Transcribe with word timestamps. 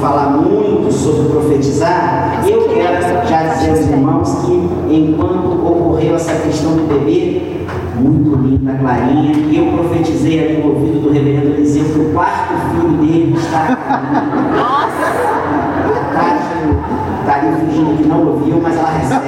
falar 0.00 0.30
muito 0.30 0.92
sobre 0.92 1.28
profetizar, 1.30 2.42
eu 2.46 2.68
quero 2.68 3.28
já 3.28 3.42
dizer 3.42 3.70
aos 3.70 3.80
irmãos 3.80 4.34
que 4.44 4.52
enquanto 4.94 5.66
ocorreu 5.66 6.14
essa 6.14 6.34
questão 6.34 6.72
do 6.72 6.88
bebê, 6.88 7.66
muito 7.96 8.34
linda, 8.36 8.74
clarinha, 8.74 9.32
e 9.32 9.58
eu 9.58 9.72
profetizei 9.76 10.40
ali 10.42 10.62
no 10.62 10.70
ouvido 10.70 11.02
do 11.02 11.12
reverendo 11.12 11.48
Eliseu 11.48 11.84
que 11.84 11.98
o 11.98 12.12
quarto 12.12 12.54
filho 12.70 12.96
dele 12.96 13.34
está 13.36 13.76
Nossa! 14.56 15.10
Está 17.20 17.34
ali 17.34 17.66
fingindo 17.66 17.96
que 17.98 18.08
não 18.08 18.26
ouviu, 18.26 18.58
mas 18.62 18.76
ela 18.76 18.90
recebe. 18.90 19.26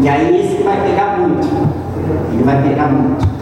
E 0.00 0.08
aí 0.08 0.40
esse 0.40 0.62
vai 0.62 0.80
pegar 0.80 1.18
muito. 1.18 1.46
Ele 2.32 2.42
vai 2.44 2.62
pegar 2.62 2.86
muito. 2.86 3.39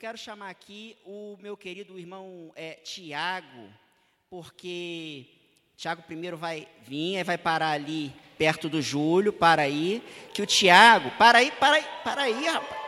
Quero 0.00 0.16
chamar 0.16 0.48
aqui 0.48 0.96
o 1.04 1.36
meu 1.42 1.58
querido 1.58 1.98
irmão 1.98 2.50
é, 2.56 2.72
Tiago, 2.76 3.68
porque 4.30 5.26
Tiago 5.76 6.00
primeiro 6.04 6.38
vai 6.38 6.66
vir, 6.80 7.22
vai 7.22 7.36
parar 7.36 7.72
ali 7.72 8.10
perto 8.38 8.66
do 8.66 8.80
Júlio, 8.80 9.30
para 9.30 9.60
aí, 9.60 10.02
que 10.32 10.40
o 10.40 10.46
Tiago, 10.46 11.10
para 11.18 11.40
aí, 11.40 11.50
para 11.50 11.76
aí, 11.76 11.84
para 12.02 12.22
aí, 12.22 12.46
rapaz. 12.46 12.80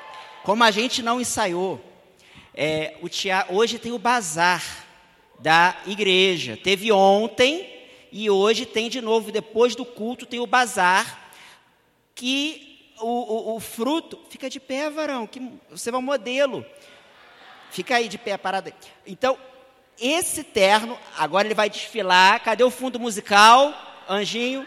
Como 0.43 0.65
a 0.65 0.71
gente 0.71 1.03
não 1.03 1.21
ensaiou, 1.21 1.85
é, 2.55 2.97
o 3.03 3.11
Tiago, 3.11 3.57
hoje 3.57 3.79
tem 3.79 3.93
o 3.93 3.99
bazar 3.99 4.65
da 5.39 5.83
igreja. 5.85 6.57
Teve 6.57 6.91
ontem 6.91 7.91
e 8.11 8.31
hoje 8.31 8.65
tem 8.65 8.89
de 8.89 9.03
novo, 9.03 9.31
depois 9.31 9.77
do 9.77 9.85
culto, 9.85 10.25
tem 10.25 10.41
o 10.41 10.47
bazar, 10.47 11.31
que 12.15 12.73
o, 13.03 13.07
o, 13.07 13.57
o 13.57 13.61
fruto. 13.61 14.19
Fica 14.31 14.49
de 14.49 14.59
pé, 14.59 14.89
varão, 14.89 15.27
que 15.27 15.43
você 15.69 15.91
vai 15.91 16.01
um 16.01 16.03
modelo. 16.03 16.65
Fica 17.73 17.97
aí 17.97 18.07
de 18.07 18.19
pé, 18.19 18.37
parado. 18.37 18.71
Então, 19.07 19.39
esse 19.99 20.45
terno, 20.45 20.99
agora 21.17 21.47
ele 21.47 21.55
vai 21.55 21.71
desfilar. 21.71 22.39
Cadê 22.41 22.63
o 22.63 22.71
fundo 22.71 23.01
musical, 23.01 23.73
Anjinho? 24.07 24.67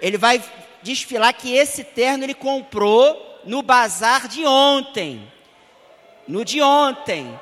Ele 0.00 0.16
vai 0.16 0.42
desfilar 0.82 1.34
que 1.34 1.54
esse 1.54 1.84
terno 1.84 2.24
ele 2.24 2.32
comprou 2.32 3.42
no 3.44 3.60
bazar 3.60 4.26
de 4.26 4.46
ontem. 4.46 5.30
No 6.26 6.42
de 6.42 6.62
ontem. 6.62 7.38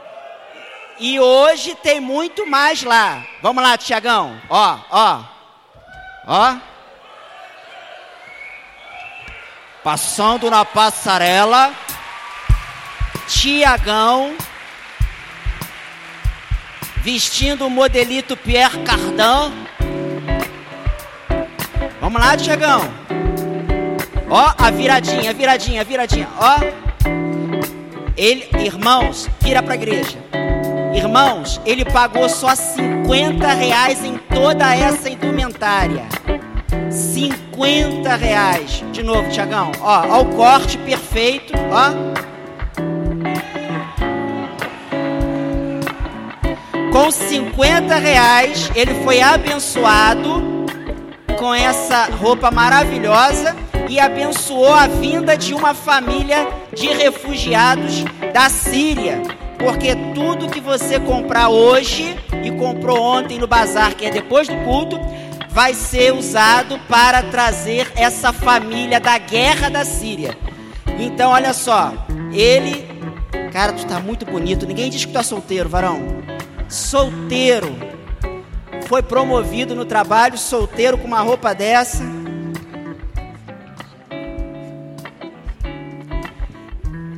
E 0.99 1.21
hoje 1.21 1.77
tem 1.77 2.01
muito 2.01 2.45
mais 2.45 2.83
lá. 2.83 3.25
Vamos 3.41 3.63
lá, 3.63 3.79
Tiagão. 3.79 4.37
Ó, 4.51 4.79
ó. 4.91 5.25
Ó. 6.27 6.57
Passando 9.85 10.51
na 10.51 10.65
passarela. 10.65 11.73
Tiagão. 13.29 14.37
Vestindo 17.03 17.67
o 17.67 17.71
modelito 17.71 18.37
Pierre 18.37 18.79
Cardin. 18.83 19.53
Vamos 22.01 22.21
lá, 22.21 22.37
Tiagão. 22.37 22.81
Ó, 24.31 24.53
a 24.59 24.71
viradinha, 24.71 25.33
viradinha, 25.33 25.85
viradinha. 25.85 26.29
Ó. 26.39 26.59
Ele, 28.17 28.49
irmãos, 28.59 29.29
vira 29.41 29.63
para 29.63 29.73
a 29.73 29.77
igreja. 29.77 30.19
Irmãos, 30.95 31.61
ele 31.65 31.85
pagou 31.85 32.29
só 32.29 32.55
50 32.55 33.47
reais 33.53 34.05
em 34.05 34.19
toda 34.19 34.75
essa 34.75 35.09
indumentária. 35.09 36.07
50 36.91 38.17
reais. 38.17 38.83
De 38.93 39.03
novo, 39.03 39.31
Tiagão. 39.31 39.71
Ó, 39.81 40.07
ó 40.09 40.23
o 40.23 40.35
corte 40.35 40.77
perfeito. 40.79 41.53
Ó. 41.71 42.38
Com 46.99 47.13
50 47.13 47.95
reais, 47.95 48.73
ele 48.75 48.93
foi 49.05 49.21
abençoado 49.21 50.67
com 51.39 51.55
essa 51.55 52.07
roupa 52.07 52.51
maravilhosa 52.51 53.55
e 53.89 54.01
abençoou 54.01 54.75
a 54.75 54.89
vinda 54.89 55.37
de 55.37 55.55
uma 55.55 55.75
família 55.75 56.49
de 56.75 56.89
refugiados 56.89 58.03
da 58.35 58.49
Síria 58.49 59.23
porque 59.59 59.95
tudo 60.13 60.51
que 60.51 60.61
você 60.61 60.99
comprar 60.99 61.51
hoje 61.51 62.17
e 62.45 62.51
comprou 62.51 63.01
ontem 63.01 63.39
no 63.39 63.47
bazar, 63.47 63.95
que 63.95 64.05
é 64.05 64.11
depois 64.11 64.49
do 64.49 64.57
culto, 64.65 64.99
vai 65.51 65.75
ser 65.75 66.13
usado 66.13 66.81
para 66.89 67.23
trazer 67.23 67.93
essa 67.95 68.33
família 68.33 68.99
da 68.99 69.19
guerra 69.19 69.69
da 69.69 69.85
Síria. 69.85 70.37
Então, 70.99 71.31
olha 71.31 71.53
só, 71.53 71.93
ele, 72.33 72.85
cara, 73.53 73.73
tu 73.73 73.87
tá 73.87 74.01
muito 74.01 74.27
bonito. 74.27 74.67
Ninguém 74.67 74.91
diz 74.91 75.05
que 75.05 75.13
tu 75.13 75.15
tá 75.15 75.23
solteiro, 75.23 75.69
varão. 75.69 76.18
Solteiro. 76.69 77.77
Foi 78.87 79.03
promovido 79.03 79.75
no 79.75 79.85
trabalho, 79.85 80.39
solteiro 80.39 80.97
com 80.99 81.07
uma 81.07 81.21
roupa 81.21 81.55
dessa. 81.55 82.03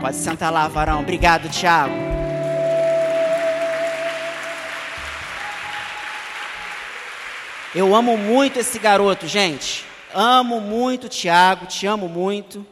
Pode 0.01 0.17
sentar 0.17 0.53
lá, 0.53 0.67
varão. 0.69 1.01
Obrigado, 1.01 1.49
Thiago. 1.49 2.11
Eu 7.75 7.95
amo 7.95 8.17
muito 8.17 8.59
esse 8.59 8.79
garoto, 8.79 9.29
gente. 9.29 9.85
Amo 10.13 10.61
muito 10.61 11.09
Tiago, 11.09 11.67
te 11.67 11.87
amo 11.87 12.09
muito. 12.09 12.67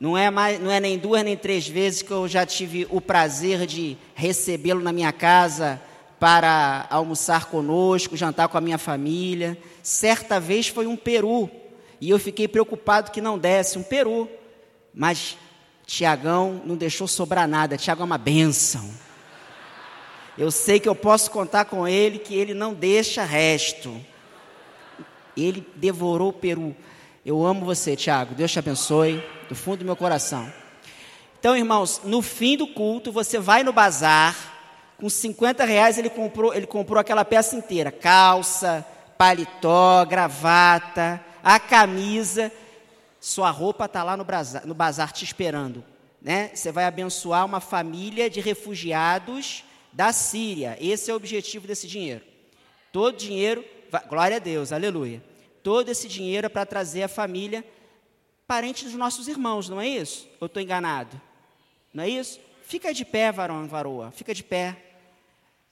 Não 0.00 0.16
é, 0.16 0.30
mais, 0.30 0.60
não 0.60 0.70
é 0.70 0.78
nem 0.78 0.96
duas 0.96 1.24
nem 1.24 1.36
três 1.36 1.66
vezes 1.66 2.02
que 2.02 2.10
eu 2.10 2.28
já 2.28 2.46
tive 2.46 2.86
o 2.88 3.00
prazer 3.00 3.66
de 3.66 3.96
recebê-lo 4.14 4.80
na 4.80 4.92
minha 4.92 5.12
casa 5.12 5.80
para 6.20 6.86
almoçar 6.88 7.46
conosco, 7.46 8.16
jantar 8.16 8.48
com 8.48 8.56
a 8.56 8.60
minha 8.60 8.78
família. 8.78 9.58
Certa 9.82 10.38
vez 10.38 10.68
foi 10.68 10.86
um 10.86 10.96
peru 10.96 11.50
e 12.00 12.10
eu 12.10 12.18
fiquei 12.18 12.46
preocupado 12.46 13.10
que 13.10 13.20
não 13.20 13.36
desse 13.36 13.76
um 13.76 13.82
peru, 13.82 14.28
mas 14.94 15.36
Tiagão 15.84 16.62
não 16.64 16.76
deixou 16.76 17.08
sobrar 17.08 17.48
nada. 17.48 17.76
Tiago 17.76 18.02
é 18.02 18.04
uma 18.04 18.18
bênção. 18.18 18.88
Eu 20.36 20.52
sei 20.52 20.78
que 20.78 20.88
eu 20.88 20.94
posso 20.94 21.30
contar 21.30 21.64
com 21.64 21.88
ele, 21.88 22.20
que 22.20 22.34
ele 22.34 22.54
não 22.54 22.72
deixa 22.72 23.24
resto. 23.24 24.00
Ele 25.36 25.66
devorou 25.74 26.28
o 26.28 26.32
peru. 26.32 26.76
Eu 27.26 27.44
amo 27.44 27.64
você, 27.64 27.96
Tiago. 27.96 28.36
Deus 28.36 28.52
te 28.52 28.58
abençoe, 28.60 29.22
do 29.48 29.54
fundo 29.54 29.78
do 29.78 29.84
meu 29.84 29.96
coração. 29.96 30.52
Então, 31.38 31.56
irmãos, 31.56 32.00
no 32.04 32.20
fim 32.20 32.56
do 32.56 32.66
culto, 32.66 33.12
você 33.12 33.38
vai 33.38 33.62
no 33.62 33.72
bazar, 33.72 34.36
com 34.98 35.08
50 35.08 35.64
reais 35.64 35.96
ele 35.96 36.10
comprou, 36.10 36.52
ele 36.52 36.66
comprou 36.66 37.00
aquela 37.00 37.24
peça 37.24 37.54
inteira: 37.54 37.92
calça, 37.92 38.84
paletó, 39.16 40.04
gravata, 40.04 41.24
a 41.42 41.58
camisa. 41.60 42.52
Sua 43.20 43.50
roupa 43.50 43.86
está 43.86 44.02
lá 44.02 44.16
no 44.16 44.24
bazar, 44.24 44.66
no 44.66 44.74
bazar 44.74 45.12
te 45.12 45.24
esperando. 45.24 45.84
Né? 46.20 46.50
Você 46.54 46.72
vai 46.72 46.84
abençoar 46.84 47.44
uma 47.44 47.60
família 47.60 48.28
de 48.28 48.40
refugiados 48.40 49.64
da 49.92 50.12
Síria. 50.12 50.76
Esse 50.80 51.10
é 51.10 51.14
o 51.14 51.16
objetivo 51.16 51.66
desse 51.66 51.86
dinheiro. 51.86 52.24
Todo 52.92 53.16
dinheiro, 53.16 53.64
glória 54.08 54.36
a 54.36 54.40
Deus, 54.40 54.72
aleluia. 54.72 55.22
Todo 55.62 55.88
esse 55.88 56.08
dinheiro 56.08 56.46
é 56.46 56.48
para 56.48 56.66
trazer 56.66 57.02
a 57.02 57.08
família, 57.08 57.64
parente 58.48 58.86
dos 58.86 58.94
nossos 58.94 59.28
irmãos, 59.28 59.68
não 59.68 59.78
é 59.78 59.86
isso? 59.86 60.26
Ou 60.40 60.46
estou 60.46 60.62
enganado? 60.62 61.20
Não 61.92 62.02
é 62.02 62.08
isso? 62.08 62.40
Fica 62.62 62.94
de 62.94 63.04
pé, 63.04 63.30
varão, 63.30 63.68
varoa, 63.68 64.10
fica 64.10 64.34
de 64.34 64.42
pé. 64.42 64.76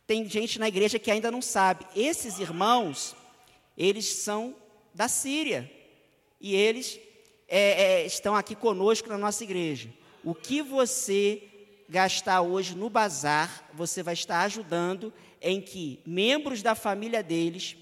Tem 0.07 0.29
gente 0.29 0.59
na 0.59 0.69
igreja 0.69 0.99
que 0.99 1.11
ainda 1.11 1.31
não 1.31 1.41
sabe. 1.41 1.87
Esses 1.97 2.39
irmãos, 2.39 3.17
eles 3.77 4.05
são 4.05 4.55
da 4.95 5.09
Síria. 5.09 5.71
E 6.39 6.55
eles 6.55 7.01
é, 7.49 8.03
é, 8.03 8.07
estão 8.07 8.37
aqui 8.37 8.55
conosco 8.55 9.09
na 9.09 9.17
nossa 9.17 9.43
igreja. 9.43 9.89
O 10.23 10.35
que 10.35 10.61
você 10.61 11.43
gastar 11.89 12.43
hoje 12.43 12.75
no 12.75 12.91
bazar, 12.91 13.65
você 13.73 14.03
vai 14.03 14.15
estar 14.15 14.43
ajudando 14.43 15.13
em 15.41 15.63
que 15.63 15.99
membros 16.05 16.63
da 16.63 16.75
família 16.75 17.23
deles, 17.23 17.75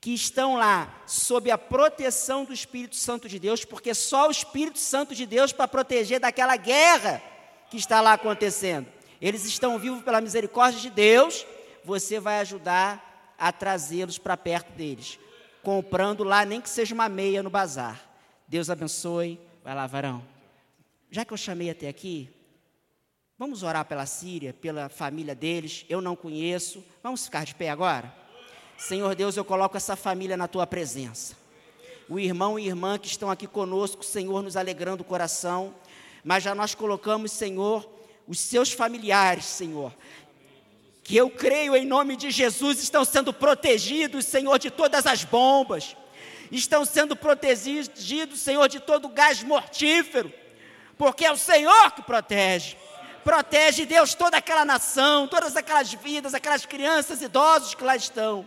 que 0.00 0.14
estão 0.14 0.56
lá 0.56 1.02
sob 1.06 1.50
a 1.50 1.58
proteção 1.58 2.44
do 2.44 2.52
Espírito 2.52 2.96
Santo 2.96 3.28
de 3.28 3.38
Deus, 3.38 3.64
porque 3.64 3.94
só 3.94 4.28
o 4.28 4.30
Espírito 4.30 4.78
Santo 4.78 5.14
de 5.14 5.26
Deus 5.26 5.52
para 5.52 5.66
proteger 5.66 6.20
daquela 6.20 6.56
guerra 6.56 7.22
que 7.70 7.76
está 7.76 8.00
lá 8.00 8.12
acontecendo. 8.12 8.86
Eles 9.20 9.44
estão 9.44 9.78
vivos 9.78 10.02
pela 10.02 10.20
misericórdia 10.20 10.80
de 10.80 10.90
Deus, 10.90 11.44
você 11.84 12.20
vai 12.20 12.38
ajudar 12.40 13.34
a 13.36 13.52
trazê-los 13.52 14.18
para 14.18 14.36
perto 14.36 14.72
deles, 14.72 15.18
comprando 15.62 16.22
lá 16.22 16.44
nem 16.44 16.60
que 16.60 16.70
seja 16.70 16.94
uma 16.94 17.08
meia 17.08 17.42
no 17.42 17.50
bazar. 17.50 18.08
Deus 18.46 18.70
abençoe. 18.70 19.40
Vai 19.62 19.74
lá, 19.74 19.86
varão. 19.86 20.24
Já 21.10 21.24
que 21.24 21.32
eu 21.32 21.36
chamei 21.36 21.70
até 21.70 21.88
aqui, 21.88 22.30
Vamos 23.38 23.62
orar 23.62 23.84
pela 23.84 24.04
Síria, 24.04 24.52
pela 24.52 24.88
família 24.88 25.32
deles. 25.32 25.86
Eu 25.88 26.00
não 26.00 26.16
conheço. 26.16 26.84
Vamos 27.00 27.24
ficar 27.24 27.44
de 27.44 27.54
pé 27.54 27.70
agora? 27.70 28.12
Senhor 28.78 29.12
Deus, 29.16 29.36
eu 29.36 29.44
coloco 29.44 29.76
essa 29.76 29.96
família 29.96 30.36
na 30.36 30.46
tua 30.46 30.64
presença. 30.64 31.36
O 32.08 32.16
irmão 32.16 32.56
e 32.56 32.68
irmã 32.68 32.96
que 32.96 33.08
estão 33.08 33.28
aqui 33.28 33.48
conosco, 33.48 34.04
Senhor, 34.04 34.40
nos 34.40 34.56
alegrando 34.56 35.02
o 35.02 35.04
coração. 35.04 35.74
Mas 36.22 36.44
já 36.44 36.54
nós 36.54 36.76
colocamos, 36.76 37.32
Senhor, 37.32 37.86
os 38.26 38.38
seus 38.38 38.70
familiares, 38.70 39.46
Senhor, 39.46 39.92
que 41.02 41.16
eu 41.16 41.28
creio 41.28 41.74
em 41.74 41.84
nome 41.84 42.14
de 42.14 42.30
Jesus 42.30 42.80
estão 42.80 43.04
sendo 43.04 43.32
protegidos, 43.32 44.26
Senhor, 44.26 44.56
de 44.60 44.70
todas 44.70 45.06
as 45.06 45.24
bombas, 45.24 45.96
estão 46.52 46.84
sendo 46.84 47.16
protegidos, 47.16 48.40
Senhor, 48.40 48.68
de 48.68 48.78
todo 48.78 49.08
gás 49.08 49.42
mortífero, 49.42 50.32
porque 50.96 51.24
é 51.24 51.32
o 51.32 51.36
Senhor 51.36 51.90
que 51.92 52.02
protege. 52.02 52.76
Protege, 53.24 53.84
Deus, 53.84 54.14
toda 54.14 54.36
aquela 54.36 54.64
nação, 54.64 55.26
todas 55.26 55.56
aquelas 55.56 55.92
vidas, 55.92 56.32
aquelas 56.32 56.64
crianças, 56.64 57.20
idosos 57.20 57.74
que 57.74 57.82
lá 57.82 57.96
estão. 57.96 58.46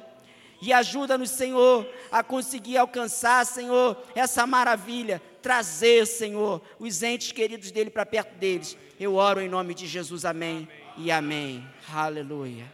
E 0.62 0.72
ajuda-nos, 0.72 1.32
Senhor, 1.32 1.88
a 2.12 2.22
conseguir 2.22 2.78
alcançar, 2.78 3.44
Senhor, 3.48 3.98
essa 4.14 4.46
maravilha, 4.46 5.20
trazer, 5.42 6.06
Senhor, 6.06 6.62
os 6.78 7.02
entes 7.02 7.32
queridos 7.32 7.72
dele 7.72 7.90
para 7.90 8.06
perto 8.06 8.36
deles. 8.36 8.78
Eu 9.00 9.16
oro 9.16 9.42
em 9.42 9.50
nome 9.50 9.74
de 9.74 9.88
Jesus, 9.88 10.24
amém, 10.24 10.70
amém. 10.96 10.96
e 10.98 11.12
amém. 11.12 11.70
Aleluia. 11.92 12.72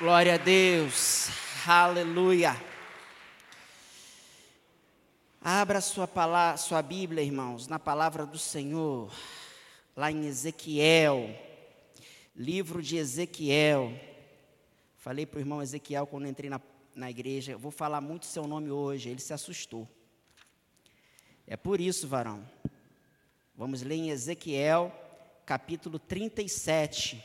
Glória 0.00 0.34
a 0.34 0.36
Deus, 0.36 1.28
aleluia. 1.66 2.54
Abra 5.40 5.80
sua, 5.80 6.08
palavra, 6.08 6.56
sua 6.56 6.82
Bíblia, 6.82 7.22
irmãos, 7.22 7.68
na 7.68 7.78
palavra 7.78 8.26
do 8.26 8.36
Senhor, 8.36 9.08
lá 9.96 10.10
em 10.10 10.26
Ezequiel, 10.26 11.45
livro 12.36 12.82
de 12.82 12.98
Ezequiel. 12.98 13.98
Falei 14.98 15.24
para 15.24 15.38
o 15.38 15.40
irmão 15.40 15.62
Ezequiel 15.62 16.06
quando 16.06 16.28
entrei 16.28 16.50
na, 16.50 16.60
na 16.94 17.10
igreja, 17.10 17.56
vou 17.56 17.70
falar 17.70 18.00
muito 18.00 18.26
seu 18.26 18.46
nome 18.46 18.70
hoje, 18.70 19.08
ele 19.08 19.20
se 19.20 19.32
assustou. 19.32 19.88
É 21.46 21.56
por 21.56 21.80
isso, 21.80 22.06
varão. 22.06 22.46
Vamos 23.54 23.80
ler 23.80 23.94
em 23.94 24.10
Ezequiel, 24.10 24.92
capítulo 25.46 25.98
37. 25.98 27.24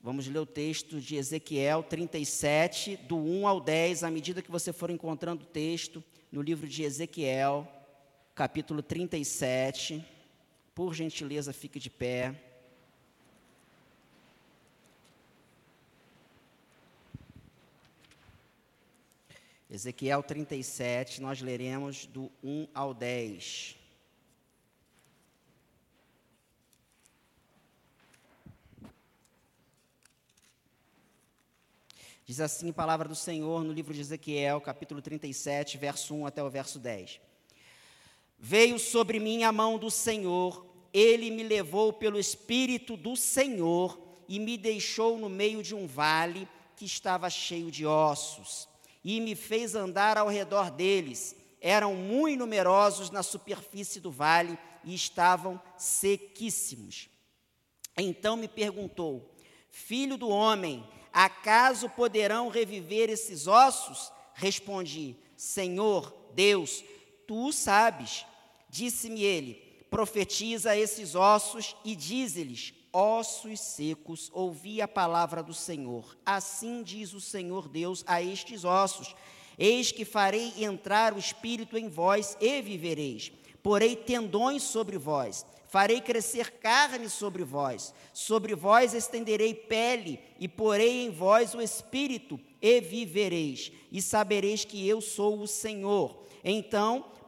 Vamos 0.00 0.26
ler 0.26 0.40
o 0.40 0.46
texto 0.46 1.00
de 1.00 1.16
Ezequiel 1.16 1.82
37, 1.82 2.96
do 2.96 3.16
1 3.16 3.46
ao 3.46 3.60
10, 3.60 4.02
à 4.02 4.10
medida 4.10 4.42
que 4.42 4.50
você 4.50 4.72
for 4.72 4.90
encontrando 4.90 5.44
o 5.44 5.46
texto, 5.46 6.02
no 6.32 6.42
livro 6.42 6.66
de 6.66 6.82
Ezequiel, 6.82 7.68
capítulo 8.34 8.82
37. 8.82 10.04
Por 10.74 10.92
gentileza, 10.92 11.52
fique 11.52 11.78
de 11.78 11.88
pé. 11.88 12.53
Ezequiel 19.74 20.22
37, 20.22 21.20
nós 21.20 21.40
leremos 21.40 22.06
do 22.06 22.30
1 22.44 22.68
ao 22.72 22.94
10. 22.94 23.76
Diz 32.24 32.38
assim 32.38 32.70
a 32.70 32.72
palavra 32.72 33.08
do 33.08 33.16
Senhor 33.16 33.64
no 33.64 33.72
livro 33.72 33.92
de 33.92 34.00
Ezequiel, 34.00 34.60
capítulo 34.60 35.02
37, 35.02 35.76
verso 35.76 36.14
1 36.14 36.26
até 36.26 36.40
o 36.40 36.48
verso 36.48 36.78
10. 36.78 37.20
Veio 38.38 38.78
sobre 38.78 39.18
mim 39.18 39.42
a 39.42 39.50
mão 39.50 39.76
do 39.76 39.90
Senhor, 39.90 40.64
ele 40.92 41.32
me 41.32 41.42
levou 41.42 41.92
pelo 41.92 42.16
Espírito 42.16 42.96
do 42.96 43.16
Senhor 43.16 43.98
e 44.28 44.38
me 44.38 44.56
deixou 44.56 45.18
no 45.18 45.28
meio 45.28 45.64
de 45.64 45.74
um 45.74 45.84
vale 45.84 46.48
que 46.76 46.84
estava 46.84 47.28
cheio 47.28 47.72
de 47.72 47.84
ossos 47.84 48.72
e 49.04 49.20
me 49.20 49.34
fez 49.34 49.74
andar 49.74 50.16
ao 50.16 50.28
redor 50.28 50.70
deles. 50.70 51.36
Eram 51.60 51.94
muito 51.94 52.38
numerosos 52.38 53.10
na 53.10 53.22
superfície 53.22 54.00
do 54.00 54.10
vale 54.10 54.58
e 54.82 54.94
estavam 54.94 55.60
sequíssimos. 55.76 57.08
Então 57.96 58.36
me 58.36 58.48
perguntou: 58.48 59.34
Filho 59.70 60.16
do 60.16 60.28
homem, 60.28 60.86
acaso 61.12 61.88
poderão 61.90 62.48
reviver 62.48 63.10
esses 63.10 63.46
ossos? 63.46 64.12
Respondi: 64.34 65.16
Senhor 65.36 66.14
Deus, 66.34 66.82
tu 67.26 67.52
sabes. 67.52 68.26
Disse-me 68.68 69.22
ele: 69.22 69.54
Profetiza 69.90 70.76
esses 70.76 71.14
ossos 71.14 71.76
e 71.84 71.94
dize-lhes: 71.94 72.74
ossos 72.94 73.58
secos, 73.58 74.30
ouvi 74.32 74.80
a 74.80 74.86
palavra 74.86 75.42
do 75.42 75.52
Senhor. 75.52 76.16
Assim 76.24 76.82
diz 76.84 77.12
o 77.12 77.20
Senhor 77.20 77.68
Deus 77.68 78.04
a 78.06 78.22
estes 78.22 78.64
ossos: 78.64 79.14
Eis 79.58 79.90
que 79.90 80.04
farei 80.04 80.64
entrar 80.64 81.12
o 81.12 81.18
espírito 81.18 81.76
em 81.76 81.88
vós 81.88 82.36
e 82.40 82.62
vivereis. 82.62 83.32
Porei 83.62 83.96
tendões 83.96 84.62
sobre 84.62 84.96
vós, 84.96 85.44
farei 85.66 86.00
crescer 86.00 86.52
carne 86.52 87.08
sobre 87.08 87.42
vós, 87.42 87.92
sobre 88.12 88.54
vós 88.54 88.94
estenderei 88.94 89.54
pele, 89.54 90.20
e 90.38 90.46
porei 90.46 91.04
em 91.04 91.10
vós 91.10 91.54
o 91.54 91.60
espírito, 91.60 92.38
e 92.62 92.80
vivereis, 92.80 93.72
e 93.90 94.00
sabereis 94.00 94.64
que 94.64 94.86
eu 94.86 95.00
sou 95.00 95.40
o 95.40 95.48
Senhor. 95.48 96.24
Então 96.44 97.06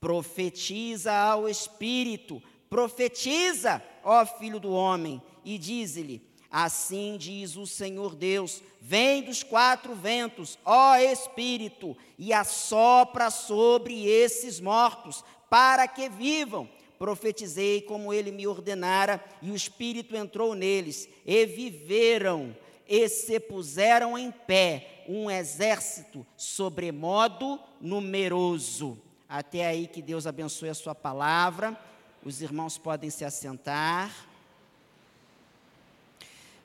Profetiza 0.00 1.12
ao 1.12 1.48
Espírito, 1.48 2.42
profetiza, 2.70 3.82
ó 4.04 4.24
Filho 4.24 4.60
do 4.60 4.70
Homem, 4.70 5.20
e 5.44 5.58
diz-lhe: 5.58 6.22
Assim 6.50 7.16
diz 7.18 7.56
o 7.56 7.66
Senhor 7.66 8.14
Deus: 8.14 8.62
Vem 8.80 9.22
dos 9.22 9.42
quatro 9.42 9.94
ventos, 9.94 10.58
ó 10.64 10.96
Espírito, 10.96 11.96
e 12.18 12.32
assopra 12.32 13.30
sobre 13.30 14.06
esses 14.06 14.60
mortos, 14.60 15.24
para 15.50 15.88
que 15.88 16.08
vivam. 16.08 16.68
Profetizei 16.98 17.82
como 17.82 18.12
ele 18.12 18.30
me 18.32 18.46
ordenara, 18.46 19.22
e 19.42 19.50
o 19.50 19.54
Espírito 19.56 20.16
entrou 20.16 20.54
neles, 20.54 21.08
e 21.26 21.44
viveram, 21.44 22.56
e 22.88 23.08
se 23.08 23.38
puseram 23.38 24.16
em 24.16 24.30
pé 24.30 25.04
um 25.08 25.30
exército 25.30 26.26
sobremodo 26.36 27.60
numeroso. 27.80 29.07
Até 29.28 29.66
aí 29.66 29.86
que 29.86 30.00
Deus 30.00 30.26
abençoe 30.26 30.70
a 30.70 30.74
sua 30.74 30.94
palavra. 30.94 31.78
Os 32.24 32.40
irmãos 32.40 32.78
podem 32.78 33.10
se 33.10 33.26
assentar. 33.26 34.10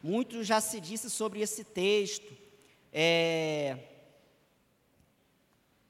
Muito 0.02 0.46
já 0.46 0.62
se 0.62 0.80
disse 0.80 1.10
sobre 1.10 1.42
esse 1.42 1.66
texto, 1.66 2.32
é, 2.92 3.78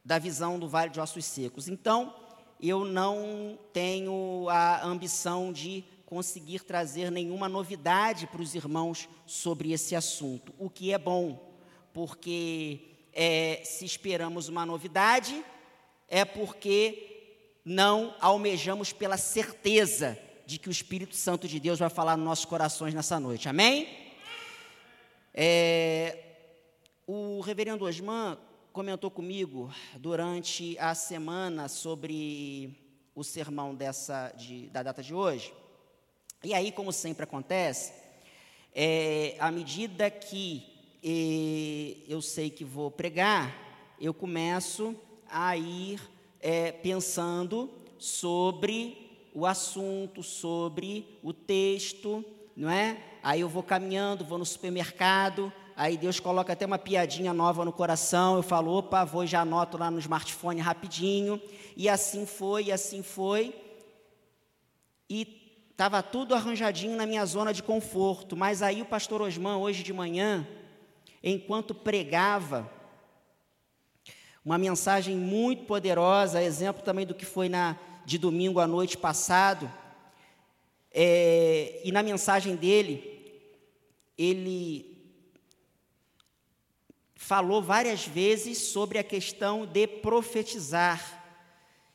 da 0.04 0.18
visão 0.18 0.58
do 0.58 0.68
Vale 0.68 0.90
de 0.90 1.00
Ossos 1.00 1.26
Secos. 1.26 1.68
Então, 1.68 2.16
eu 2.60 2.84
não 2.84 3.58
tenho 3.72 4.48
a 4.50 4.84
ambição 4.84 5.54
de 5.54 5.84
conseguir 6.08 6.62
trazer 6.62 7.12
nenhuma 7.12 7.48
novidade 7.48 8.26
para 8.26 8.42
os 8.42 8.56
irmãos 8.56 9.08
sobre 9.28 9.72
esse 9.74 9.96
assunto, 9.96 10.52
o 10.58 10.72
que 10.72 10.92
é 10.92 10.98
bom, 10.98 11.54
porque 11.94 12.82
é, 13.14 13.62
se 13.64 13.86
esperamos 13.86 14.48
uma 14.48 14.66
novidade, 14.66 15.44
é 16.08 16.26
porque 16.26 17.10
não 17.66 18.16
almejamos 18.20 18.92
pela 18.92 19.18
certeza 19.18 20.18
de 20.46 20.60
que 20.60 20.68
o 20.68 20.72
Espírito 20.72 21.16
Santo 21.16 21.48
de 21.48 21.60
Deus 21.60 21.80
vai 21.80 21.90
falar 21.90 22.18
nos 22.18 22.26
nossos 22.26 22.46
corações 22.46 22.94
nessa 22.94 23.20
noite. 23.20 23.48
Amém? 23.48 23.88
É, 25.34 26.18
o 27.08 27.40
reverendo 27.40 27.86
Osman 27.86 28.38
comentou 28.72 29.10
comigo 29.10 29.74
durante 29.98 30.78
a 30.80 30.94
semana 30.94 31.68
sobre 31.68 32.76
o 33.16 33.24
sermão 33.24 33.74
dessa, 33.74 34.32
de, 34.38 34.68
da 34.70 34.84
data 34.84 35.02
de 35.02 35.14
hoje. 35.14 35.54
E 36.44 36.54
aí, 36.54 36.72
como 36.72 36.92
sempre 36.92 37.24
acontece, 37.24 37.94
é, 38.76 39.36
à 39.40 39.52
medida 39.52 40.10
que 40.10 40.66
é, 41.04 42.04
eu 42.08 42.22
sei 42.22 42.50
que 42.50 42.66
vou 42.66 42.90
pregar, 42.90 43.96
eu 44.00 44.14
começo 44.14 44.96
a 45.34 45.58
ir 45.58 46.00
é, 46.40 46.72
pensando 46.72 47.70
sobre 47.98 49.20
o 49.34 49.48
assunto, 49.48 50.22
sobre 50.22 51.18
o 51.24 51.34
texto, 51.34 52.24
não 52.56 52.70
é? 52.70 52.98
Aí 53.24 53.42
eu 53.42 53.50
vou 53.50 53.64
caminhando, 53.64 54.24
vou 54.24 54.38
no 54.38 54.46
supermercado, 54.46 55.52
aí 55.76 55.98
Deus 55.98 56.20
coloca 56.20 56.54
até 56.54 56.66
uma 56.68 56.78
piadinha 56.78 57.34
nova 57.34 57.66
no 57.66 57.74
coração, 57.74 58.36
eu 58.36 58.44
falo, 58.44 58.78
opa, 58.78 59.04
vou 59.04 59.26
já 59.26 59.42
anoto 59.42 59.78
lá 59.78 59.90
no 59.90 59.98
smartphone 59.98 60.62
rapidinho, 60.62 61.42
e 61.76 61.90
assim 61.90 62.28
foi, 62.28 62.66
e 62.66 62.72
assim 62.72 63.02
foi, 63.02 63.56
e 65.10 65.66
estava 65.72 66.04
tudo 66.04 66.36
arranjadinho 66.36 66.96
na 66.96 67.08
minha 67.08 67.26
zona 67.26 67.52
de 67.52 67.64
conforto, 67.64 68.38
mas 68.38 68.62
aí 68.62 68.84
o 68.84 68.86
pastor 68.86 69.24
Osman, 69.24 69.58
hoje 69.58 69.82
de 69.82 69.92
manhã, 69.92 70.48
enquanto 71.24 71.74
pregava, 71.74 72.70
uma 74.46 74.58
mensagem 74.58 75.16
muito 75.16 75.64
poderosa, 75.64 76.44
exemplo 76.44 76.84
também 76.84 77.06
do 77.06 77.16
que 77.16 77.26
foi 77.26 77.48
na, 77.48 77.78
de 78.06 78.18
domingo 78.18 78.60
à 78.60 78.68
noite 78.68 78.98
passado, 78.98 79.72
é, 80.92 81.82
e 81.84 81.92
na 81.92 82.04
mensagem 82.04 82.56
dele, 82.56 83.10
ele 84.18 84.94
falou 87.16 87.62
várias 87.62 88.06
vezes 88.06 88.58
sobre 88.58 89.00
a 89.00 89.04
questão 89.04 89.66
de 89.66 89.88
profetizar. 89.88 91.22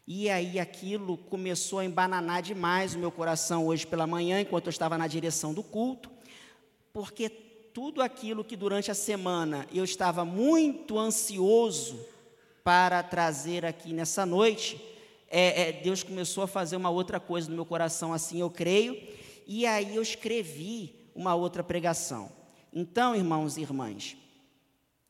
E 0.06 0.30
aí 0.30 0.58
aquilo 0.58 1.18
começou 1.18 1.80
a 1.80 1.84
embananar 1.84 2.40
demais 2.40 2.94
o 2.94 2.98
meu 2.98 3.12
coração 3.12 3.66
hoje 3.66 3.86
pela 3.86 4.06
manhã, 4.06 4.40
enquanto 4.40 4.66
eu 4.66 4.70
estava 4.70 4.96
na 4.96 5.06
direção 5.06 5.52
do 5.52 5.62
culto, 5.62 6.10
porque 6.94 7.28
tudo 7.28 8.00
aquilo 8.00 8.42
que 8.42 8.56
durante 8.56 8.90
a 8.90 8.94
semana 8.94 9.66
eu 9.72 9.84
estava 9.84 10.24
muito 10.24 10.98
ansioso 10.98 12.04
para 12.68 13.02
trazer 13.02 13.64
aqui 13.64 13.94
nessa 13.94 14.26
noite, 14.26 14.78
é, 15.30 15.70
é, 15.70 15.72
Deus 15.72 16.02
começou 16.02 16.44
a 16.44 16.46
fazer 16.46 16.76
uma 16.76 16.90
outra 16.90 17.18
coisa 17.18 17.48
no 17.48 17.54
meu 17.54 17.64
coração, 17.64 18.12
assim 18.12 18.40
eu 18.40 18.50
creio, 18.50 18.94
e 19.46 19.64
aí 19.64 19.96
eu 19.96 20.02
escrevi 20.02 20.94
uma 21.14 21.34
outra 21.34 21.64
pregação. 21.64 22.30
Então, 22.70 23.16
irmãos 23.16 23.56
e 23.56 23.62
irmãs, 23.62 24.18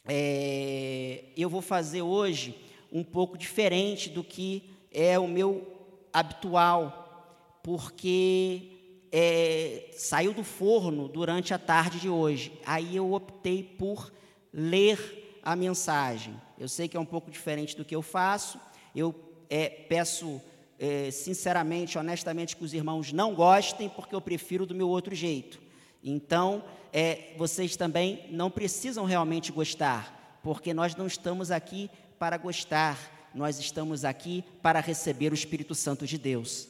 é, 0.07 1.25
eu 1.37 1.51
vou 1.51 1.61
fazer 1.61 2.01
hoje 2.01 2.57
um 2.93 3.03
pouco 3.03 3.37
diferente 3.37 4.09
do 4.09 4.23
que 4.23 4.63
é 4.93 5.19
o 5.19 5.27
meu 5.27 5.67
habitual, 6.13 7.59
porque 7.65 8.71
é, 9.11 9.91
saiu 9.95 10.33
do 10.33 10.45
forno 10.45 11.09
durante 11.09 11.53
a 11.53 11.59
tarde 11.59 11.99
de 11.99 12.09
hoje. 12.09 12.53
Aí 12.65 12.95
eu 12.95 13.13
optei 13.13 13.65
por 13.65 14.13
ler 14.53 15.28
a 15.49 15.57
mensagem. 15.57 16.39
Eu 16.59 16.69
sei 16.69 16.89
que 16.89 16.95
é 16.95 17.01
um 17.01 17.07
pouco 17.07 17.31
diferente 17.31 17.75
do 17.75 17.83
que 17.83 17.97
eu 17.97 18.03
faço. 18.03 18.61
Eu 18.95 19.15
é, 19.49 19.71
peço 19.71 20.43
é, 20.79 21.11
sinceramente, 21.11 21.97
honestamente, 21.97 22.55
que 22.55 22.63
os 22.63 22.75
irmãos 22.75 23.15
não 23.15 23.35
gostem, 23.35 23.89
porque 23.89 24.15
eu 24.15 24.21
prefiro 24.21 24.67
do 24.67 24.75
meu 24.75 24.91
outro 24.91 25.15
jeito. 25.15 25.59
Então, 26.05 26.63
é, 26.93 27.33
vocês 27.39 27.77
também 27.77 28.27
não 28.31 28.51
precisam 28.51 29.07
realmente 29.07 29.51
gostar, 29.51 30.39
porque 30.43 30.75
nós 30.75 30.95
não 30.95 31.07
estamos 31.07 31.51
aqui 31.51 31.91
para 32.19 32.37
gostar, 32.37 33.31
nós 33.35 33.59
estamos 33.59 34.05
aqui 34.05 34.45
para 34.61 34.81
receber 34.81 35.33
o 35.33 35.35
Espírito 35.35 35.75
Santo 35.75 36.07
de 36.07 36.19
Deus. 36.19 36.69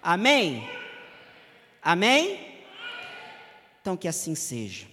Amém? 0.00 0.70
Amém? 1.82 2.38
Então, 3.80 3.96
que 3.96 4.06
assim 4.06 4.36
seja. 4.36 4.86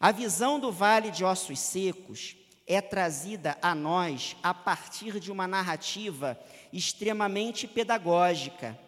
A 0.00 0.10
visão 0.10 0.58
do 0.58 0.72
vale 0.72 1.12
de 1.12 1.24
ossos 1.24 1.60
secos 1.60 2.36
é 2.68 2.82
trazida 2.82 3.56
a 3.62 3.74
nós 3.74 4.36
a 4.42 4.52
partir 4.52 5.18
de 5.18 5.32
uma 5.32 5.48
narrativa 5.48 6.38
extremamente 6.70 7.66
pedagógica, 7.66 8.78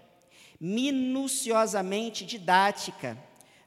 minuciosamente 0.60 2.26
didática. 2.26 3.16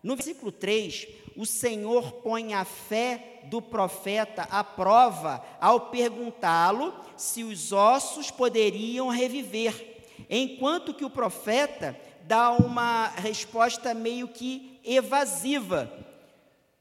No 0.04 0.16
versículo 0.16 0.52
3, 0.52 1.08
o 1.36 1.46
Senhor 1.46 2.12
põe 2.14 2.54
a 2.54 2.64
fé 2.64 3.42
do 3.46 3.62
profeta 3.62 4.44
à 4.52 4.64
prova 4.64 5.44
ao 5.60 5.90
perguntá-lo 5.90 6.94
se 7.18 7.44
os 7.44 7.72
ossos 7.72 8.30
poderiam 8.30 9.10
reviver, 9.10 10.06
enquanto 10.30 10.94
que 10.94 11.04
o 11.04 11.10
profeta 11.10 12.00
dá 12.24 12.52
uma 12.52 13.08
resposta 13.08 13.94
meio 13.94 14.28
que 14.28 14.80
evasiva: 14.84 15.92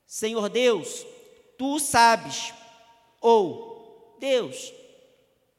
Senhor 0.07 0.51
Deus, 0.51 1.07
tu 1.57 1.79
sabes. 1.79 2.53
Ou, 3.23 4.17
Deus, 4.19 4.75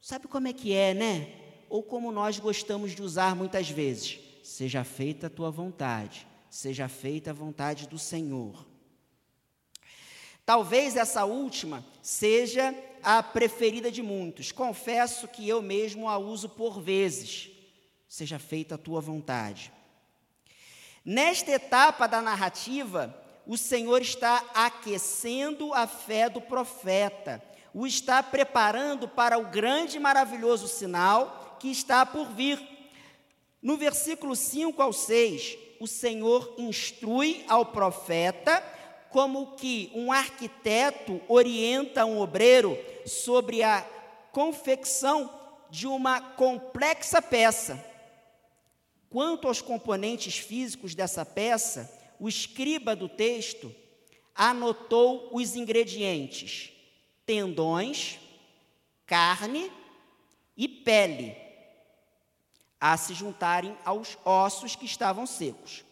sabe 0.01 0.27
como 0.27 0.50
é 0.50 0.53
que 0.53 0.74
é, 0.74 0.93
né? 0.93 1.34
Ou 1.70 1.82
como 1.82 2.12
nós 2.12 2.38
gostamos 2.38 2.91
de 2.91 3.01
usar 3.01 3.36
muitas 3.36 3.70
vezes: 3.70 4.20
seja 4.43 4.84
feita 4.84 5.27
a 5.27 5.29
tua 5.29 5.50
vontade, 5.50 6.27
seja 6.50 6.89
feita 6.89 7.32
a 7.32 7.34
vontade 7.34 7.88
do 7.88 7.98
Senhor. 7.98 8.67
Talvez 10.46 10.98
essa 10.98 11.24
última 11.24 11.86
seja 12.01 12.75
a 13.01 13.24
preferida 13.24 13.89
de 13.89 14.03
muitos. 14.03 14.51
Confesso 14.51 15.25
que 15.27 15.48
eu 15.48 15.62
mesmo 15.62 16.10
a 16.10 16.17
uso 16.17 16.50
por 16.50 16.82
vezes. 16.82 17.50
Seja 18.10 18.38
feita 18.38 18.75
a 18.75 18.77
tua 18.77 19.00
vontade. 19.00 19.72
Nesta 21.05 21.51
etapa 21.51 22.08
da 22.08 22.22
narrativa, 22.22 23.17
o 23.46 23.58
Senhor 23.58 24.01
está 24.01 24.43
aquecendo 24.53 25.74
a 25.74 25.86
fé 25.86 26.29
do 26.29 26.39
profeta, 26.39 27.43
o 27.74 27.88
está 27.88 28.22
preparando 28.22 29.08
para 29.08 29.38
o 29.38 29.46
grande 29.46 29.98
e 29.98 30.00
maravilhoso 30.00 30.68
sinal 30.68 31.58
que 31.60 31.70
está 31.70 32.06
por 32.06 32.27
vir. 32.27 32.62
No 33.62 33.77
versículo 33.77 34.36
5 34.36 34.82
ao 34.82 34.94
6, 34.94 35.58
o 35.80 35.88
Senhor 35.88 36.56
instrui 36.58 37.44
ao 37.48 37.68
profeta 37.68 38.62
como 39.10 39.56
que 39.56 39.92
um 39.94 40.12
arquiteto 40.12 41.22
orienta 41.27 42.06
um 42.06 42.20
obreiro 42.20 42.77
sobre 43.06 43.63
a 43.63 43.82
confecção 44.32 45.30
de 45.70 45.88
uma 45.88 46.20
complexa 46.20 47.22
peça. 47.22 47.84
Quanto 49.10 49.48
aos 49.48 49.62
componentes 49.62 50.38
físicos 50.38 50.96
dessa 50.96 51.24
peça, 51.24 51.92
o 52.20 52.27
escriba 52.27 52.96
do 52.96 53.08
texto 53.08 53.74
anotou 54.36 55.30
os 55.32 55.56
ingredientes: 55.56 56.72
tendões, 57.25 58.20
carne 59.06 59.72
e 60.58 60.68
pele, 60.68 61.36
a 62.80 62.98
se 62.98 63.13
juntarem 63.13 63.77
aos 63.86 64.18
ossos 64.25 64.75
que 64.75 64.86
estavam 64.86 65.25
secos. 65.25 65.84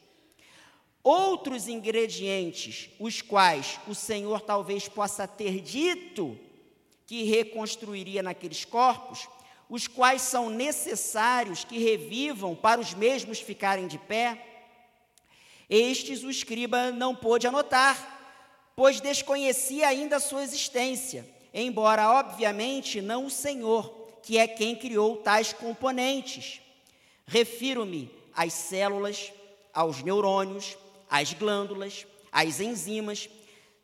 Outros 1.04 1.68
ingredientes, 1.68 2.90
os 3.00 3.22
quais 3.22 3.80
o 3.88 3.96
Senhor 3.96 4.42
talvez 4.42 4.88
possa 4.88 5.28
ter 5.28 5.60
dito 5.62 6.38
que 7.08 7.24
reconstruiria 7.24 8.22
naqueles 8.22 8.64
corpos, 8.66 9.28
os 9.68 9.88
quais 9.88 10.22
são 10.22 10.50
necessários 10.50 11.64
que 11.64 11.80
revivam 11.80 12.56
para 12.56 12.80
os 12.80 12.94
mesmos 12.94 13.40
ficarem 13.40 13.88
de 13.88 13.98
pé, 13.98 14.46
estes 15.70 16.24
o 16.24 16.30
escriba 16.30 16.92
não 16.92 17.16
pôde 17.16 17.48
anotar, 17.48 18.21
pois 18.82 19.00
desconhecia 19.00 19.88
ainda 19.88 20.16
a 20.16 20.20
sua 20.20 20.42
existência, 20.42 21.24
embora, 21.54 22.14
obviamente, 22.14 23.00
não 23.00 23.28
o 23.28 23.30
Senhor, 23.30 24.10
que 24.24 24.40
é 24.40 24.48
quem 24.48 24.76
criou 24.76 25.18
tais 25.18 25.54
componentes. 25.54 26.60
Refiro-me 27.28 28.10
às 28.36 28.54
células, 28.54 29.32
aos 29.72 30.02
neurônios, 30.02 30.76
às 31.08 31.32
glândulas, 31.32 32.08
às 32.32 32.60
enzimas, 32.60 33.30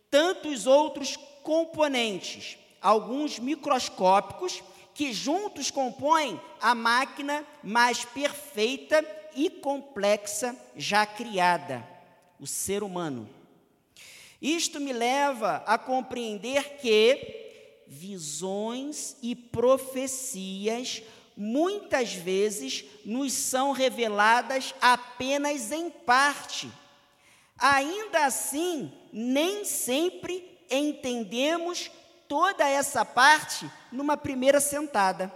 tantos 0.09 0.65
outros 0.65 1.15
componentes, 1.43 2.57
alguns 2.81 3.37
microscópicos, 3.37 4.63
que 4.95 5.13
juntos 5.13 5.69
compõem 5.69 6.41
a 6.59 6.73
máquina 6.73 7.45
mais 7.61 8.03
perfeita 8.03 9.05
e 9.35 9.47
complexa 9.47 10.57
já 10.75 11.05
criada, 11.05 11.87
o 12.39 12.47
ser 12.47 12.81
humano. 12.81 13.36
Isto 14.41 14.79
me 14.79 14.93
leva 14.93 15.63
a 15.65 15.77
compreender 15.77 16.77
que 16.77 17.45
visões 17.87 19.15
e 19.21 19.35
profecias 19.35 21.01
muitas 21.35 22.13
vezes 22.13 22.85
nos 23.05 23.31
são 23.33 23.71
reveladas 23.71 24.73
apenas 24.81 25.71
em 25.71 25.89
parte. 25.89 26.71
Ainda 27.57 28.25
assim, 28.25 28.91
nem 29.11 29.63
sempre 29.65 30.59
entendemos 30.69 31.89
toda 32.27 32.67
essa 32.67 33.05
parte 33.05 33.69
numa 33.91 34.17
primeira 34.17 34.59
sentada. 34.59 35.31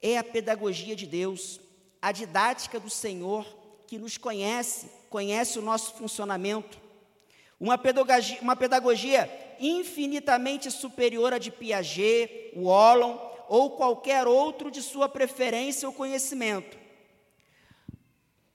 É 0.00 0.16
a 0.16 0.24
pedagogia 0.24 0.94
de 0.94 1.06
Deus, 1.06 1.60
a 2.00 2.12
didática 2.12 2.78
do 2.78 2.88
Senhor 2.88 3.44
que 3.86 3.98
nos 3.98 4.16
conhece, 4.16 4.90
conhece 5.10 5.58
o 5.58 5.62
nosso 5.62 5.94
funcionamento. 5.94 6.85
Uma 7.58 7.78
pedagogia, 7.78 8.38
uma 8.40 8.54
pedagogia 8.54 9.56
infinitamente 9.58 10.70
superior 10.70 11.32
à 11.32 11.38
de 11.38 11.50
Piaget, 11.50 12.52
Wallon 12.56 13.18
ou 13.48 13.70
qualquer 13.70 14.26
outro 14.26 14.70
de 14.70 14.82
sua 14.82 15.08
preferência 15.08 15.88
ou 15.88 15.94
conhecimento. 15.94 16.76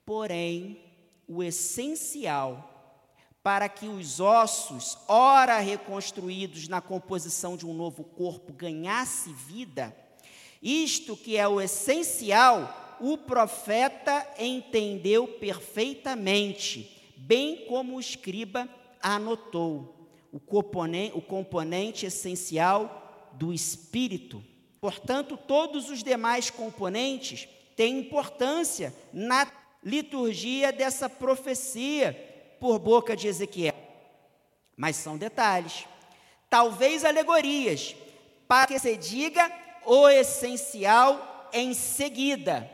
Porém, 0.06 0.80
o 1.28 1.42
essencial 1.42 2.68
para 3.44 3.68
que 3.68 3.88
os 3.88 4.20
ossos, 4.20 4.98
ora 5.08 5.58
reconstruídos 5.58 6.68
na 6.68 6.80
composição 6.80 7.58
de 7.58 7.66
um 7.66 7.74
novo 7.74 8.04
corpo, 8.04 8.54
ganhasse 8.54 9.34
vida, 9.34 9.96
isto 10.62 11.18
que 11.18 11.38
é 11.38 11.48
o 11.48 11.60
essencial, 11.60 12.98
o 13.00 13.18
profeta 13.18 14.28
entendeu 14.38 15.28
perfeitamente, 15.28 17.14
bem 17.18 17.66
como 17.66 17.96
o 17.96 18.00
escriba 18.00 18.70
anotou, 19.02 20.10
o 20.32 20.40
componente, 20.40 21.18
o 21.18 21.22
componente 21.22 22.06
essencial 22.06 23.30
do 23.34 23.54
espírito. 23.54 24.44
Portanto, 24.80 25.38
todos 25.38 25.90
os 25.90 26.04
demais 26.04 26.50
componentes 26.50 27.48
têm 27.76 28.00
importância 28.00 28.94
na 29.14 29.48
liturgia 29.84 30.72
dessa 30.72 31.10
profecia 31.10 32.58
por 32.60 32.80
boca 32.80 33.16
de 33.16 33.28
Ezequiel. 33.28 33.76
Mas 34.76 34.96
são 34.96 35.18
detalhes, 35.18 35.86
talvez 36.50 37.04
alegorias, 37.04 37.96
para 38.48 38.68
que 38.68 38.80
se 38.80 38.98
diga 38.98 39.52
o 39.86 40.08
essencial 40.10 41.50
em 41.54 41.74
seguida. 41.74 42.70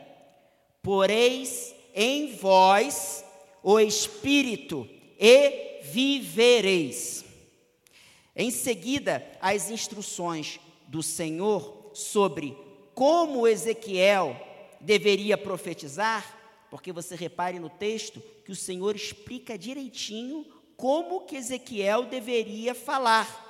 Poreis 0.82 1.74
em 1.94 2.36
vós 2.36 3.24
o 3.62 3.78
Espírito 3.80 4.88
e 5.18 5.67
vivereis. 5.82 7.24
Em 8.34 8.50
seguida, 8.50 9.26
as 9.40 9.70
instruções 9.70 10.60
do 10.86 11.02
Senhor 11.02 11.90
sobre 11.94 12.56
como 12.94 13.46
Ezequiel 13.46 14.36
deveria 14.80 15.36
profetizar, 15.36 16.38
porque 16.70 16.92
você 16.92 17.14
repare 17.16 17.58
no 17.58 17.68
texto 17.68 18.22
que 18.44 18.52
o 18.52 18.56
Senhor 18.56 18.94
explica 18.94 19.58
direitinho 19.58 20.46
como 20.76 21.26
que 21.26 21.36
Ezequiel 21.36 22.04
deveria 22.04 22.74
falar. 22.74 23.46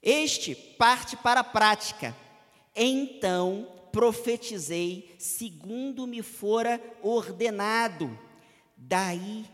Este 0.00 0.54
parte 0.54 1.16
para 1.16 1.40
a 1.40 1.44
prática. 1.44 2.16
Então 2.74 3.68
profetizei 3.92 5.14
segundo 5.18 6.06
me 6.06 6.22
fora 6.22 6.80
ordenado. 7.02 8.18
Daí 8.76 9.44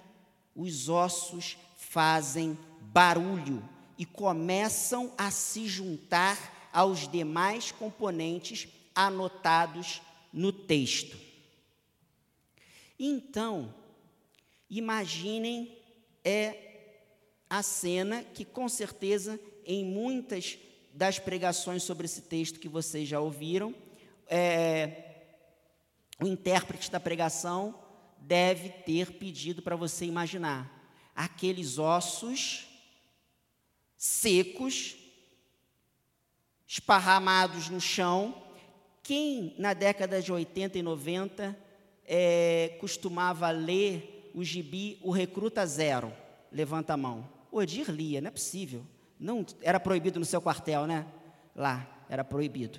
os 0.59 0.89
ossos 0.89 1.57
fazem 1.77 2.59
barulho 2.81 3.63
e 3.97 4.05
começam 4.05 5.13
a 5.17 5.31
se 5.31 5.69
juntar 5.69 6.69
aos 6.73 7.09
demais 7.09 7.71
componentes 7.71 8.67
anotados 8.93 10.03
no 10.33 10.53
texto. 10.53 11.17
Então, 12.99 13.73
imaginem 14.69 15.79
é 16.25 16.65
a 17.49 17.63
cena 17.63 18.25
que 18.25 18.45
com 18.45 18.69
certeza 18.69 19.41
em 19.65 19.85
muitas 19.85 20.59
das 20.93 21.21
pregações 21.21 21.85
sobre 21.85 22.07
esse 22.07 22.23
texto 22.23 22.59
que 22.59 22.69
vocês 22.69 23.09
já 23.09 23.21
ouviram, 23.21 23.73
é, 24.27 25.05
o 26.21 26.27
intérprete 26.27 26.91
da 26.91 26.99
pregação 26.99 27.88
deve 28.29 28.69
ter 28.69 29.13
pedido 29.13 29.63
para 29.63 29.75
você 29.75 30.05
imaginar 30.05 30.93
aqueles 31.17 31.79
ossos 31.79 32.69
secos, 33.97 34.97
esparramados 36.67 37.71
no 37.71 37.81
chão. 37.81 38.43
Quem 39.03 39.55
na 39.59 39.73
década 39.73 40.21
de 40.21 40.31
80 40.31 40.79
e 40.79 40.83
90 40.83 41.59
é, 42.05 42.77
costumava 42.79 43.49
ler 43.51 44.31
o 44.35 44.45
gibi 44.45 44.99
O 45.01 45.11
Recruta 45.11 45.65
Zero? 45.67 46.13
Levanta 46.53 46.93
a 46.93 46.99
mão. 46.99 47.27
O 47.51 47.57
Odir 47.57 47.91
lia, 47.91 48.21
não 48.21 48.29
é 48.29 48.31
possível. 48.31 48.85
Não, 49.19 49.45
era 49.63 49.81
proibido 49.81 50.21
no 50.21 50.27
seu 50.27 50.43
quartel, 50.43 50.87
né? 50.87 51.07
Lá, 51.57 52.05
era 52.11 52.23
proibido. 52.23 52.79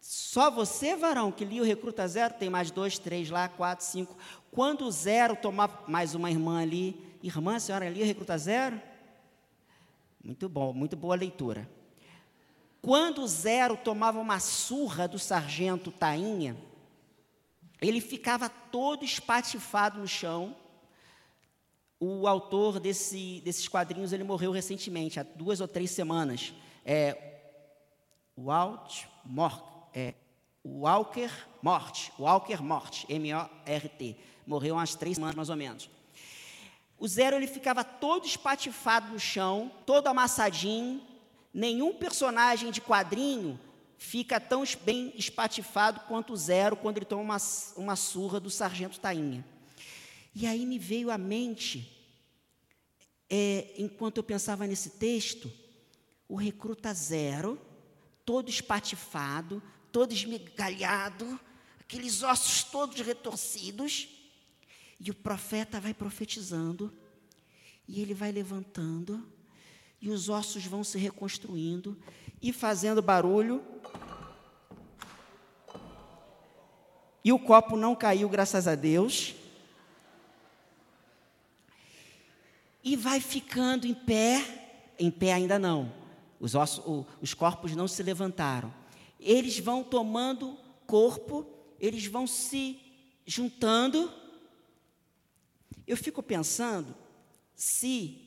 Só 0.00 0.50
você, 0.50 0.96
varão, 0.96 1.32
que 1.32 1.44
lia 1.44 1.62
o 1.62 1.64
Recruta 1.64 2.06
Zero, 2.06 2.34
tem 2.34 2.48
mais 2.48 2.70
dois, 2.70 2.98
três 2.98 3.30
lá, 3.30 3.48
quatro, 3.48 3.84
cinco. 3.84 4.16
Quando 4.50 4.84
o 4.84 4.90
zero 4.90 5.36
tomar, 5.36 5.84
mais 5.88 6.14
uma 6.14 6.30
irmã 6.30 6.62
ali, 6.62 7.18
irmã, 7.22 7.56
a 7.56 7.60
senhora 7.60 7.88
lia 7.88 8.04
o 8.04 8.06
Recruta 8.06 8.38
Zero? 8.38 8.80
Muito 10.22 10.48
bom, 10.48 10.72
muito 10.72 10.96
boa 10.96 11.16
leitura. 11.16 11.68
Quando 12.80 13.22
o 13.22 13.28
zero 13.28 13.76
tomava 13.76 14.20
uma 14.20 14.38
surra 14.38 15.08
do 15.08 15.18
sargento 15.18 15.90
Tainha, 15.90 16.56
ele 17.80 18.00
ficava 18.00 18.48
todo 18.48 19.04
espatifado 19.04 20.00
no 20.00 20.06
chão. 20.06 20.56
O 22.00 22.26
autor 22.26 22.78
desse, 22.78 23.40
desses 23.44 23.66
quadrinhos 23.66 24.12
ele 24.12 24.22
morreu 24.22 24.52
recentemente, 24.52 25.18
há 25.18 25.22
duas 25.22 25.60
ou 25.60 25.66
três 25.66 25.90
semanas. 25.90 26.54
É, 26.84 27.40
Walt 28.36 29.04
Mort, 29.24 29.77
é, 29.98 30.14
Walker 30.64 31.30
Mort, 31.60 32.10
Walker 32.18 32.62
Mort, 32.62 33.04
M-O-R-T. 33.08 34.16
Morreu 34.46 34.76
umas 34.76 34.94
três 34.94 35.16
semanas 35.16 35.34
mais 35.34 35.50
ou 35.50 35.56
menos. 35.56 35.90
O 36.96 37.08
Zero 37.08 37.36
ele 37.36 37.48
ficava 37.48 37.82
todo 37.82 38.26
espatifado 38.26 39.12
no 39.12 39.18
chão, 39.18 39.72
todo 39.84 40.06
amassadinho. 40.06 41.02
Nenhum 41.52 41.94
personagem 41.94 42.70
de 42.70 42.80
quadrinho 42.80 43.58
fica 43.96 44.38
tão 44.38 44.62
bem 44.84 45.12
espatifado 45.16 46.00
quanto 46.00 46.32
o 46.32 46.36
Zero 46.36 46.76
quando 46.76 46.98
ele 46.98 47.06
toma 47.06 47.22
uma, 47.22 47.36
uma 47.76 47.96
surra 47.96 48.38
do 48.38 48.50
sargento 48.50 49.00
Tainha. 49.00 49.44
E 50.34 50.46
aí 50.46 50.64
me 50.64 50.78
veio 50.78 51.10
à 51.10 51.18
mente, 51.18 51.90
é, 53.28 53.74
enquanto 53.76 54.18
eu 54.18 54.22
pensava 54.22 54.66
nesse 54.66 54.90
texto, 54.90 55.50
o 56.28 56.36
recruta 56.36 56.94
Zero, 56.94 57.60
todo 58.24 58.48
espatifado, 58.48 59.60
todo 59.92 60.12
esmigalhado, 60.12 61.38
aqueles 61.80 62.22
ossos 62.22 62.64
todos 62.64 63.00
retorcidos, 63.00 64.08
e 65.00 65.10
o 65.10 65.14
profeta 65.14 65.80
vai 65.80 65.94
profetizando, 65.94 66.92
e 67.86 68.00
ele 68.00 68.14
vai 68.14 68.32
levantando, 68.32 69.26
e 70.00 70.10
os 70.10 70.28
ossos 70.28 70.64
vão 70.64 70.84
se 70.84 70.98
reconstruindo 70.98 71.96
e 72.40 72.52
fazendo 72.52 73.02
barulho. 73.02 73.64
E 77.24 77.32
o 77.32 77.38
copo 77.38 77.76
não 77.76 77.96
caiu, 77.96 78.28
graças 78.28 78.68
a 78.68 78.74
Deus. 78.74 79.34
E 82.82 82.96
vai 82.96 83.20
ficando 83.20 83.86
em 83.86 83.94
pé, 83.94 84.94
em 84.98 85.10
pé 85.10 85.32
ainda 85.32 85.58
não. 85.58 85.92
Os, 86.38 86.54
ossos, 86.54 87.04
os 87.20 87.34
corpos 87.34 87.74
não 87.74 87.88
se 87.88 88.02
levantaram. 88.02 88.72
Eles 89.18 89.58
vão 89.58 89.82
tomando 89.82 90.58
corpo, 90.86 91.46
eles 91.78 92.06
vão 92.06 92.26
se 92.26 92.80
juntando 93.26 94.10
eu 95.88 95.96
fico 95.96 96.22
pensando 96.22 96.94
se 97.56 98.20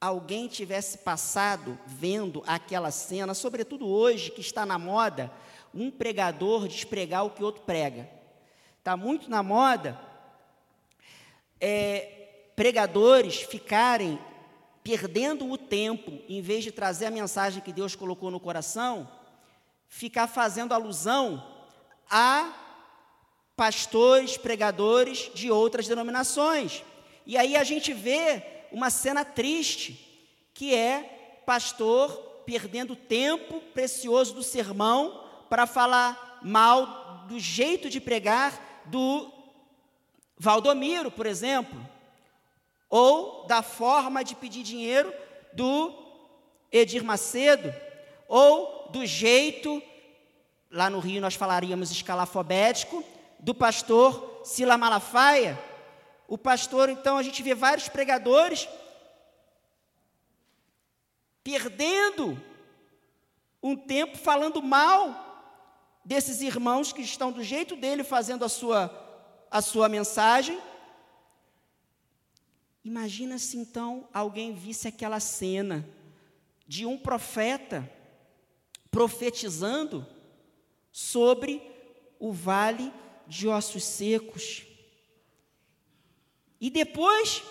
alguém 0.00 0.48
tivesse 0.48 0.98
passado 0.98 1.78
vendo 1.86 2.42
aquela 2.46 2.90
cena, 2.90 3.34
sobretudo 3.34 3.86
hoje 3.86 4.30
que 4.30 4.40
está 4.40 4.64
na 4.64 4.78
moda, 4.78 5.30
um 5.74 5.90
pregador 5.90 6.66
despregar 6.66 7.26
o 7.26 7.30
que 7.30 7.44
outro 7.44 7.62
prega. 7.62 8.08
Está 8.78 8.96
muito 8.96 9.28
na 9.28 9.42
moda 9.42 10.00
é, 11.60 12.50
pregadores 12.56 13.42
ficarem 13.42 14.18
perdendo 14.82 15.50
o 15.50 15.58
tempo, 15.58 16.22
em 16.26 16.40
vez 16.40 16.64
de 16.64 16.72
trazer 16.72 17.06
a 17.06 17.10
mensagem 17.10 17.62
que 17.62 17.72
Deus 17.72 17.94
colocou 17.94 18.30
no 18.30 18.40
coração, 18.40 19.10
ficar 19.94 20.26
fazendo 20.26 20.74
alusão 20.74 21.40
a 22.10 22.52
pastores, 23.54 24.36
pregadores 24.36 25.30
de 25.32 25.52
outras 25.52 25.86
denominações. 25.86 26.82
E 27.24 27.38
aí 27.38 27.54
a 27.54 27.62
gente 27.62 27.92
vê 27.92 28.42
uma 28.72 28.90
cena 28.90 29.24
triste, 29.24 30.50
que 30.52 30.74
é 30.74 31.42
pastor 31.46 32.10
perdendo 32.44 32.96
tempo 32.96 33.60
precioso 33.72 34.34
do 34.34 34.42
sermão 34.42 35.24
para 35.48 35.64
falar 35.64 36.40
mal 36.42 37.26
do 37.28 37.38
jeito 37.38 37.88
de 37.88 38.00
pregar 38.00 38.82
do 38.86 39.32
Valdomiro, 40.36 41.08
por 41.08 41.24
exemplo, 41.24 41.80
ou 42.90 43.46
da 43.46 43.62
forma 43.62 44.24
de 44.24 44.34
pedir 44.34 44.64
dinheiro 44.64 45.14
do 45.52 45.94
Edir 46.72 47.04
Macedo, 47.04 47.72
ou 48.26 48.83
do 48.94 49.04
jeito, 49.04 49.82
lá 50.70 50.88
no 50.88 51.00
Rio 51.00 51.20
nós 51.20 51.34
falaríamos 51.34 51.90
escalafobético, 51.90 53.04
do 53.40 53.52
pastor 53.52 54.40
Sila 54.44 54.78
Malafaia, 54.78 55.58
o 56.28 56.38
pastor, 56.38 56.88
então, 56.88 57.18
a 57.18 57.22
gente 57.22 57.42
vê 57.42 57.56
vários 57.56 57.88
pregadores 57.88 58.68
perdendo 61.42 62.40
um 63.60 63.76
tempo 63.76 64.16
falando 64.16 64.62
mal 64.62 65.02
desses 66.04 66.40
irmãos 66.40 66.92
que 66.92 67.02
estão 67.02 67.32
do 67.32 67.42
jeito 67.42 67.74
dele 67.74 68.04
fazendo 68.04 68.44
a 68.44 68.48
sua, 68.48 68.90
a 69.50 69.60
sua 69.60 69.88
mensagem. 69.88 70.58
Imagina 72.84 73.38
se 73.38 73.56
então 73.56 74.08
alguém 74.14 74.54
visse 74.54 74.86
aquela 74.86 75.18
cena 75.18 75.84
de 76.66 76.86
um 76.86 76.96
profeta 76.96 77.90
profetizando 78.94 80.06
sobre 80.92 81.60
o 82.16 82.32
vale 82.32 82.92
de 83.26 83.48
ossos 83.48 83.82
secos. 83.82 84.62
E 86.60 86.70
depois 86.70 87.42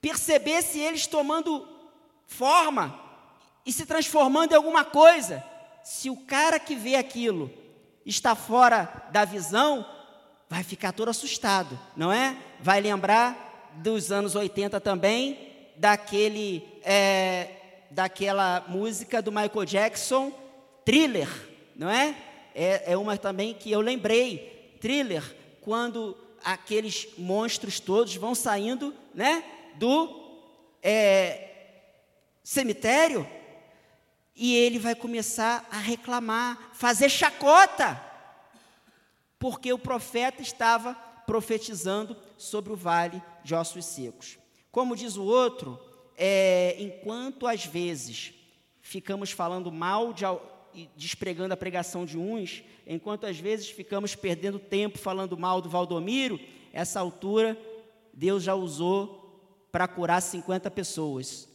percebesse 0.00 0.80
eles 0.80 1.06
tomando 1.06 1.68
forma 2.26 3.00
e 3.64 3.72
se 3.72 3.86
transformando 3.86 4.50
em 4.50 4.56
alguma 4.56 4.84
coisa. 4.84 5.44
Se 5.84 6.10
o 6.10 6.16
cara 6.16 6.58
que 6.58 6.74
vê 6.74 6.96
aquilo 6.96 7.48
está 8.04 8.34
fora 8.34 9.08
da 9.12 9.24
visão, 9.24 9.86
vai 10.48 10.64
ficar 10.64 10.90
todo 10.90 11.10
assustado, 11.10 11.78
não 11.96 12.10
é? 12.10 12.36
Vai 12.58 12.80
lembrar 12.80 13.70
dos 13.76 14.10
anos 14.10 14.34
80 14.34 14.80
também, 14.80 15.38
daquele, 15.76 16.66
é, 16.82 17.59
daquela 17.90 18.64
música 18.68 19.20
do 19.20 19.32
Michael 19.32 19.64
Jackson, 19.64 20.32
Thriller, 20.84 21.28
não 21.74 21.90
é? 21.90 22.16
é? 22.54 22.92
É 22.92 22.96
uma 22.96 23.16
também 23.16 23.52
que 23.52 23.70
eu 23.70 23.80
lembrei, 23.80 24.76
Thriller, 24.80 25.36
quando 25.60 26.16
aqueles 26.44 27.08
monstros 27.18 27.80
todos 27.80 28.14
vão 28.16 28.34
saindo, 28.34 28.94
né, 29.14 29.44
do 29.74 30.20
é, 30.82 31.50
cemitério 32.42 33.28
e 34.34 34.54
ele 34.54 34.78
vai 34.78 34.94
começar 34.94 35.66
a 35.70 35.76
reclamar, 35.76 36.70
fazer 36.72 37.08
chacota, 37.08 38.00
porque 39.38 39.72
o 39.72 39.78
profeta 39.78 40.40
estava 40.40 40.94
profetizando 41.26 42.16
sobre 42.38 42.72
o 42.72 42.76
vale 42.76 43.22
de 43.44 43.54
ossos 43.54 43.84
secos. 43.84 44.38
Como 44.72 44.96
diz 44.96 45.16
o 45.16 45.24
outro, 45.24 45.78
é, 46.22 46.76
enquanto 46.78 47.46
às 47.46 47.64
vezes 47.64 48.34
ficamos 48.82 49.30
falando 49.30 49.72
mal 49.72 50.12
de, 50.12 50.26
despregando 50.94 51.54
a 51.54 51.56
pregação 51.56 52.04
de 52.04 52.18
uns, 52.18 52.62
enquanto 52.86 53.24
às 53.24 53.38
vezes 53.38 53.70
ficamos 53.70 54.14
perdendo 54.14 54.58
tempo 54.58 54.98
falando 54.98 55.38
mal 55.38 55.62
do 55.62 55.70
Valdomiro, 55.70 56.38
essa 56.74 57.00
altura 57.00 57.58
Deus 58.12 58.42
já 58.42 58.54
usou 58.54 59.66
para 59.72 59.88
curar 59.88 60.20
50 60.20 60.70
pessoas, 60.70 61.48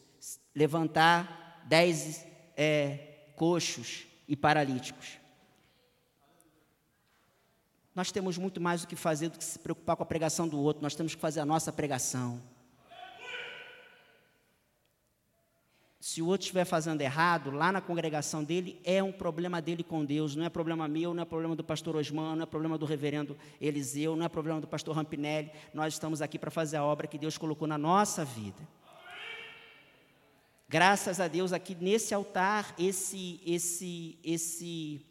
levantar 0.56 1.64
10 1.68 2.26
é, 2.58 2.98
coxos 3.36 4.08
e 4.28 4.36
paralíticos. 4.36 5.20
Nós 7.94 8.12
temos 8.12 8.36
muito 8.36 8.60
mais 8.60 8.84
o 8.84 8.88
que 8.88 8.96
fazer 8.96 9.30
do 9.30 9.38
que 9.38 9.44
se 9.44 9.60
preocupar 9.60 9.96
com 9.96 10.02
a 10.02 10.08
pregação 10.08 10.48
do 10.48 10.60
outro, 10.60 10.82
nós 10.82 10.96
temos 10.96 11.14
que 11.14 11.22
fazer 11.22 11.40
a 11.40 11.46
nossa 11.46 11.72
pregação. 11.72 12.55
Se 16.06 16.22
o 16.22 16.28
outro 16.28 16.44
estiver 16.44 16.66
fazendo 16.66 17.02
errado, 17.02 17.50
lá 17.50 17.72
na 17.72 17.82
congregação 17.82 18.44
dele, 18.44 18.80
é 18.84 19.02
um 19.02 19.12
problema 19.12 19.60
dele 19.60 19.84
com 19.84 20.06
Deus, 20.06 20.36
não 20.36 20.46
é 20.46 20.50
problema 20.50 20.88
meu, 20.88 21.16
não 21.16 21.24
é 21.24 21.26
problema 21.26 21.56
do 21.56 21.64
pastor 21.64 21.96
Osman, 21.96 22.36
não 22.36 22.44
é 22.44 22.46
problema 22.46 22.78
do 22.78 22.86
reverendo 22.86 23.36
Eliseu, 23.60 24.16
não 24.16 24.24
é 24.24 24.30
problema 24.30 24.62
do 24.62 24.68
pastor 24.68 24.96
Rampinelli. 24.96 25.50
Nós 25.74 25.96
estamos 25.96 26.22
aqui 26.22 26.38
para 26.38 26.52
fazer 26.52 26.78
a 26.78 26.84
obra 26.84 27.08
que 27.08 27.18
Deus 27.18 27.40
colocou 27.40 27.68
na 27.68 27.76
nossa 27.76 28.24
vida. 28.24 28.62
Graças 30.70 31.20
a 31.20 31.28
Deus 31.28 31.52
aqui 31.52 31.74
nesse 31.74 32.14
altar, 32.14 32.76
esse 32.78 33.42
esse 33.44 34.20
esse 34.24 35.04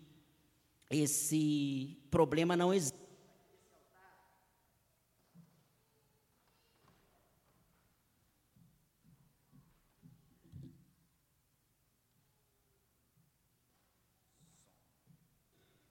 esse 0.88 1.98
problema 2.08 2.56
não 2.56 2.72
existe. 2.72 3.03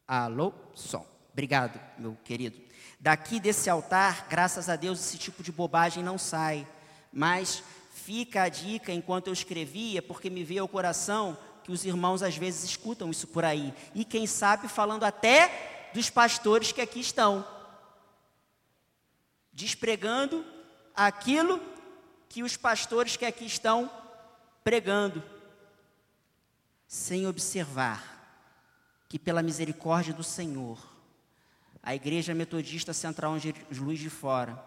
Alô, 0.07 0.53
som. 0.75 1.05
Obrigado, 1.31 1.79
meu 1.97 2.17
querido. 2.23 2.61
Daqui 2.99 3.39
desse 3.39 3.69
altar, 3.69 4.27
graças 4.29 4.69
a 4.69 4.75
Deus, 4.75 4.99
esse 4.99 5.17
tipo 5.17 5.41
de 5.41 5.51
bobagem 5.51 6.03
não 6.03 6.17
sai. 6.17 6.67
Mas 7.11 7.63
fica 7.93 8.43
a 8.43 8.49
dica 8.49 8.91
enquanto 8.91 9.27
eu 9.27 9.33
escrevia, 9.33 10.01
porque 10.01 10.29
me 10.29 10.43
veio 10.43 10.61
ao 10.61 10.67
coração 10.67 11.37
que 11.63 11.71
os 11.71 11.85
irmãos 11.85 12.21
às 12.21 12.35
vezes 12.35 12.63
escutam 12.63 13.09
isso 13.09 13.27
por 13.27 13.45
aí. 13.45 13.73
E 13.95 14.03
quem 14.03 14.27
sabe 14.27 14.67
falando 14.67 15.03
até 15.03 15.89
dos 15.93 16.09
pastores 16.09 16.71
que 16.71 16.81
aqui 16.81 16.99
estão. 16.99 17.47
Despregando 19.51 20.45
aquilo 20.95 21.61
que 22.27 22.43
os 22.43 22.57
pastores 22.57 23.15
que 23.15 23.25
aqui 23.25 23.45
estão 23.45 23.89
pregando. 24.63 25.23
Sem 26.87 27.25
observar 27.25 28.12
que, 29.13 29.19
pela 29.19 29.43
misericórdia 29.43 30.11
do 30.11 30.23
Senhor, 30.23 30.79
a 31.83 31.93
Igreja 31.93 32.33
Metodista 32.33 32.93
Central 32.93 33.33
Angeles 33.33 33.77
Luiz 33.77 33.99
de 33.99 34.09
Fora, 34.09 34.59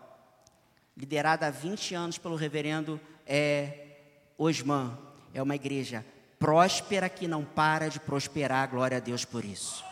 liderada 0.96 1.48
há 1.48 1.50
20 1.50 1.96
anos 1.96 2.16
pelo 2.16 2.36
reverendo 2.36 3.00
é, 3.26 3.96
Osman, 4.38 4.96
é 5.34 5.42
uma 5.42 5.56
igreja 5.56 6.06
próspera 6.38 7.08
que 7.08 7.26
não 7.26 7.44
para 7.44 7.88
de 7.88 7.98
prosperar, 7.98 8.70
glória 8.70 8.98
a 8.98 9.00
Deus 9.00 9.24
por 9.24 9.44
isso. 9.44 9.84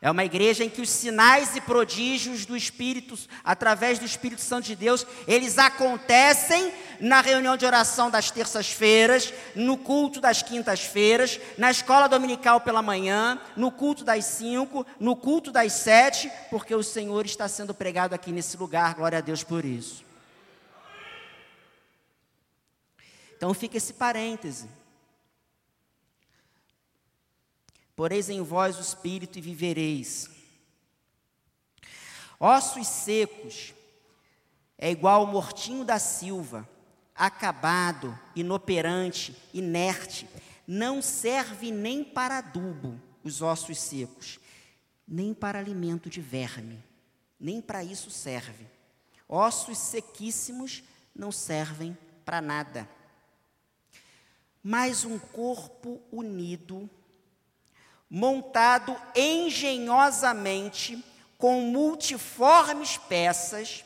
É 0.00 0.08
uma 0.08 0.24
igreja 0.24 0.62
em 0.62 0.70
que 0.70 0.80
os 0.80 0.90
sinais 0.90 1.56
e 1.56 1.60
prodígios 1.60 2.46
do 2.46 2.56
Espírito, 2.56 3.18
através 3.42 3.98
do 3.98 4.04
Espírito 4.04 4.40
Santo 4.40 4.66
de 4.66 4.76
Deus, 4.76 5.04
eles 5.26 5.58
acontecem 5.58 6.72
na 7.00 7.20
reunião 7.20 7.56
de 7.56 7.66
oração 7.66 8.08
das 8.08 8.30
terças-feiras, 8.30 9.34
no 9.56 9.76
culto 9.76 10.20
das 10.20 10.40
quintas-feiras, 10.40 11.40
na 11.56 11.70
escola 11.72 12.08
dominical 12.08 12.60
pela 12.60 12.80
manhã, 12.80 13.40
no 13.56 13.72
culto 13.72 14.04
das 14.04 14.24
cinco, 14.24 14.86
no 15.00 15.16
culto 15.16 15.50
das 15.50 15.72
sete, 15.72 16.30
porque 16.48 16.74
o 16.74 16.82
Senhor 16.82 17.26
está 17.26 17.48
sendo 17.48 17.74
pregado 17.74 18.14
aqui 18.14 18.30
nesse 18.30 18.56
lugar, 18.56 18.94
glória 18.94 19.18
a 19.18 19.22
Deus 19.22 19.42
por 19.42 19.64
isso. 19.64 20.04
Então 23.36 23.52
fica 23.52 23.76
esse 23.76 23.94
parêntese. 23.94 24.68
Poreis 27.98 28.28
em 28.28 28.40
vós 28.42 28.78
o 28.78 28.80
espírito 28.80 29.38
e 29.38 29.42
vivereis. 29.42 30.30
Ossos 32.38 32.86
secos 32.86 33.74
é 34.78 34.88
igual 34.88 35.22
ao 35.22 35.26
mortinho 35.26 35.84
da 35.84 35.98
silva, 35.98 36.68
acabado, 37.12 38.16
inoperante, 38.36 39.36
inerte, 39.52 40.28
não 40.64 41.02
serve 41.02 41.72
nem 41.72 42.04
para 42.04 42.38
adubo 42.38 43.02
os 43.24 43.42
ossos 43.42 43.80
secos, 43.80 44.38
nem 45.04 45.34
para 45.34 45.58
alimento 45.58 46.08
de 46.08 46.20
verme, 46.20 46.80
nem 47.40 47.60
para 47.60 47.82
isso 47.82 48.12
serve. 48.12 48.64
Ossos 49.28 49.76
sequíssimos 49.76 50.84
não 51.12 51.32
servem 51.32 51.98
para 52.24 52.40
nada. 52.40 52.88
Mas 54.62 55.04
um 55.04 55.18
corpo 55.18 56.00
unido 56.12 56.88
montado 58.10 58.96
engenhosamente 59.14 61.04
com 61.36 61.60
multiformes 61.60 62.96
peças, 62.96 63.84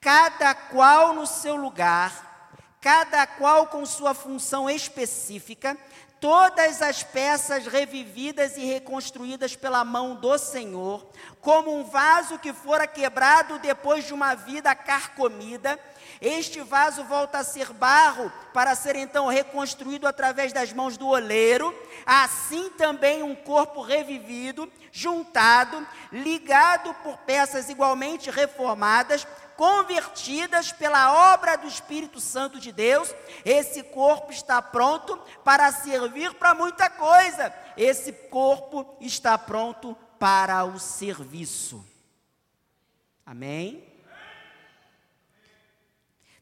cada 0.00 0.54
qual 0.54 1.14
no 1.14 1.26
seu 1.26 1.56
lugar, 1.56 2.76
cada 2.80 3.26
qual 3.26 3.66
com 3.66 3.84
sua 3.84 4.14
função 4.14 4.68
específica, 4.70 5.76
todas 6.20 6.82
as 6.82 7.02
peças 7.02 7.66
revividas 7.66 8.56
e 8.56 8.64
reconstruídas 8.64 9.56
pela 9.56 9.82
mão 9.84 10.14
do 10.14 10.36
Senhor, 10.36 11.06
como 11.40 11.74
um 11.74 11.82
vaso 11.82 12.38
que 12.38 12.52
fora 12.52 12.86
quebrado 12.86 13.58
depois 13.58 14.04
de 14.06 14.12
uma 14.12 14.34
vida 14.34 14.74
carcomida, 14.74 15.80
este 16.20 16.60
vaso 16.60 17.02
volta 17.04 17.38
a 17.38 17.44
ser 17.44 17.72
barro 17.72 18.30
para 18.52 18.74
ser 18.74 18.94
então 18.94 19.26
reconstruído 19.28 20.06
através 20.06 20.52
das 20.52 20.70
mãos 20.70 20.98
do 20.98 21.08
oleiro. 21.08 21.74
Assim 22.04 22.68
também 22.70 23.22
um 23.22 23.34
corpo 23.34 23.80
revivido, 23.80 24.70
juntado, 24.92 25.86
ligado 26.12 26.92
por 27.02 27.16
peças 27.18 27.70
igualmente 27.70 28.30
reformadas, 28.30 29.26
convertidas 29.60 30.72
pela 30.72 31.34
obra 31.34 31.58
do 31.58 31.68
Espírito 31.68 32.18
Santo 32.18 32.58
de 32.58 32.72
Deus, 32.72 33.14
esse 33.44 33.82
corpo 33.82 34.32
está 34.32 34.62
pronto 34.62 35.18
para 35.44 35.70
servir 35.70 36.32
para 36.32 36.54
muita 36.54 36.88
coisa. 36.88 37.52
Esse 37.76 38.10
corpo 38.10 38.96
está 39.02 39.36
pronto 39.36 39.94
para 40.18 40.64
o 40.64 40.80
serviço. 40.80 41.86
Amém? 43.26 43.86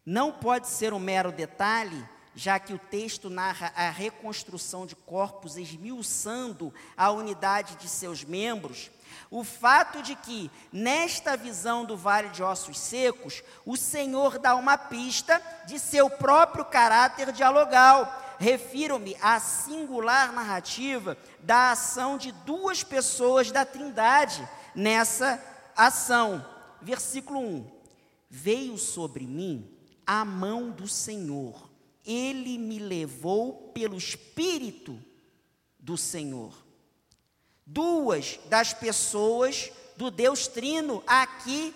Não 0.07 0.31
pode 0.31 0.69
ser 0.69 0.95
um 0.95 1.01
mero 1.01 1.33
detalhe, 1.33 2.09
já 2.37 2.61
que 2.61 2.73
o 2.73 2.79
texto 2.79 3.29
narra 3.29 3.73
a 3.75 3.91
reconstrução 3.91 4.87
de 4.87 4.95
corpos, 4.95 5.57
esmiuçando 5.57 6.73
a 6.97 7.11
unidade 7.11 7.75
de 7.79 7.89
seus 7.89 8.23
membros. 8.23 8.93
O 9.31 9.45
fato 9.45 10.03
de 10.03 10.15
que, 10.17 10.51
nesta 10.73 11.37
visão 11.37 11.85
do 11.85 11.97
vale 11.97 12.31
de 12.31 12.43
ossos 12.43 12.79
secos, 12.79 13.43
o 13.67 13.77
Senhor 13.77 14.39
dá 14.39 14.55
uma 14.55 14.79
pista 14.79 15.41
de 15.67 15.79
seu 15.79 16.09
próprio 16.09 16.65
caráter 16.65 17.31
dialogal, 17.33 18.37
refiro-me 18.39 19.17
à 19.21 19.39
singular 19.39 20.33
narrativa 20.33 21.17
da 21.41 21.73
ação 21.73 22.17
de 22.17 22.33
duas 22.33 22.83
pessoas 22.83 23.51
da 23.51 23.67
Trindade 23.67 24.49
nessa 24.75 25.43
ação. 25.77 26.45
Versículo 26.81 27.41
1: 27.41 27.71
Veio 28.31 28.79
sobre 28.79 29.27
mim 29.27 29.77
a 30.07 30.25
mão 30.25 30.71
do 30.71 30.89
Senhor, 30.89 31.69
ele 32.03 32.57
me 32.57 32.79
levou 32.79 33.73
pelo 33.75 33.97
Espírito 33.97 34.99
do 35.79 35.99
Senhor. 35.99 36.68
Duas 37.71 38.41
das 38.47 38.73
pessoas 38.73 39.71
do 39.95 40.11
Deus 40.11 40.49
Trino 40.49 41.05
aqui 41.07 41.75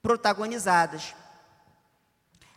protagonizadas. 0.00 1.16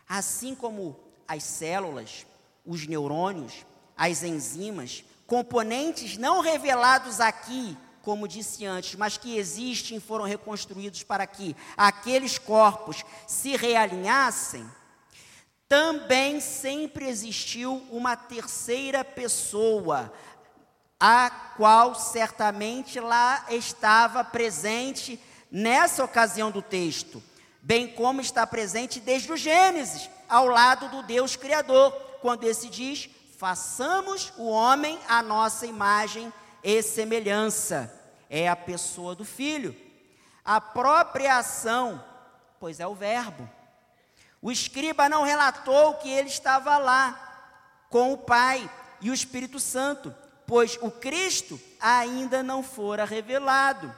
Assim 0.08 0.54
como 0.54 0.96
as 1.26 1.42
células, 1.42 2.24
os 2.64 2.86
neurônios, 2.86 3.66
as 3.96 4.22
enzimas, 4.22 5.02
componentes 5.26 6.16
não 6.16 6.40
revelados 6.40 7.20
aqui, 7.20 7.76
como 8.02 8.28
disse 8.28 8.64
antes, 8.64 8.94
mas 8.94 9.18
que 9.18 9.36
existem 9.36 9.96
e 9.96 10.00
foram 10.00 10.26
reconstruídos 10.26 11.02
para 11.02 11.26
que 11.26 11.56
aqueles 11.76 12.38
corpos 12.38 13.04
se 13.26 13.56
realinhassem, 13.56 14.64
também 15.68 16.40
sempre 16.40 17.08
existiu 17.08 17.86
uma 17.90 18.16
terceira 18.16 19.04
pessoa, 19.04 20.12
a 21.00 21.30
qual 21.56 21.94
certamente 21.94 22.98
lá 22.98 23.44
estava 23.48 24.24
presente 24.24 25.20
nessa 25.50 26.04
ocasião 26.04 26.50
do 26.50 26.60
texto, 26.60 27.22
bem 27.62 27.88
como 27.88 28.20
está 28.20 28.46
presente 28.46 29.00
desde 29.00 29.32
o 29.32 29.36
Gênesis, 29.36 30.10
ao 30.28 30.46
lado 30.46 30.88
do 30.88 31.02
Deus 31.02 31.36
Criador, 31.36 31.92
quando 32.20 32.44
esse 32.44 32.68
diz: 32.68 33.08
façamos 33.38 34.32
o 34.36 34.48
homem 34.48 34.98
à 35.08 35.22
nossa 35.22 35.66
imagem 35.66 36.32
e 36.62 36.82
semelhança. 36.82 37.94
É 38.28 38.48
a 38.48 38.56
pessoa 38.56 39.14
do 39.14 39.24
filho. 39.24 39.74
A 40.44 40.60
própria 40.60 41.38
ação, 41.38 42.02
pois 42.60 42.80
é 42.80 42.86
o 42.86 42.94
Verbo. 42.94 43.48
O 44.42 44.52
escriba 44.52 45.08
não 45.08 45.22
relatou 45.22 45.94
que 45.94 46.10
ele 46.10 46.28
estava 46.28 46.78
lá 46.78 47.86
com 47.88 48.12
o 48.12 48.18
Pai 48.18 48.70
e 49.00 49.10
o 49.10 49.14
Espírito 49.14 49.58
Santo, 49.58 50.14
pois 50.48 50.76
o 50.82 50.90
Cristo 50.90 51.60
ainda 51.80 52.42
não 52.42 52.60
fora 52.60 53.04
revelado. 53.04 53.94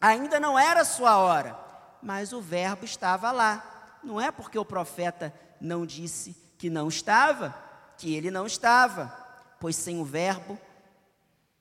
Ainda 0.00 0.40
não 0.40 0.58
era 0.58 0.84
sua 0.84 1.16
hora 1.18 1.68
mas 2.02 2.32
o 2.32 2.40
Verbo 2.40 2.84
estava 2.84 3.30
lá. 3.30 3.98
Não 4.02 4.20
é 4.20 4.30
porque 4.30 4.58
o 4.58 4.64
profeta 4.64 5.34
não 5.60 5.84
disse 5.84 6.36
que 6.56 6.70
não 6.70 6.88
estava, 6.88 7.54
que 7.96 8.14
ele 8.14 8.30
não 8.30 8.46
estava, 8.46 9.08
pois 9.60 9.76
sem 9.76 10.00
o 10.00 10.04
Verbo, 10.04 10.58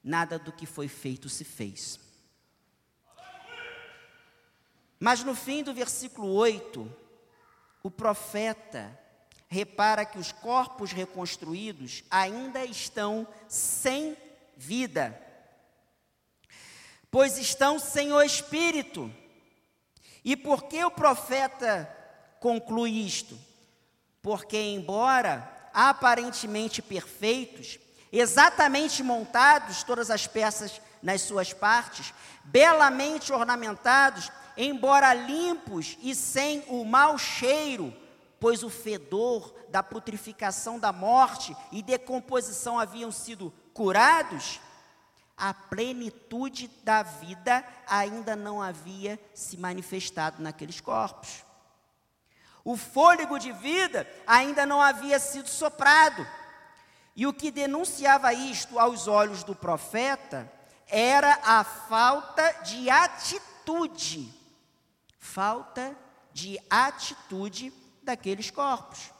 nada 0.03 0.37
do 0.37 0.51
que 0.51 0.65
foi 0.65 0.87
feito 0.87 1.29
se 1.29 1.43
fez. 1.43 1.99
Mas 4.99 5.23
no 5.23 5.35
fim 5.35 5.63
do 5.63 5.73
versículo 5.73 6.33
8, 6.33 6.91
o 7.83 7.91
profeta 7.91 8.97
repara 9.47 10.05
que 10.05 10.19
os 10.19 10.31
corpos 10.31 10.91
reconstruídos 10.91 12.03
ainda 12.11 12.65
estão 12.65 13.27
sem 13.47 14.17
vida, 14.55 15.19
pois 17.09 17.37
estão 17.37 17.79
sem 17.79 18.11
o 18.11 18.21
Espírito. 18.21 19.11
E 20.23 20.35
por 20.35 20.63
que 20.63 20.83
o 20.83 20.91
profeta 20.91 21.89
conclui 22.39 22.91
isto? 23.05 23.39
Porque, 24.21 24.57
embora 24.57 25.55
aparentemente 25.73 26.81
perfeitos, 26.81 27.79
exatamente 28.11 29.03
montados, 29.03 29.83
todas 29.83 30.09
as 30.09 30.27
peças 30.27 30.81
nas 31.01 31.21
suas 31.21 31.53
partes, 31.53 32.13
belamente 32.43 33.31
ornamentados, 33.31 34.31
embora 34.57 35.13
limpos 35.13 35.97
e 36.01 36.15
sem 36.15 36.63
o 36.67 36.83
mau 36.83 37.17
cheiro, 37.17 37.93
pois 38.39 38.63
o 38.63 38.69
fedor 38.69 39.53
da 39.69 39.81
putrificação 39.81 40.79
da 40.79 40.91
morte 40.91 41.55
e 41.71 41.81
decomposição 41.81 42.79
haviam 42.79 43.11
sido 43.11 43.53
curados, 43.73 44.59
a 45.35 45.53
plenitude 45.53 46.67
da 46.83 47.03
vida 47.03 47.63
ainda 47.87 48.35
não 48.35 48.61
havia 48.61 49.19
se 49.33 49.57
manifestado 49.57 50.41
naqueles 50.41 50.81
corpos. 50.81 51.45
O 52.65 52.75
fôlego 52.75 53.37
de 53.37 53.51
vida 53.51 54.07
ainda 54.25 54.65
não 54.65 54.81
havia 54.81 55.19
sido 55.19 55.47
soprado. 55.47 56.27
E 57.15 57.25
o 57.25 57.33
que 57.33 57.49
denunciava 57.49 58.33
isto 58.33 58.77
aos 58.77 59.07
olhos 59.07 59.43
do 59.43 59.55
profeta 59.55 60.51
era 60.87 61.39
a 61.43 61.63
falta 61.63 62.51
de 62.63 62.89
atitude. 62.89 64.33
Falta 65.17 65.95
de 66.33 66.59
atitude 66.69 67.71
daqueles 68.07 68.49
corpos. 68.49 69.11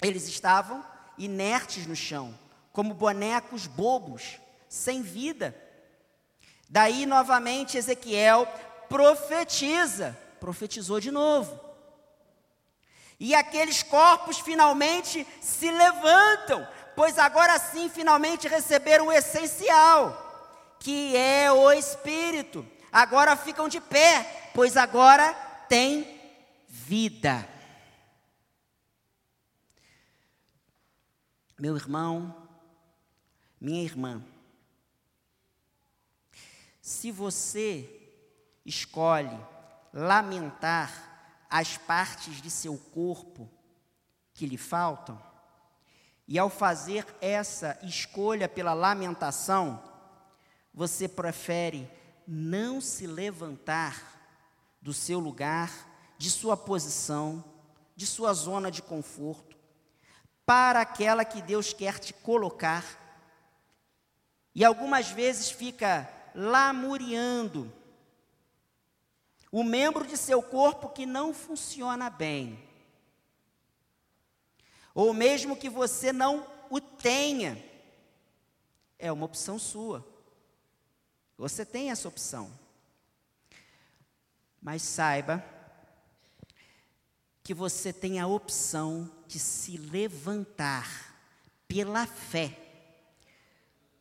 Eles 0.00 0.28
estavam 0.28 0.84
inertes 1.18 1.86
no 1.86 1.96
chão, 1.96 2.38
como 2.72 2.94
bonecos 2.94 3.66
bobos 3.66 4.38
sem 4.68 5.02
vida. 5.02 5.54
Daí 6.68 7.04
novamente 7.04 7.76
Ezequiel 7.76 8.46
profetiza, 8.88 10.16
profetizou 10.38 11.00
de 11.00 11.10
novo. 11.10 11.58
E 13.18 13.34
aqueles 13.34 13.82
corpos 13.82 14.38
finalmente 14.38 15.26
se 15.42 15.70
levantam, 15.70 16.66
pois 16.96 17.18
agora 17.18 17.58
sim 17.58 17.90
finalmente 17.90 18.48
receberam 18.48 19.08
o 19.08 19.12
essencial, 19.12 20.76
que 20.78 21.14
é 21.16 21.52
o 21.52 21.70
Espírito. 21.72 22.66
Agora 22.90 23.36
ficam 23.36 23.68
de 23.68 23.80
pé, 23.80 24.50
pois 24.54 24.76
agora 24.76 25.34
tem 25.68 26.20
vida. 26.66 27.46
Meu 31.60 31.76
irmão, 31.76 32.34
minha 33.60 33.82
irmã, 33.82 34.24
se 36.80 37.12
você 37.12 37.86
escolhe 38.64 39.38
lamentar 39.92 41.44
as 41.50 41.76
partes 41.76 42.40
de 42.40 42.50
seu 42.50 42.78
corpo 42.78 43.46
que 44.32 44.46
lhe 44.46 44.56
faltam, 44.56 45.22
e 46.26 46.38
ao 46.38 46.48
fazer 46.48 47.06
essa 47.20 47.78
escolha 47.82 48.48
pela 48.48 48.72
lamentação, 48.72 49.84
você 50.72 51.06
prefere 51.06 51.90
não 52.26 52.80
se 52.80 53.06
levantar 53.06 54.18
do 54.80 54.94
seu 54.94 55.18
lugar, 55.18 55.70
de 56.16 56.30
sua 56.30 56.56
posição, 56.56 57.44
de 57.94 58.06
sua 58.06 58.32
zona 58.32 58.70
de 58.70 58.80
conforto, 58.80 59.49
para 60.50 60.80
aquela 60.80 61.24
que 61.24 61.40
Deus 61.40 61.72
quer 61.72 62.00
te 62.00 62.12
colocar. 62.12 62.84
E 64.52 64.64
algumas 64.64 65.08
vezes 65.08 65.48
fica 65.48 66.12
lamuriando. 66.34 67.72
O 69.52 69.62
membro 69.62 70.04
de 70.04 70.16
seu 70.16 70.42
corpo 70.42 70.88
que 70.88 71.06
não 71.06 71.32
funciona 71.32 72.10
bem. 72.10 72.58
Ou 74.92 75.14
mesmo 75.14 75.56
que 75.56 75.70
você 75.70 76.12
não 76.12 76.44
o 76.68 76.80
tenha. 76.80 77.64
É 78.98 79.12
uma 79.12 79.26
opção 79.26 79.56
sua. 79.56 80.04
Você 81.38 81.64
tem 81.64 81.92
essa 81.92 82.08
opção. 82.08 82.50
Mas 84.60 84.82
saiba 84.82 85.44
que 87.40 87.54
você 87.54 87.92
tem 87.92 88.18
a 88.18 88.26
opção 88.26 89.19
de 89.30 89.38
se 89.38 89.76
levantar 89.76 91.14
pela 91.68 92.04
fé, 92.04 92.58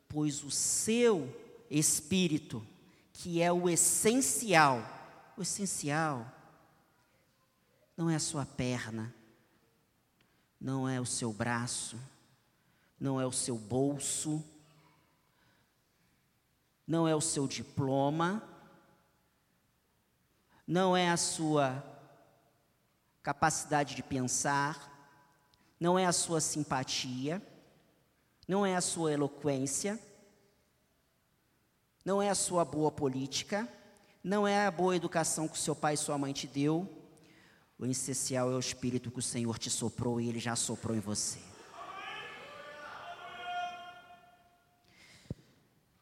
pois 0.08 0.44
o 0.44 0.50
seu 0.50 1.30
espírito, 1.70 2.66
que 3.14 3.40
é 3.40 3.52
o 3.52 3.70
essencial. 3.70 4.84
O 5.38 5.44
essencial 5.44 6.26
não 7.96 8.10
é 8.10 8.16
a 8.16 8.20
sua 8.20 8.44
perna, 8.44 9.14
não 10.60 10.90
é 10.90 11.00
o 11.00 11.06
seu 11.06 11.32
braço, 11.32 12.02
não 13.00 13.22
é 13.22 13.28
o 13.28 13.32
seu 13.32 13.56
bolso, 13.56 14.44
não 16.88 17.08
é 17.08 17.16
o 17.16 17.22
seu 17.22 17.48
diploma, 17.48 18.42
não 20.66 20.98
é 20.98 21.08
a 21.08 21.18
sua 21.18 21.84
capacidade 23.22 23.94
de 23.94 24.02
pensar, 24.02 24.90
não 25.80 25.98
é 25.98 26.06
a 26.06 26.12
sua 26.12 26.42
simpatia, 26.42 27.42
não 28.48 28.66
é 28.66 28.76
a 28.76 28.82
sua 28.82 29.14
eloquência, 29.14 29.98
não 32.04 32.22
é 32.22 32.30
a 32.30 32.36
sua 32.36 32.66
boa 32.66 32.92
política, 32.92 33.68
não 34.24 34.48
é 34.48 34.66
a 34.66 34.72
boa 34.72 34.96
educação 34.96 35.48
que 35.48 35.58
seu 35.58 35.76
pai 35.76 35.94
e 35.94 35.98
sua 35.98 36.18
mãe 36.18 36.34
te 36.34 36.48
deu. 36.48 36.88
O 37.78 37.86
essencial 37.86 38.52
é 38.52 38.56
o 38.56 38.60
espírito 38.60 39.10
que 39.10 39.20
o 39.20 39.22
Senhor 39.22 39.58
te 39.58 39.70
soprou 39.70 40.20
e 40.20 40.28
ele 40.28 40.40
já 40.40 40.56
soprou 40.56 40.98
em 40.98 41.00
você. 41.00 41.40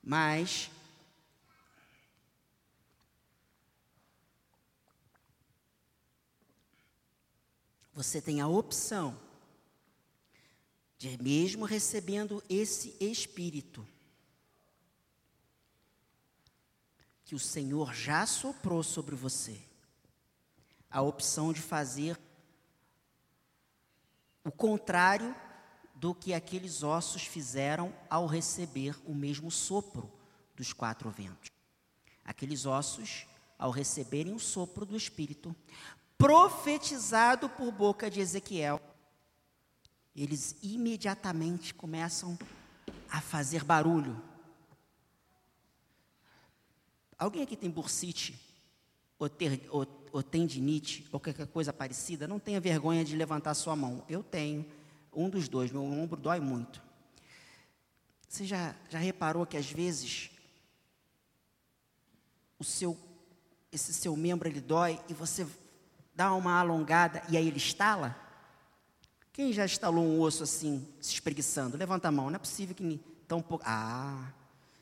Mas 0.01 0.71
você 7.93 8.21
tem 8.21 8.41
a 8.41 8.47
opção 8.47 9.26
de, 10.97 11.21
mesmo 11.21 11.65
recebendo 11.65 12.43
esse 12.49 12.95
Espírito, 12.99 13.87
que 17.23 17.35
o 17.35 17.39
Senhor 17.39 17.93
já 17.93 18.25
soprou 18.25 18.81
sobre 18.81 19.15
você, 19.15 19.59
a 20.89 21.01
opção 21.01 21.51
de 21.51 21.61
fazer 21.61 22.17
o 24.43 24.51
contrário 24.51 25.35
do 25.93 26.15
que 26.15 26.33
aqueles 26.33 26.83
ossos 26.83 27.23
fizeram 27.23 27.93
ao 28.09 28.25
receber 28.25 28.95
o 29.05 29.13
mesmo 29.13 29.51
sopro 29.51 30.11
dos 30.55 30.71
quatro 30.71 31.09
ventos. 31.09 31.51
Aqueles 32.23 32.65
ossos, 32.65 33.27
ao 33.59 33.71
receberem 33.71 34.33
o 34.33 34.39
sopro 34.39 34.85
do 34.85 34.95
Espírito, 34.95 35.55
profetizado 36.17 37.49
por 37.49 37.71
boca 37.71 38.09
de 38.09 38.21
Ezequiel, 38.21 38.81
eles 40.17 40.55
imediatamente 40.63 41.75
começam 41.75 42.37
a 43.07 43.21
fazer 43.21 43.63
barulho. 43.63 44.19
Alguém 47.19 47.43
aqui 47.43 47.55
tem 47.55 47.69
bursite, 47.69 48.39
ou, 49.19 49.29
ter, 49.29 49.67
ou, 49.69 49.85
ou 50.11 50.23
tendinite, 50.23 51.07
ou 51.11 51.19
qualquer 51.19 51.45
coisa 51.47 51.71
parecida? 51.71 52.27
Não 52.27 52.39
tenha 52.39 52.59
vergonha 52.59 53.05
de 53.05 53.15
levantar 53.15 53.53
sua 53.53 53.75
mão. 53.75 54.03
Eu 54.09 54.23
tenho, 54.23 54.65
um 55.13 55.29
dos 55.29 55.47
dois, 55.47 55.71
meu 55.71 55.83
ombro 55.83 56.19
dói 56.19 56.39
muito. 56.39 56.81
Você 58.27 58.43
já, 58.43 58.75
já 58.89 58.97
reparou 58.97 59.45
que 59.45 59.55
às 59.55 59.69
vezes 59.69 60.31
o 62.57 62.63
seu, 62.63 62.97
esse 63.71 63.93
seu 63.93 64.15
membro 64.17 64.47
ele 64.47 64.61
dói 64.61 64.99
e 65.07 65.13
você 65.13 65.47
dá 66.13 66.33
uma 66.33 66.59
alongada 66.59 67.21
e 67.29 67.37
aí 67.37 67.47
ele 67.47 67.57
estala? 67.57 68.26
Quem 69.37 69.53
já 69.53 69.65
estalou 69.65 70.03
um 70.03 70.19
osso 70.19 70.41
assim, 70.41 70.83
se 70.99 71.13
espreguiçando? 71.13 71.77
Levanta 71.77 72.07
a 72.07 72.11
mão, 72.11 72.27
não 72.27 72.37
é 72.37 72.39
possível 72.39 72.73
que 72.73 72.99
tão 73.27 73.39
pouco. 73.39 73.63
Ah, 73.67 74.33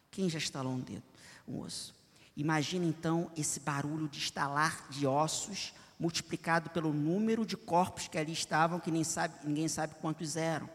quem 0.09 0.29
já 0.29 0.37
estalou 0.37 0.71
um 0.71 0.79
dedo, 0.79 1.03
um 1.45 1.59
osso? 1.59 1.93
Imagina 2.37 2.85
então 2.85 3.29
esse 3.35 3.59
barulho 3.59 4.07
de 4.07 4.17
estalar 4.17 4.87
de 4.89 5.05
ossos 5.05 5.73
multiplicado 5.99 6.69
pelo 6.69 6.93
número 6.93 7.45
de 7.45 7.57
corpos 7.57 8.07
que 8.07 8.17
ali 8.17 8.31
estavam, 8.31 8.79
que 8.79 9.03
sabe, 9.03 9.33
ninguém 9.43 9.67
sabe 9.67 9.95
quantos 9.95 10.37
eram. 10.37 10.69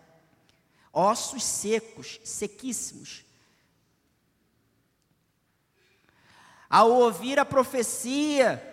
Ossos 0.92 1.42
secos, 1.42 2.20
sequíssimos. 2.22 3.24
Ao 6.68 6.90
ouvir 6.90 7.38
a 7.38 7.46
profecia, 7.46 8.69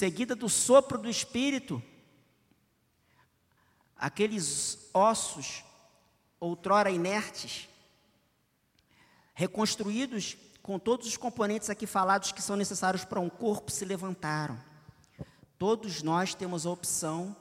seguida 0.00 0.34
do 0.34 0.48
sopro 0.48 0.96
do 0.96 1.10
Espírito, 1.10 1.82
aqueles 3.94 4.88
ossos, 4.94 5.62
outrora 6.40 6.90
inertes, 6.90 7.68
reconstruídos 9.34 10.38
com 10.62 10.78
todos 10.78 11.06
os 11.06 11.18
componentes 11.18 11.68
aqui 11.68 11.86
falados 11.86 12.32
que 12.32 12.40
são 12.40 12.56
necessários 12.56 13.04
para 13.04 13.20
um 13.20 13.28
corpo, 13.28 13.70
se 13.70 13.84
levantaram. 13.84 14.58
Todos 15.58 16.02
nós 16.02 16.34
temos 16.34 16.64
a 16.64 16.70
opção 16.70 17.36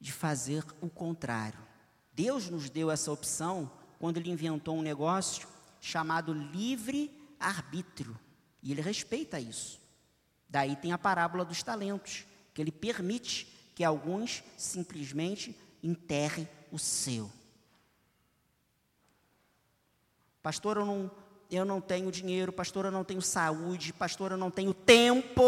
de 0.00 0.12
fazer 0.12 0.64
o 0.80 0.88
contrário. 0.88 1.60
Deus 2.14 2.48
nos 2.48 2.70
deu 2.70 2.90
essa 2.90 3.12
opção 3.12 3.70
quando 3.98 4.16
Ele 4.16 4.30
inventou 4.30 4.78
um 4.78 4.82
negócio 4.82 5.46
chamado 5.78 6.32
livre-arbítrio. 6.32 8.18
E 8.62 8.72
Ele 8.72 8.80
respeita 8.80 9.38
isso. 9.38 9.87
Daí 10.48 10.76
tem 10.76 10.92
a 10.92 10.98
parábola 10.98 11.44
dos 11.44 11.62
talentos, 11.62 12.26
que 12.54 12.62
Ele 12.62 12.72
permite 12.72 13.46
que 13.74 13.84
alguns 13.84 14.42
simplesmente 14.56 15.56
enterrem 15.82 16.48
o 16.72 16.78
seu. 16.78 17.30
Pastor, 20.42 20.78
eu 20.78 20.86
não, 20.86 21.10
eu 21.50 21.64
não 21.64 21.80
tenho 21.80 22.10
dinheiro, 22.10 22.52
pastor, 22.52 22.86
eu 22.86 22.90
não 22.90 23.04
tenho 23.04 23.20
saúde, 23.20 23.92
pastor, 23.92 24.32
eu 24.32 24.38
não 24.38 24.50
tenho 24.50 24.72
tempo. 24.72 25.42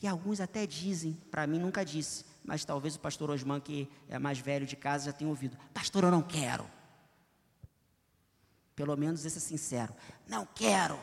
E 0.00 0.06
alguns 0.06 0.40
até 0.40 0.66
dizem, 0.66 1.14
para 1.30 1.46
mim 1.46 1.58
nunca 1.58 1.84
disse, 1.84 2.24
mas 2.46 2.64
talvez 2.64 2.94
o 2.94 3.00
pastor 3.00 3.30
Osman, 3.30 3.60
que 3.60 3.90
é 4.08 4.18
mais 4.20 4.38
velho 4.38 4.64
de 4.64 4.76
casa, 4.76 5.06
já 5.06 5.12
tenha 5.12 5.28
ouvido: 5.28 5.58
Pastor, 5.74 6.04
eu 6.04 6.12
não 6.12 6.22
quero. 6.22 6.64
Pelo 8.76 8.96
menos 8.96 9.24
esse 9.24 9.38
é 9.38 9.40
sincero: 9.40 9.92
Não 10.28 10.46
quero. 10.46 10.96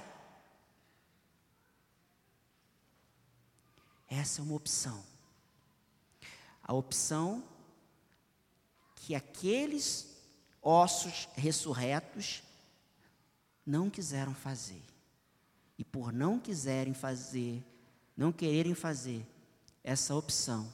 Essa 4.14 4.42
é 4.42 4.44
uma 4.44 4.54
opção. 4.54 5.04
A 6.62 6.72
opção 6.72 7.44
que 8.96 9.16
aqueles 9.16 10.08
ossos 10.62 11.28
ressurretos 11.34 12.44
não 13.66 13.90
quiseram 13.90 14.36
fazer. 14.36 14.84
E 15.80 15.84
por 15.84 16.14
não 16.14 16.40
quiserem 16.40 16.94
fazer, 16.94 17.64
não 18.16 18.32
quererem 18.32 18.76
fazer 18.76 19.26
essa 19.84 20.14
opção 20.14 20.72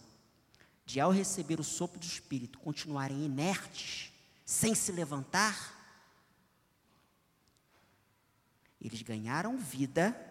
de 0.85 0.99
ao 0.99 1.09
receber 1.09 1.61
o 1.61 1.63
sopro 1.63 1.97
do 1.97 2.05
Espírito 2.05 2.59
continuarem 2.59 3.23
inertes, 3.23 4.11
sem 4.45 4.75
se 4.75 4.91
levantar, 4.91 5.77
eles 8.81 9.01
ganharam 9.01 9.57
vida 9.57 10.28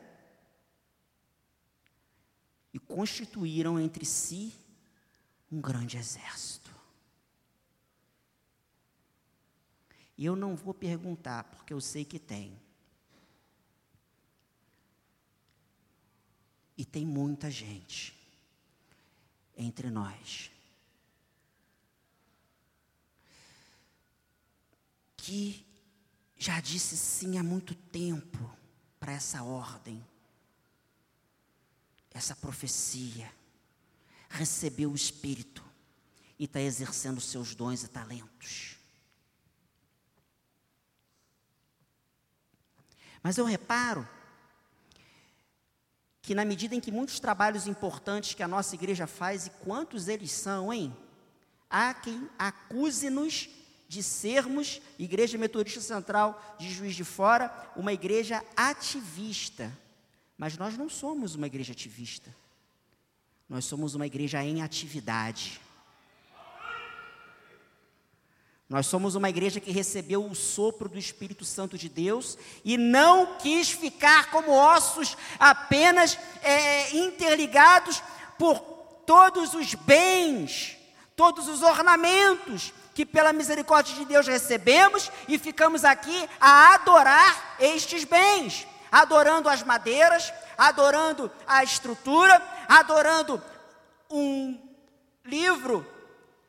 e 2.73 2.79
constituíram 2.79 3.79
entre 3.79 4.05
si 4.05 4.55
um 5.51 5.61
grande 5.61 5.97
exército. 5.97 6.71
E 10.17 10.25
eu 10.25 10.35
não 10.35 10.57
vou 10.57 10.75
perguntar, 10.75 11.45
porque 11.45 11.73
eu 11.73 11.81
sei 11.81 12.05
que 12.05 12.19
tem. 12.19 12.61
E 16.77 16.85
tem 16.85 17.07
muita 17.07 17.51
gente 17.51 18.17
entre 19.57 19.91
nós 19.91 20.51
que 25.29 25.67
já 26.39 26.59
disse 26.59 26.97
sim 26.97 27.37
há 27.37 27.43
muito 27.43 27.75
tempo 27.75 28.39
para 28.99 29.13
essa 29.13 29.43
ordem, 29.43 30.03
essa 32.19 32.37
profecia, 32.37 33.33
recebeu 34.29 34.91
o 34.93 34.97
Espírito 34.97 35.65
e 36.39 36.45
está 36.45 36.61
exercendo 36.61 37.21
seus 37.21 37.55
dons 37.55 37.83
e 37.83 37.89
talentos. 37.89 38.77
Mas 43.23 43.39
eu 43.39 43.45
reparo 43.45 44.07
que 46.21 46.35
na 46.35 46.45
medida 46.45 46.75
em 46.75 46.81
que 46.81 46.93
muitos 46.93 47.19
trabalhos 47.19 47.67
importantes 47.67 48.35
que 48.35 48.43
a 48.43 48.49
nossa 48.49 48.75
igreja 48.75 49.07
faz, 49.07 49.47
e 49.47 49.51
quantos 49.51 50.09
eles 50.09 50.31
são, 50.31 50.73
hein? 50.73 50.95
Há 51.71 51.95
quem 51.95 52.29
acuse-nos 52.39 53.49
de 53.89 54.03
sermos, 54.03 54.83
Igreja 54.99 55.39
Metodista 55.39 55.81
Central 55.81 56.57
de 56.59 56.71
Juiz 56.71 56.95
de 56.95 57.05
Fora, 57.05 57.73
uma 57.75 57.93
igreja 57.93 58.45
ativista. 58.55 59.73
Mas 60.39 60.57
nós 60.57 60.79
não 60.79 60.89
somos 60.89 61.35
uma 61.35 61.49
igreja 61.49 61.73
ativista. 61.73 62.35
Nós 63.49 63.65
somos 63.65 63.97
uma 63.97 64.07
igreja 64.07 64.43
em 64.45 64.63
atividade. 64.63 65.61
Nós 68.69 68.87
somos 68.87 69.15
uma 69.15 69.31
igreja 69.31 69.61
que 69.61 69.73
recebeu 69.73 70.25
o 70.25 70.35
sopro 70.35 70.89
do 70.89 70.99
Espírito 70.99 71.45
Santo 71.45 71.77
de 71.79 71.89
Deus 71.89 72.39
e 72.65 72.77
não 72.77 73.39
quis 73.39 73.71
ficar 73.71 74.31
como 74.31 74.53
ossos 74.53 75.17
apenas 75.41 76.19
é, 76.43 76.95
interligados 76.97 78.03
por 78.39 78.61
todos 79.07 79.55
os 79.55 79.75
bens, 79.75 80.77
todos 81.17 81.49
os 81.49 81.63
ornamentos 81.63 82.75
que 82.95 83.07
pela 83.07 83.33
misericórdia 83.33 83.95
de 83.95 84.05
Deus 84.05 84.27
recebemos 84.27 85.11
e 85.27 85.39
ficamos 85.39 85.83
aqui 85.85 86.29
a 86.39 86.75
adorar 86.75 87.57
estes 87.59 88.05
bens, 88.05 88.67
adorando 88.91 89.49
as 89.49 89.63
madeiras, 89.63 90.33
adorando 90.57 91.31
a 91.47 91.63
estrutura, 91.63 92.43
adorando 92.69 93.43
um 94.11 94.59
livro 95.25 95.87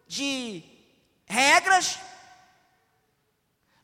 de 0.08 0.64
regras 1.26 2.00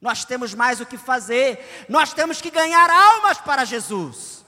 nós 0.06 0.24
temos 0.24 0.54
mais 0.54 0.80
o 0.80 0.86
que 0.86 1.00
fazer. 1.00 1.86
Nós 1.90 2.14
temos 2.14 2.40
que 2.40 2.52
ganhar 2.52 2.92
almas 2.92 3.40
para 3.40 3.66
Jesus. 3.66 4.46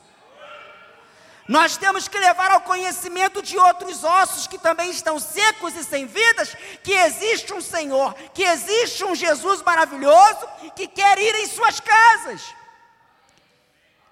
Nós 1.48 1.78
temos 1.78 2.08
que 2.08 2.20
levar 2.20 2.52
ao 2.52 2.62
conhecimento 2.62 3.42
de 3.42 3.58
outros 3.58 4.04
ossos 4.04 4.46
que 4.46 4.60
também 4.60 4.92
estão 4.92 5.18
secos 5.18 5.76
e 5.76 5.84
sem 5.84 6.06
vidas, 6.06 6.56
que 6.84 6.92
existe 6.92 7.54
um 7.54 7.62
Senhor, 7.62 8.14
que 8.36 8.44
existe 8.44 9.04
um 9.04 9.16
Jesus 9.16 9.64
maravilhoso 9.64 10.46
que 10.76 10.88
quer 10.88 11.18
ir 11.18 11.34
em 11.36 11.48
suas 11.48 11.80
casas, 11.80 12.54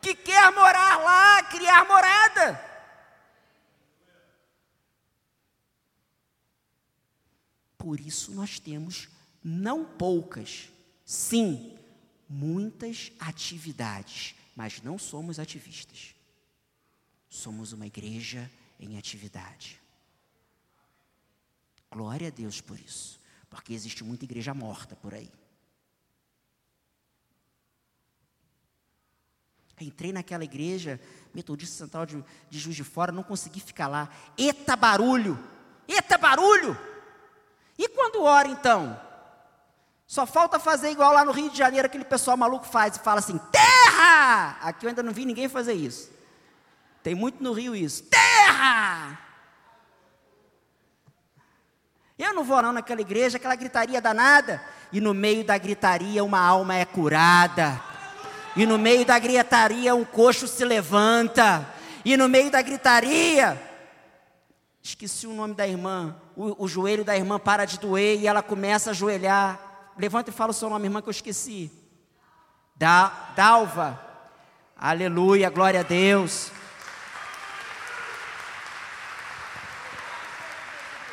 que 0.05 0.13
quer 0.13 0.51
morar 0.51 0.99
lá, 0.99 1.41
criar 1.45 1.83
morada. 1.87 2.63
Por 7.75 7.99
isso 7.99 8.31
nós 8.31 8.59
temos 8.59 9.09
não 9.43 9.83
poucas, 9.83 10.69
sim, 11.03 11.75
muitas 12.29 13.11
atividades, 13.19 14.35
mas 14.55 14.79
não 14.79 14.99
somos 14.99 15.39
ativistas. 15.39 16.13
Somos 17.27 17.73
uma 17.73 17.87
igreja 17.87 18.49
em 18.79 18.99
atividade. 18.99 19.81
Glória 21.89 22.27
a 22.27 22.31
Deus 22.31 22.61
por 22.61 22.79
isso, 22.79 23.19
porque 23.49 23.73
existe 23.73 24.03
muita 24.03 24.25
igreja 24.25 24.53
morta 24.53 24.95
por 24.95 25.15
aí. 25.15 25.31
Entrei 29.81 30.13
naquela 30.13 30.43
igreja, 30.43 30.99
Metodista 31.33 31.75
Central 31.75 32.05
de, 32.05 32.23
de 32.49 32.59
Juiz 32.59 32.75
de 32.75 32.83
Fora, 32.83 33.11
não 33.11 33.23
consegui 33.23 33.59
ficar 33.59 33.87
lá. 33.87 34.09
Eita 34.37 34.75
barulho! 34.75 35.37
Eita 35.87 36.17
barulho! 36.17 36.77
E 37.77 37.89
quando 37.89 38.23
ora 38.23 38.47
então? 38.47 38.99
Só 40.07 40.25
falta 40.25 40.59
fazer 40.59 40.91
igual 40.91 41.11
lá 41.11 41.25
no 41.25 41.31
Rio 41.31 41.49
de 41.49 41.57
Janeiro, 41.57 41.87
aquele 41.87 42.05
pessoal 42.05 42.37
maluco 42.37 42.65
faz 42.65 42.95
e 42.95 42.99
fala 42.99 43.19
assim: 43.19 43.37
terra! 43.51 44.57
Aqui 44.61 44.85
eu 44.85 44.89
ainda 44.89 45.03
não 45.03 45.11
vi 45.11 45.25
ninguém 45.25 45.49
fazer 45.49 45.73
isso. 45.73 46.09
Tem 47.03 47.13
muito 47.13 47.43
no 47.43 47.51
Rio 47.51 47.75
isso. 47.75 48.03
Terra! 48.03 49.19
Eu 52.17 52.33
não 52.33 52.45
vou 52.45 52.61
não 52.61 52.71
naquela 52.71 53.01
igreja, 53.01 53.37
aquela 53.37 53.55
gritaria 53.55 53.99
danada. 53.99 54.63
E 54.91 55.01
no 55.01 55.13
meio 55.13 55.43
da 55.43 55.57
gritaria 55.57 56.23
uma 56.23 56.39
alma 56.39 56.75
é 56.75 56.85
curada. 56.85 57.81
E 58.55 58.65
no 58.65 58.77
meio 58.77 59.05
da 59.05 59.19
gritaria 59.19 59.93
um 59.93 60.05
coxo 60.05 60.47
se 60.47 60.63
levanta. 60.63 61.67
E 62.05 62.15
no 62.15 62.29
meio 62.29 62.49
da 62.49 62.61
gritaria, 62.61 63.61
esqueci 64.81 65.27
o 65.27 65.33
nome 65.33 65.53
da 65.55 65.67
irmã, 65.67 66.15
o, 66.37 66.63
o 66.63 66.67
joelho 66.67 67.03
da 67.03 67.17
irmã 67.17 67.39
para 67.39 67.65
de 67.65 67.79
doer 67.79 68.19
e 68.19 68.27
ela 68.27 68.41
começa 68.41 68.89
a 68.89 68.91
ajoelhar. 68.91 69.59
Levanta 69.97 70.29
e 70.29 70.33
fala 70.33 70.51
o 70.51 70.53
seu 70.53 70.69
nome, 70.69 70.85
irmã, 70.85 71.01
que 71.01 71.09
eu 71.09 71.11
esqueci. 71.11 71.71
Da, 72.75 73.31
Dalva. 73.35 73.99
Aleluia, 74.77 75.49
glória 75.49 75.79
a 75.79 75.83
Deus. 75.83 76.51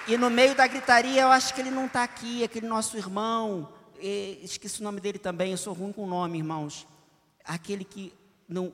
E 0.07 0.17
no 0.17 0.29
meio 0.29 0.55
da 0.55 0.67
gritaria, 0.67 1.23
eu 1.23 1.29
acho 1.29 1.55
que 1.55 1.61
ele 1.61 1.71
não 1.71 1.87
está 1.87 2.03
aqui, 2.03 2.45
aquele 2.45 2.67
nosso 2.67 2.97
irmão. 2.97 3.69
Esqueci 3.99 4.81
o 4.81 4.85
nome 4.85 5.01
dele 5.01 5.19
também, 5.19 5.53
eu 5.53 5.57
sou 5.57 5.73
ruim 5.73 5.93
com 5.93 6.05
o 6.05 6.09
nome, 6.09 6.39
irmãos. 6.39 6.87
Aquele 7.45 7.85
que 7.85 8.13
não, 8.49 8.73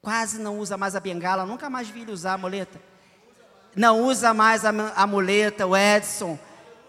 quase 0.00 0.38
não 0.38 0.58
usa 0.58 0.76
mais 0.76 0.94
a 0.94 1.00
bengala, 1.00 1.46
nunca 1.46 1.70
mais 1.70 1.88
vi 1.88 2.02
ele 2.02 2.12
usar 2.12 2.34
a 2.34 2.38
muleta. 2.38 2.80
Não 3.74 4.02
usa 4.02 4.34
mais 4.34 4.64
a, 4.64 4.70
a 4.94 5.06
muleta, 5.06 5.66
o 5.66 5.76
Edson. 5.76 6.38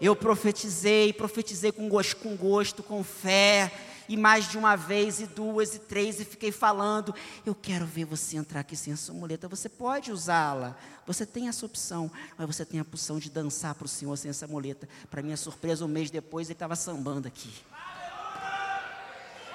Eu 0.00 0.14
profetizei, 0.14 1.12
profetizei 1.12 1.72
com 1.72 1.88
gosto, 1.88 2.16
com 2.16 2.36
gosto, 2.36 2.82
com 2.82 3.02
fé 3.02 3.72
e 4.08 4.16
mais 4.16 4.48
de 4.48 4.58
uma 4.58 4.76
vez, 4.76 5.20
e 5.20 5.26
duas, 5.26 5.74
e 5.74 5.78
três, 5.78 6.20
e 6.20 6.24
fiquei 6.24 6.52
falando. 6.52 7.14
Eu 7.44 7.54
quero 7.54 7.86
ver 7.86 8.04
você 8.04 8.36
entrar 8.36 8.60
aqui 8.60 8.76
sem 8.76 8.92
essa 8.92 9.12
muleta. 9.12 9.48
Você 9.48 9.68
pode 9.68 10.12
usá-la, 10.12 10.76
você 11.06 11.24
tem 11.24 11.48
essa 11.48 11.64
opção, 11.64 12.10
mas 12.36 12.46
você 12.46 12.64
tem 12.64 12.80
a 12.80 12.82
opção 12.82 13.18
de 13.18 13.30
dançar 13.30 13.74
para 13.74 13.86
o 13.86 13.88
Senhor 13.88 14.16
sem 14.16 14.30
essa 14.30 14.46
muleta. 14.46 14.88
Para 15.10 15.22
minha 15.22 15.36
surpresa, 15.36 15.84
um 15.84 15.88
mês 15.88 16.10
depois, 16.10 16.48
ele 16.48 16.54
estava 16.54 16.76
sambando 16.76 17.28
aqui. 17.28 17.52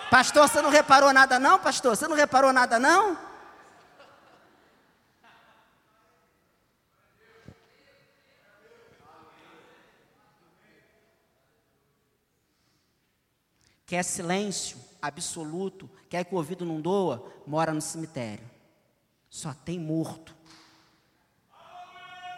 Pastor, 0.09 0.47
você 0.47 0.61
não 0.61 0.69
reparou 0.69 1.13
nada, 1.13 1.37
não, 1.37 1.59
pastor? 1.59 1.95
Você 1.95 2.07
não 2.07 2.15
reparou 2.15 2.51
nada, 2.51 2.79
não? 2.79 3.29
quer 13.89 14.03
silêncio 14.03 14.77
absoluto, 15.01 15.89
quer 16.07 16.23
que 16.23 16.31
o 16.31 16.37
ouvido 16.37 16.63
não 16.63 16.79
doa, 16.79 17.27
mora 17.47 17.73
no 17.73 17.81
cemitério. 17.81 18.47
Só 19.31 19.51
tem 19.51 19.79
morto. 19.79 20.35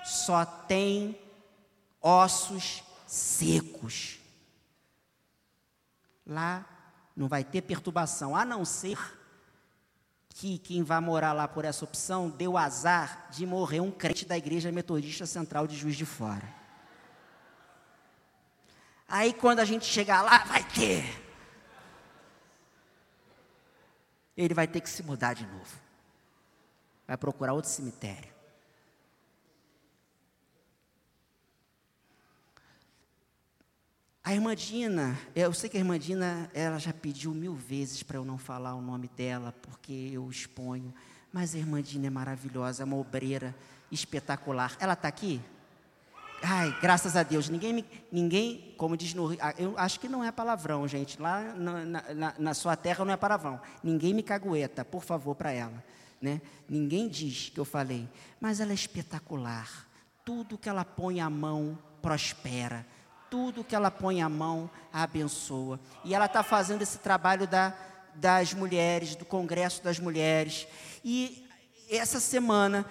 Só 0.06 0.46
tem 0.46 1.20
ossos 2.02 2.82
secos. 3.06 4.18
Lá 6.26 6.66
não 7.16 7.28
vai 7.28 7.44
ter 7.44 7.62
perturbação, 7.62 8.36
a 8.36 8.46
não 8.46 8.66
ser 8.66 8.98
que 10.30 10.58
quem 10.58 10.84
vai 10.84 11.00
morar 11.00 11.34
lá 11.34 11.48
por 11.48 11.66
essa 11.66 11.84
opção 11.84 12.30
deu 12.30 12.58
azar 12.58 13.28
de 13.32 13.46
morrer 13.46 13.82
um 13.82 13.92
crente 13.92 14.26
da 14.26 14.38
Igreja 14.38 14.72
Metodista 14.72 15.26
Central 15.26 15.68
de 15.68 15.76
Juiz 15.76 15.96
de 15.96 16.06
Fora. 16.06 16.48
Aí 19.08 19.34
quando 19.34 19.60
a 19.60 19.66
gente 19.66 19.86
chegar 19.86 20.22
lá, 20.22 20.40
vai 20.46 20.64
ter 20.64 21.22
ele 24.36 24.54
vai 24.54 24.68
ter 24.68 24.82
que 24.82 24.90
se 24.90 25.04
mudar 25.04 25.34
de 25.34 25.46
novo. 25.46 25.80
Vai 27.08 27.18
procurar 27.18 27.54
outro 27.54 27.70
cemitério. 27.70 28.32
A 34.24 34.36
irmã 34.36 34.56
Dina, 34.56 35.18
eu 35.36 35.52
sei 35.52 35.68
que 35.68 35.78
a 35.78 35.80
irmã 35.80 35.98
Dina, 35.98 36.48
ela 36.54 36.78
já 36.78 36.94
pediu 36.94 37.34
mil 37.34 37.56
vezes 37.56 38.04
para 38.04 38.18
eu 38.18 38.24
não 38.24 38.38
falar 38.38 38.76
o 38.76 38.82
nome 38.82 39.10
dela, 39.18 39.52
porque 39.64 40.12
eu 40.14 40.30
exponho. 40.30 40.94
Mas 41.34 41.56
a 41.56 41.58
irmã 41.58 41.82
Dina 41.82 42.06
é 42.06 42.10
maravilhosa, 42.12 42.84
é 42.84 42.86
uma 42.86 42.98
obreira 42.98 43.56
espetacular. 43.92 44.78
Ela 44.80 44.94
está 44.94 45.08
aqui? 45.08 45.42
Ai, 46.44 46.76
graças 46.80 47.16
a 47.16 47.24
Deus, 47.24 47.50
ninguém, 47.50 47.84
ninguém, 48.12 48.76
como 48.78 48.96
diz 48.96 49.16
no 49.16 49.32
ah, 49.40 49.56
eu 49.58 49.76
acho 49.76 50.00
que 50.00 50.08
não 50.08 50.24
é 50.24 50.32
palavrão, 50.32 50.88
gente. 50.88 51.20
Lá 51.20 51.42
na, 51.56 51.86
na, 52.14 52.34
na 52.38 52.54
sua 52.54 52.76
terra 52.76 53.04
não 53.04 53.14
é 53.14 53.18
palavrão. 53.18 53.60
Ninguém 53.84 54.14
me 54.14 54.22
cagueta, 54.22 54.86
por 54.86 55.04
favor, 55.04 55.34
para 55.34 55.52
ela. 55.52 55.84
Né? 56.22 56.42
Ninguém 56.70 57.10
diz 57.10 57.50
que 57.50 57.60
eu 57.60 57.66
falei, 57.66 58.08
mas 58.40 58.60
ela 58.60 58.72
é 58.72 58.76
espetacular. 58.76 59.88
Tudo 60.24 60.60
que 60.60 60.70
ela 60.70 60.86
põe 60.86 61.20
a 61.20 61.30
mão 61.30 61.76
prospera. 62.04 62.86
Tudo 63.32 63.64
que 63.64 63.74
ela 63.74 63.90
põe 63.90 64.22
a 64.22 64.30
mão 64.30 64.70
abençoa. 64.94 65.80
E 66.06 66.14
ela 66.14 66.26
está 66.26 66.44
fazendo 66.44 66.84
esse 66.84 67.00
trabalho 67.00 67.48
da, 67.48 67.74
das 68.14 68.54
mulheres, 68.54 69.16
do 69.16 69.26
Congresso 69.26 69.82
das 69.84 69.98
Mulheres. 69.98 70.68
E 71.04 71.48
essa 71.90 72.20
semana 72.20 72.86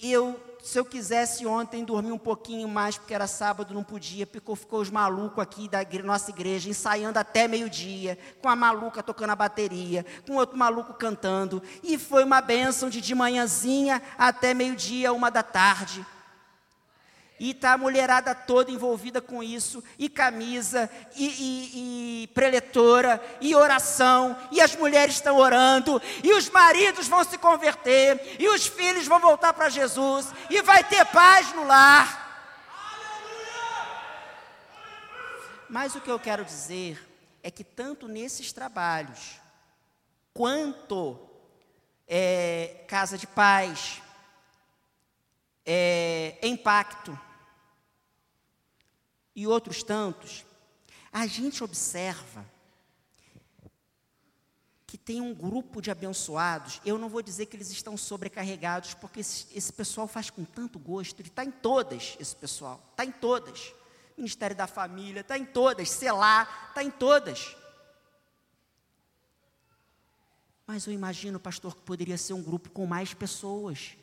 eu 0.00 0.38
se 0.62 0.78
eu 0.78 0.84
quisesse 0.84 1.44
ontem 1.44 1.84
dormir 1.84 2.12
um 2.12 2.18
pouquinho 2.18 2.68
mais, 2.68 2.96
porque 2.96 3.12
era 3.12 3.26
sábado, 3.26 3.74
não 3.74 3.82
podia, 3.82 4.24
ficou, 4.24 4.54
ficou 4.54 4.80
os 4.80 4.88
malucos 4.88 5.42
aqui 5.42 5.68
da 5.68 5.84
nossa 6.04 6.30
igreja, 6.30 6.70
ensaiando 6.70 7.18
até 7.18 7.48
meio-dia, 7.48 8.16
com 8.40 8.48
a 8.48 8.54
maluca 8.54 9.02
tocando 9.02 9.30
a 9.30 9.36
bateria, 9.36 10.06
com 10.24 10.36
outro 10.36 10.56
maluco 10.56 10.94
cantando, 10.94 11.60
e 11.82 11.98
foi 11.98 12.22
uma 12.22 12.40
bênção 12.40 12.88
de 12.88 13.00
de 13.00 13.12
manhãzinha 13.12 14.00
até 14.16 14.54
meio-dia, 14.54 15.12
uma 15.12 15.30
da 15.30 15.42
tarde. 15.42 16.06
E 17.42 17.50
está 17.50 17.72
a 17.72 17.76
mulherada 17.76 18.36
toda 18.36 18.70
envolvida 18.70 19.20
com 19.20 19.42
isso, 19.42 19.82
e 19.98 20.08
camisa, 20.08 20.88
e, 21.16 21.26
e, 21.26 22.22
e, 22.22 22.26
preletora, 22.28 23.20
e 23.40 23.52
oração, 23.52 24.38
e 24.52 24.60
as 24.60 24.76
mulheres 24.76 25.16
estão 25.16 25.36
orando, 25.38 26.00
e 26.22 26.32
os 26.34 26.48
maridos 26.48 27.08
vão 27.08 27.24
se 27.24 27.36
converter, 27.36 28.36
e 28.38 28.46
os 28.46 28.68
filhos 28.68 29.08
vão 29.08 29.18
voltar 29.18 29.52
para 29.54 29.68
Jesus, 29.68 30.28
e 30.48 30.62
vai 30.62 30.84
ter 30.84 31.04
paz 31.06 31.52
no 31.52 31.64
lar. 31.64 32.22
Mas 35.68 35.96
o 35.96 36.00
que 36.00 36.12
eu 36.12 36.20
quero 36.20 36.44
dizer 36.44 37.04
é 37.42 37.50
que 37.50 37.64
tanto 37.64 38.06
nesses 38.06 38.52
trabalhos, 38.52 39.40
quanto 40.32 41.18
é, 42.06 42.84
casa 42.86 43.18
de 43.18 43.26
paz, 43.26 44.00
é, 45.66 46.38
impacto, 46.40 47.18
e 49.34 49.46
outros 49.46 49.82
tantos, 49.82 50.44
a 51.12 51.26
gente 51.26 51.62
observa 51.62 52.46
que 54.86 54.98
tem 54.98 55.22
um 55.22 55.32
grupo 55.32 55.80
de 55.80 55.90
abençoados, 55.90 56.78
eu 56.84 56.98
não 56.98 57.08
vou 57.08 57.22
dizer 57.22 57.46
que 57.46 57.56
eles 57.56 57.70
estão 57.70 57.96
sobrecarregados, 57.96 58.92
porque 58.92 59.20
esse, 59.20 59.46
esse 59.54 59.72
pessoal 59.72 60.06
faz 60.06 60.28
com 60.28 60.44
tanto 60.44 60.78
gosto, 60.78 61.18
ele 61.20 61.28
está 61.28 61.42
em 61.42 61.50
todas, 61.50 62.14
esse 62.20 62.36
pessoal, 62.36 62.78
está 62.90 63.02
em 63.02 63.10
todas. 63.10 63.72
Ministério 64.18 64.54
da 64.54 64.66
Família, 64.66 65.20
está 65.20 65.38
em 65.38 65.46
todas, 65.46 65.88
Selar, 65.90 66.66
está 66.68 66.84
em 66.84 66.90
todas. 66.90 67.56
Mas 70.66 70.86
eu 70.86 70.92
imagino, 70.92 71.40
pastor, 71.40 71.74
que 71.74 71.82
poderia 71.82 72.18
ser 72.18 72.34
um 72.34 72.42
grupo 72.42 72.70
com 72.70 72.86
mais 72.86 73.14
pessoas, 73.14 73.96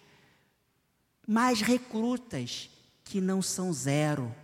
mais 1.28 1.62
recrutas, 1.62 2.70
que 3.04 3.22
não 3.22 3.44
são 3.44 3.72
zero 3.72 4.36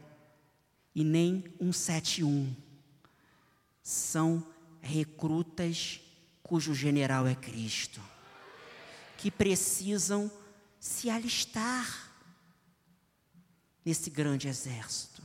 e 0.95 1.03
nem 1.03 1.43
171. 1.59 2.55
São 3.83 4.43
recrutas 4.81 5.99
cujo 6.41 6.73
general 6.73 7.27
é 7.27 7.35
Cristo, 7.35 8.01
que 9.17 9.29
precisam 9.29 10.31
se 10.79 11.09
alistar 11.09 12.11
nesse 13.83 14.09
grande 14.09 14.47
exército. 14.47 15.21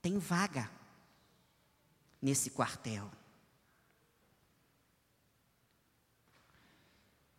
Tem 0.00 0.18
vaga 0.18 0.70
nesse 2.20 2.50
quartel. 2.50 3.10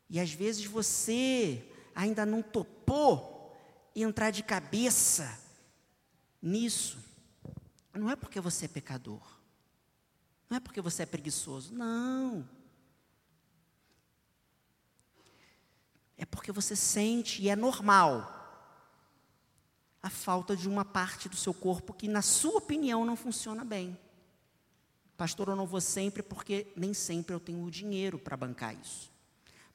E 0.10 0.20
às 0.20 0.32
vezes 0.32 0.66
você 0.66 1.68
ainda 1.96 2.26
não 2.26 2.42
topou 2.42 3.56
entrar 3.96 4.32
de 4.32 4.44
cabeça 4.44 5.43
nisso. 6.44 6.98
Não 7.94 8.10
é 8.10 8.16
porque 8.16 8.42
você 8.42 8.66
é 8.66 8.68
pecador. 8.68 9.22
Não 10.50 10.58
é 10.58 10.60
porque 10.60 10.82
você 10.82 11.04
é 11.04 11.06
preguiçoso. 11.06 11.74
Não. 11.74 12.48
É 16.18 16.26
porque 16.26 16.52
você 16.52 16.76
sente, 16.76 17.42
e 17.42 17.50
é 17.50 17.56
normal, 17.56 18.42
a 20.02 20.10
falta 20.10 20.56
de 20.56 20.68
uma 20.68 20.84
parte 20.84 21.30
do 21.30 21.36
seu 21.36 21.54
corpo 21.54 21.94
que, 21.94 22.08
na 22.08 22.22
sua 22.22 22.58
opinião, 22.58 23.06
não 23.06 23.16
funciona 23.16 23.64
bem. 23.64 23.98
Pastor, 25.18 25.50
eu 25.50 25.56
não 25.56 25.66
vou 25.66 25.80
sempre 25.80 26.22
porque 26.22 26.72
nem 26.76 26.94
sempre 26.94 27.34
eu 27.34 27.40
tenho 27.40 27.64
o 27.64 27.72
dinheiro 27.72 28.20
para 28.20 28.36
bancar 28.36 28.76
isso. 28.76 29.12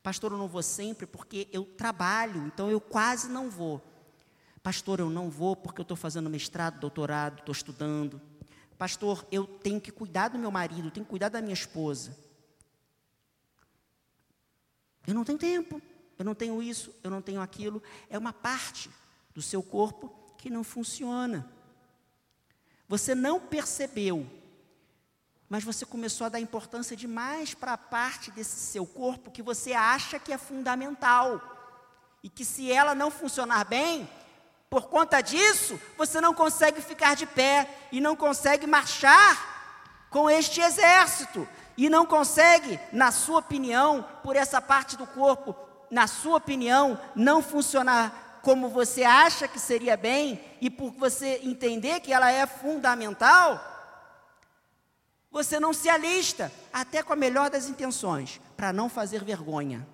Pastor, 0.03 0.33
eu 0.33 0.39
não 0.39 0.49
vou 0.49 0.63
sempre 0.63 1.07
porque 1.07 1.49
eu 1.53 1.65
trabalho, 1.65 2.47
então 2.47 2.71
eu 2.71 2.81
quase 2.81 3.29
não 3.29 3.51
vou. 3.51 3.83
Pastor, 4.63 5.01
eu 5.01 5.11
não 5.11 5.31
vou 5.31 5.57
porque 5.57 5.81
eu 5.81 5.83
estou 5.83 5.97
fazendo 5.97 6.29
mestrado, 6.29 6.81
doutorado, 6.81 7.41
estou 7.41 7.53
estudando. 7.53 8.21
Pastor, 8.77 9.27
eu 9.31 9.47
tenho 9.47 9.81
que 9.81 9.91
cuidar 9.91 10.29
do 10.29 10.39
meu 10.39 10.51
marido, 10.51 10.91
tenho 10.91 11.05
que 11.05 11.11
cuidar 11.11 11.29
da 11.29 11.41
minha 11.41 11.55
esposa. 11.55 12.17
Eu 15.07 15.15
não 15.15 15.25
tenho 15.25 15.39
tempo, 15.39 15.81
eu 16.19 16.25
não 16.25 16.35
tenho 16.35 16.63
isso, 16.63 16.95
eu 17.03 17.11
não 17.11 17.23
tenho 17.23 17.41
aquilo. 17.41 17.83
É 18.11 18.19
uma 18.19 18.33
parte 18.33 18.91
do 19.35 19.41
seu 19.41 19.63
corpo 19.63 20.13
que 20.37 20.51
não 20.51 20.63
funciona. 20.63 21.51
Você 22.89 23.15
não 23.15 23.41
percebeu 23.41 24.27
mas 25.49 25.65
você 25.65 25.87
começou 25.87 26.27
a 26.27 26.29
dar 26.29 26.41
importância 26.41 26.95
demais 26.95 27.55
para 27.55 27.73
a 27.73 27.79
parte 27.79 28.31
desse 28.31 28.57
seu 28.57 28.85
corpo 28.85 29.31
que 29.31 29.43
você 29.43 29.73
acha 29.73 30.19
que 30.19 30.33
é 30.33 30.37
fundamental. 30.37 31.41
E 32.23 32.29
que 32.29 32.45
se 32.45 32.71
ela 32.71 32.95
não 32.95 33.11
funcionar 33.11 33.65
bem, 33.65 34.09
por 34.71 34.89
conta 34.89 35.21
disso, 35.23 35.81
você 35.97 36.21
não 36.21 36.35
consegue 36.35 36.83
ficar 36.83 37.17
de 37.17 37.27
pé 37.27 37.69
e 37.91 38.01
não 38.01 38.15
consegue 38.15 38.67
marchar 38.67 40.07
com 40.11 40.29
este 40.29 40.61
exército. 40.61 41.49
E 41.77 41.89
não 41.89 42.05
consegue, 42.05 42.79
na 42.93 43.11
sua 43.13 43.39
opinião, 43.39 44.05
por 44.23 44.37
essa 44.37 44.61
parte 44.61 44.97
do 44.97 45.07
corpo, 45.07 45.55
na 45.91 46.07
sua 46.07 46.37
opinião, 46.37 47.01
não 47.15 47.41
funcionar 47.41 48.41
como 48.43 48.69
você 48.69 49.05
acha 49.05 49.47
que 49.47 49.61
seria 49.61 49.97
bem 49.97 50.45
e 50.61 50.69
por 50.69 50.91
você 50.91 51.41
entender 51.43 52.01
que 52.01 52.13
ela 52.13 52.31
é 52.31 52.47
fundamental, 52.47 53.65
você 55.31 55.61
não 55.61 55.73
se 55.73 55.89
alista, 55.89 56.53
até 56.73 57.03
com 57.03 57.13
a 57.13 57.17
melhor 57.17 57.49
das 57.49 57.69
intenções, 57.69 58.41
para 58.57 58.73
não 58.73 58.89
fazer 58.89 59.23
vergonha. 59.23 59.87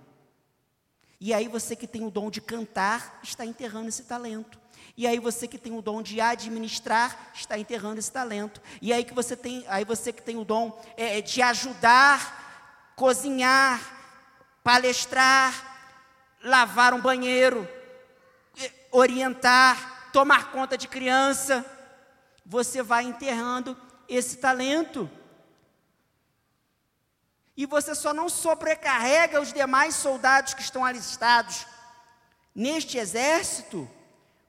E 1.20 1.34
aí 1.34 1.48
você 1.48 1.76
que 1.76 1.86
tem 1.86 2.06
o 2.06 2.10
dom 2.10 2.30
de 2.30 2.40
cantar, 2.40 3.20
está 3.22 3.44
enterrando 3.44 3.88
esse 3.88 4.04
talento. 4.04 4.63
E 4.96 5.06
aí 5.06 5.18
você 5.18 5.48
que 5.48 5.58
tem 5.58 5.76
o 5.76 5.82
dom 5.82 6.02
de 6.02 6.20
administrar, 6.20 7.32
está 7.34 7.58
enterrando 7.58 7.98
esse 7.98 8.12
talento. 8.12 8.60
E 8.80 8.92
aí 8.92 9.04
que 9.04 9.14
você 9.14 9.36
tem, 9.36 9.64
aí 9.68 9.84
você 9.84 10.12
que 10.12 10.22
tem 10.22 10.36
o 10.36 10.44
dom 10.44 10.80
é, 10.96 11.20
de 11.20 11.42
ajudar, 11.42 12.92
cozinhar, 12.94 13.80
palestrar, 14.62 15.52
lavar 16.42 16.94
um 16.94 17.00
banheiro, 17.00 17.68
é, 18.60 18.70
orientar, 18.92 20.10
tomar 20.12 20.52
conta 20.52 20.78
de 20.78 20.86
criança, 20.86 21.64
você 22.46 22.82
vai 22.82 23.02
enterrando 23.02 23.76
esse 24.08 24.36
talento. 24.36 25.10
E 27.56 27.66
você 27.66 27.94
só 27.94 28.12
não 28.12 28.28
sobrecarrega 28.28 29.40
os 29.40 29.52
demais 29.52 29.94
soldados 29.96 30.54
que 30.54 30.62
estão 30.62 30.84
alistados 30.84 31.66
neste 32.54 32.98
exército, 32.98 33.88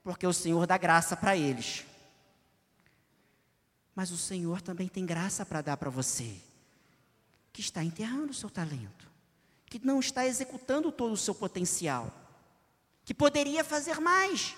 porque 0.05 0.27
o 0.27 0.31
Senhor 0.31 0.67
dá 0.67 0.77
graça 0.77 1.17
para 1.17 1.35
eles. 1.35 1.83
Mas 3.95 4.11
o 4.11 4.17
Senhor 4.17 4.61
também 4.61 4.87
tem 4.87 5.03
graça 5.03 5.43
para 5.43 5.61
dar 5.61 5.77
para 5.77 5.89
você, 5.89 6.39
que 7.51 7.59
está 7.59 7.83
enterrando 7.83 8.29
o 8.29 8.33
seu 8.33 8.47
talento, 8.47 9.09
que 9.65 9.83
não 9.83 9.99
está 9.99 10.23
executando 10.23 10.91
todo 10.91 11.13
o 11.13 11.17
seu 11.17 11.33
potencial, 11.33 12.13
que 13.03 13.15
poderia 13.15 13.63
fazer 13.63 13.99
mais. 13.99 14.55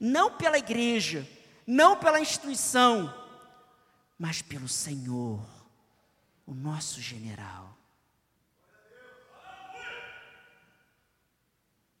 Não 0.00 0.36
pela 0.36 0.58
igreja, 0.58 1.24
não 1.64 1.96
pela 1.96 2.20
instituição, 2.20 3.14
mas 4.18 4.42
pelo 4.42 4.68
Senhor 4.68 5.46
o 6.44 6.54
nosso 6.54 7.00
general. 7.00 7.78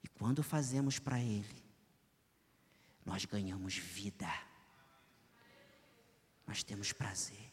E 0.02 0.08
quando 0.18 0.42
fazemos 0.42 0.98
para 0.98 1.20
Ele, 1.20 1.57
nós 3.08 3.24
ganhamos 3.24 3.74
vida, 3.74 4.30
nós 6.46 6.62
temos 6.62 6.92
prazer. 6.92 7.50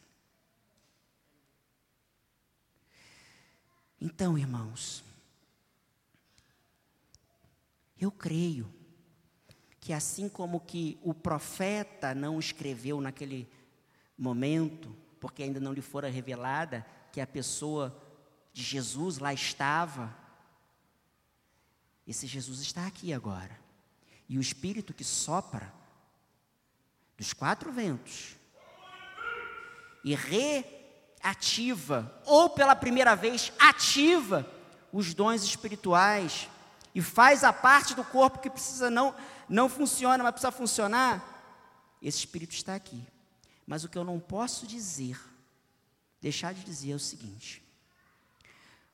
Então, 3.98 4.36
irmãos, 4.36 5.02
eu 7.98 8.12
creio 8.12 8.70
que 9.80 9.94
assim 9.94 10.28
como 10.28 10.60
que 10.60 10.98
o 11.02 11.14
profeta 11.14 12.14
não 12.14 12.38
escreveu 12.38 13.00
naquele 13.00 13.50
momento, 14.18 14.94
porque 15.18 15.42
ainda 15.42 15.58
não 15.58 15.72
lhe 15.72 15.80
fora 15.80 16.10
revelada 16.10 16.84
que 17.10 17.20
a 17.20 17.26
pessoa 17.26 17.98
de 18.52 18.62
Jesus 18.62 19.16
lá 19.16 19.32
estava. 19.32 20.14
Esse 22.06 22.26
Jesus 22.26 22.60
está 22.60 22.86
aqui 22.86 23.14
agora. 23.14 23.65
E 24.28 24.38
o 24.38 24.40
Espírito 24.40 24.94
que 24.94 25.04
sopra 25.04 25.72
dos 27.16 27.32
quatro 27.32 27.72
ventos 27.72 28.36
e 30.04 30.14
reativa, 30.14 32.12
ou 32.24 32.50
pela 32.50 32.76
primeira 32.76 33.16
vez 33.16 33.52
ativa, 33.58 34.48
os 34.92 35.14
dons 35.14 35.42
espirituais 35.42 36.48
e 36.94 37.02
faz 37.02 37.44
a 37.44 37.52
parte 37.52 37.94
do 37.94 38.04
corpo 38.04 38.38
que 38.38 38.48
precisa 38.50 38.90
não 38.90 39.14
não 39.48 39.68
funciona, 39.68 40.22
mas 40.24 40.32
precisa 40.32 40.50
funcionar. 40.50 41.22
Esse 42.02 42.18
Espírito 42.18 42.52
está 42.52 42.74
aqui. 42.74 43.06
Mas 43.66 43.84
o 43.84 43.88
que 43.88 43.98
eu 43.98 44.04
não 44.04 44.20
posso 44.20 44.66
dizer, 44.66 45.18
deixar 46.20 46.54
de 46.54 46.64
dizer 46.64 46.92
é 46.92 46.94
o 46.94 47.00
seguinte: 47.00 47.62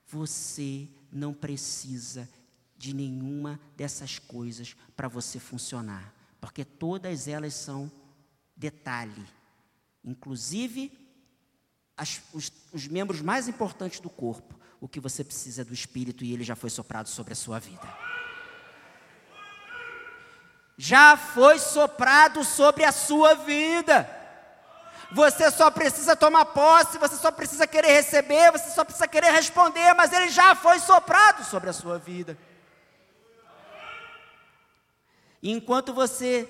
você 0.06 0.88
não 1.10 1.32
precisa 1.32 2.28
de 2.82 2.92
nenhuma 2.92 3.60
dessas 3.76 4.18
coisas 4.18 4.74
para 4.96 5.06
você 5.06 5.38
funcionar, 5.38 6.12
porque 6.40 6.64
todas 6.64 7.28
elas 7.28 7.54
são 7.54 7.88
detalhe, 8.56 9.24
inclusive 10.04 10.90
as, 11.96 12.20
os, 12.32 12.50
os 12.72 12.88
membros 12.88 13.20
mais 13.20 13.46
importantes 13.46 14.00
do 14.00 14.10
corpo. 14.10 14.58
O 14.80 14.88
que 14.88 14.98
você 14.98 15.22
precisa 15.22 15.62
é 15.62 15.64
do 15.64 15.72
Espírito 15.72 16.24
e 16.24 16.32
ele 16.32 16.42
já 16.42 16.56
foi 16.56 16.70
soprado 16.70 17.08
sobre 17.08 17.32
a 17.32 17.36
sua 17.36 17.60
vida. 17.60 17.86
Já 20.76 21.16
foi 21.16 21.60
soprado 21.60 22.42
sobre 22.42 22.84
a 22.84 22.90
sua 22.90 23.36
vida. 23.36 24.10
Você 25.12 25.52
só 25.52 25.70
precisa 25.70 26.16
tomar 26.16 26.46
posse, 26.46 26.98
você 26.98 27.14
só 27.14 27.30
precisa 27.30 27.64
querer 27.64 27.92
receber, 27.92 28.50
você 28.50 28.70
só 28.70 28.82
precisa 28.82 29.06
querer 29.06 29.30
responder, 29.30 29.94
mas 29.94 30.12
ele 30.12 30.30
já 30.30 30.56
foi 30.56 30.80
soprado 30.80 31.44
sobre 31.44 31.70
a 31.70 31.72
sua 31.72 31.96
vida. 31.96 32.36
E 35.42 35.50
enquanto 35.50 35.92
você 35.92 36.48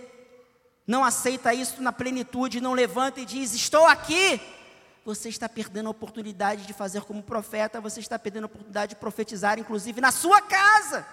não 0.86 1.02
aceita 1.04 1.54
isso 1.54 1.80
na 1.82 1.92
plenitude, 1.92 2.60
não 2.60 2.74
levanta 2.74 3.20
e 3.20 3.24
diz: 3.24 3.54
Estou 3.54 3.86
aqui, 3.86 4.40
você 5.04 5.28
está 5.28 5.48
perdendo 5.48 5.86
a 5.86 5.90
oportunidade 5.90 6.66
de 6.66 6.72
fazer 6.72 7.02
como 7.02 7.22
profeta, 7.22 7.80
você 7.80 8.00
está 8.00 8.18
perdendo 8.18 8.44
a 8.44 8.46
oportunidade 8.46 8.90
de 8.90 9.00
profetizar, 9.00 9.58
inclusive 9.58 10.00
na 10.00 10.12
sua 10.12 10.42
casa. 10.42 11.06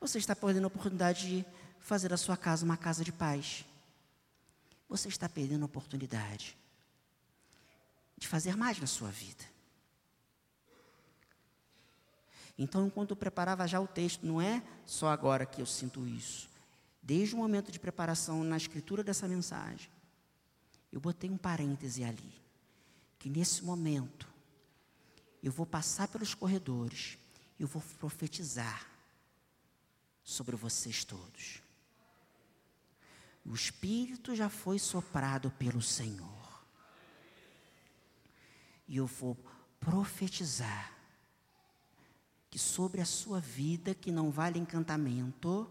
Você 0.00 0.18
está 0.18 0.34
perdendo 0.34 0.64
a 0.64 0.68
oportunidade 0.68 1.28
de 1.28 1.46
fazer 1.80 2.12
a 2.12 2.16
sua 2.16 2.36
casa 2.36 2.64
uma 2.64 2.76
casa 2.76 3.04
de 3.04 3.12
paz 3.12 3.64
você 4.88 5.08
está 5.08 5.28
perdendo 5.28 5.62
a 5.62 5.66
oportunidade 5.66 6.56
de 8.16 8.26
fazer 8.26 8.56
mais 8.56 8.80
na 8.80 8.86
sua 8.86 9.10
vida. 9.10 9.44
Então, 12.58 12.86
enquanto 12.86 13.10
eu 13.10 13.16
preparava 13.16 13.68
já 13.68 13.78
o 13.78 13.86
texto, 13.86 14.26
não 14.26 14.40
é 14.40 14.62
só 14.84 15.08
agora 15.08 15.46
que 15.46 15.60
eu 15.60 15.66
sinto 15.66 16.06
isso. 16.08 16.47
Desde 17.08 17.34
o 17.34 17.38
momento 17.38 17.72
de 17.72 17.80
preparação 17.80 18.44
na 18.44 18.58
escritura 18.58 19.02
dessa 19.02 19.26
mensagem, 19.26 19.88
eu 20.92 21.00
botei 21.00 21.30
um 21.30 21.38
parêntese 21.38 22.04
ali. 22.04 22.34
Que 23.18 23.30
nesse 23.30 23.64
momento, 23.64 24.28
eu 25.42 25.50
vou 25.50 25.64
passar 25.64 26.06
pelos 26.08 26.34
corredores, 26.34 27.16
eu 27.58 27.66
vou 27.66 27.80
profetizar 27.98 28.86
sobre 30.22 30.54
vocês 30.54 31.02
todos. 31.02 31.62
O 33.42 33.54
Espírito 33.54 34.36
já 34.36 34.50
foi 34.50 34.78
soprado 34.78 35.50
pelo 35.52 35.80
Senhor. 35.80 36.62
E 38.86 38.98
eu 38.98 39.06
vou 39.06 39.34
profetizar 39.80 40.92
que 42.50 42.58
sobre 42.58 43.00
a 43.00 43.06
sua 43.06 43.40
vida, 43.40 43.94
que 43.94 44.12
não 44.12 44.30
vale 44.30 44.58
encantamento, 44.58 45.66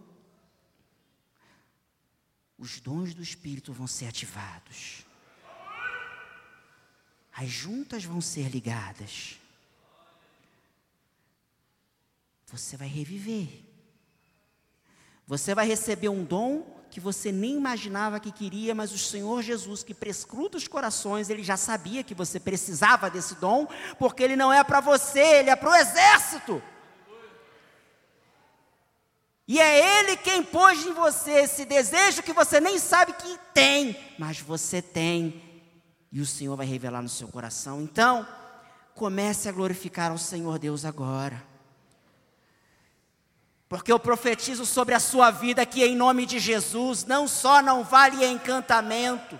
os 2.57 2.79
dons 2.79 3.13
do 3.13 3.21
Espírito 3.21 3.71
vão 3.71 3.87
ser 3.87 4.07
ativados. 4.07 5.05
As 7.31 7.49
juntas 7.49 8.03
vão 8.03 8.19
ser 8.19 8.49
ligadas. 8.49 9.37
Você 12.47 12.75
vai 12.75 12.87
reviver. 12.87 13.47
Você 15.27 15.53
vai 15.53 15.67
receber 15.67 16.09
um 16.09 16.23
dom 16.23 16.75
que 16.89 16.99
você 16.99 17.31
nem 17.31 17.57
imaginava 17.57 18.19
que 18.19 18.31
queria, 18.31 18.73
mas 18.73 18.91
o 18.91 18.97
Senhor 18.97 19.43
Jesus, 19.43 19.83
que 19.83 19.93
prescruta 19.93 20.57
os 20.57 20.67
corações, 20.67 21.29
ele 21.29 21.43
já 21.43 21.57
sabia 21.57 22.03
que 22.03 22.15
você 22.15 22.39
precisava 22.39 23.09
desse 23.09 23.35
dom, 23.35 23.67
porque 23.99 24.23
ele 24.23 24.35
não 24.35 24.51
é 24.51 24.63
para 24.63 24.79
você, 24.79 25.19
ele 25.19 25.49
é 25.49 25.55
para 25.55 25.69
o 25.69 25.75
exército. 25.75 26.63
E 29.47 29.59
é 29.59 29.99
Ele 29.99 30.17
quem 30.17 30.43
pôs 30.43 30.85
em 30.85 30.93
você 30.93 31.31
esse 31.31 31.63
desejo 31.63 32.21
que 32.21 32.33
você 32.33 32.59
nem 32.59 32.77
sabe 32.77 33.13
que 33.13 33.39
tem, 33.53 33.97
mas 34.19 34.41
você 34.41 34.81
tem, 34.81 35.41
e 36.11 36.19
o 36.19 36.25
Senhor 36.25 36.55
vai 36.57 36.65
revelar 36.65 37.01
no 37.01 37.07
seu 37.07 37.29
coração. 37.29 37.81
Então, 37.81 38.27
comece 38.93 39.47
a 39.47 39.51
glorificar 39.51 40.11
ao 40.11 40.17
Senhor 40.17 40.59
Deus 40.59 40.83
agora. 40.83 41.41
Porque 43.69 43.91
eu 43.91 43.99
profetizo 43.99 44.65
sobre 44.65 44.95
a 44.95 44.99
sua 44.99 45.29
vida 45.29 45.65
que, 45.65 45.83
em 45.83 45.95
nome 45.95 46.25
de 46.25 46.39
Jesus, 46.39 47.05
não 47.05 47.27
só 47.27 47.61
não 47.61 47.83
vale 47.83 48.25
encantamento, 48.25 49.39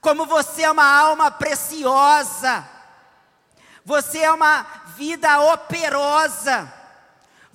como 0.00 0.26
você 0.26 0.62
é 0.62 0.70
uma 0.70 0.84
alma 0.84 1.30
preciosa, 1.30 2.68
você 3.84 4.18
é 4.18 4.32
uma 4.32 4.64
vida 4.96 5.40
operosa, 5.52 6.72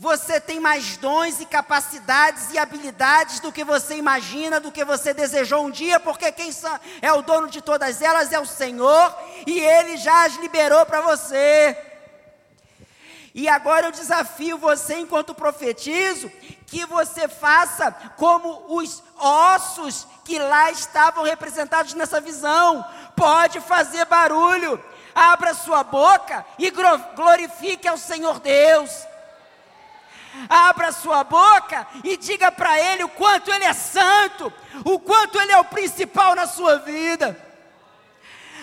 você 0.01 0.41
tem 0.41 0.59
mais 0.59 0.97
dons 0.97 1.39
e 1.41 1.45
capacidades 1.45 2.51
e 2.51 2.57
habilidades 2.57 3.39
do 3.39 3.51
que 3.51 3.63
você 3.63 3.97
imagina, 3.97 4.59
do 4.59 4.71
que 4.71 4.83
você 4.83 5.13
desejou 5.13 5.63
um 5.63 5.69
dia, 5.69 5.99
porque 5.99 6.31
quem 6.31 6.49
é 7.03 7.13
o 7.13 7.21
dono 7.21 7.47
de 7.47 7.61
todas 7.61 8.01
elas 8.01 8.31
é 8.31 8.39
o 8.39 8.45
Senhor, 8.47 9.15
e 9.45 9.59
Ele 9.59 9.97
já 9.97 10.25
as 10.25 10.37
liberou 10.37 10.87
para 10.87 11.01
você. 11.01 11.77
E 13.35 13.47
agora 13.47 13.85
eu 13.85 13.91
desafio 13.91 14.57
você, 14.57 14.95
enquanto 14.95 15.35
profetizo, 15.35 16.31
que 16.65 16.83
você 16.87 17.27
faça 17.27 17.91
como 18.17 18.65
os 18.69 19.03
ossos 19.19 20.07
que 20.25 20.39
lá 20.39 20.71
estavam 20.71 21.23
representados 21.23 21.93
nessa 21.93 22.19
visão. 22.19 22.83
Pode 23.15 23.61
fazer 23.61 24.05
barulho, 24.05 24.83
abra 25.13 25.53
sua 25.53 25.83
boca 25.83 26.43
e 26.57 26.71
glorifique 26.71 27.87
ao 27.87 27.99
Senhor 27.99 28.39
Deus. 28.39 29.10
Abra 30.49 30.91
sua 30.91 31.23
boca 31.23 31.87
e 32.03 32.17
diga 32.17 32.51
para 32.51 32.79
Ele 32.79 33.03
o 33.03 33.09
quanto 33.09 33.51
Ele 33.51 33.65
é 33.65 33.73
santo, 33.73 34.51
o 34.85 34.99
quanto 34.99 35.39
Ele 35.39 35.51
é 35.51 35.57
o 35.57 35.65
principal 35.65 36.35
na 36.35 36.47
sua 36.47 36.77
vida. 36.79 37.37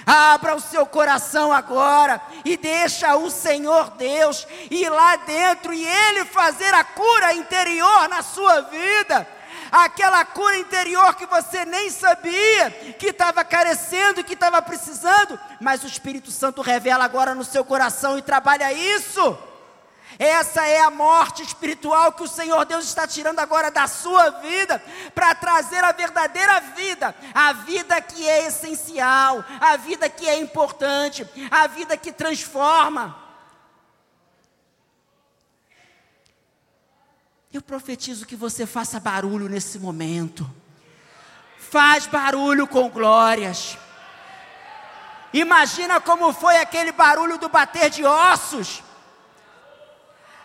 Abra 0.06 0.54
o 0.54 0.60
seu 0.60 0.86
coração 0.86 1.52
agora 1.52 2.18
e 2.42 2.56
deixa 2.56 3.14
o 3.16 3.30
Senhor 3.30 3.90
Deus 3.90 4.46
ir 4.70 4.88
lá 4.88 5.16
dentro 5.16 5.74
e 5.74 5.84
Ele 5.84 6.24
fazer 6.24 6.72
a 6.72 6.82
cura 6.82 7.34
interior 7.34 8.08
na 8.08 8.22
sua 8.22 8.62
vida. 8.62 9.28
Aquela 9.70 10.24
cura 10.24 10.56
interior 10.56 11.14
que 11.14 11.26
você 11.26 11.66
nem 11.66 11.90
sabia 11.90 12.70
que 12.98 13.08
estava 13.08 13.44
carecendo, 13.44 14.24
que 14.24 14.32
estava 14.32 14.62
precisando, 14.62 15.38
mas 15.60 15.84
o 15.84 15.86
Espírito 15.86 16.30
Santo 16.30 16.62
revela 16.62 17.04
agora 17.04 17.34
no 17.34 17.44
seu 17.44 17.62
coração 17.62 18.16
e 18.16 18.22
trabalha 18.22 18.72
isso. 18.72 19.38
Essa 20.16 20.66
é 20.66 20.80
a 20.80 20.90
morte 20.90 21.42
espiritual 21.42 22.12
que 22.12 22.22
o 22.22 22.28
Senhor 22.28 22.64
Deus 22.64 22.84
está 22.84 23.06
tirando 23.06 23.40
agora 23.40 23.70
da 23.70 23.86
sua 23.86 24.30
vida, 24.30 24.82
para 25.14 25.34
trazer 25.34 25.82
a 25.84 25.92
verdadeira 25.92 26.60
vida, 26.60 27.14
a 27.34 27.52
vida 27.52 28.00
que 28.00 28.26
é 28.26 28.46
essencial, 28.46 29.44
a 29.60 29.76
vida 29.76 30.08
que 30.08 30.28
é 30.28 30.40
importante, 30.40 31.28
a 31.50 31.66
vida 31.66 31.96
que 31.96 32.12
transforma. 32.12 33.16
Eu 37.52 37.62
profetizo 37.62 38.26
que 38.26 38.36
você 38.36 38.66
faça 38.66 39.00
barulho 39.00 39.48
nesse 39.48 39.78
momento. 39.78 40.48
Faz 41.58 42.06
barulho 42.06 42.66
com 42.66 42.88
glórias. 42.88 43.76
Imagina 45.32 46.00
como 46.00 46.32
foi 46.32 46.56
aquele 46.58 46.92
barulho 46.92 47.38
do 47.38 47.48
bater 47.48 47.90
de 47.90 48.04
ossos 48.04 48.82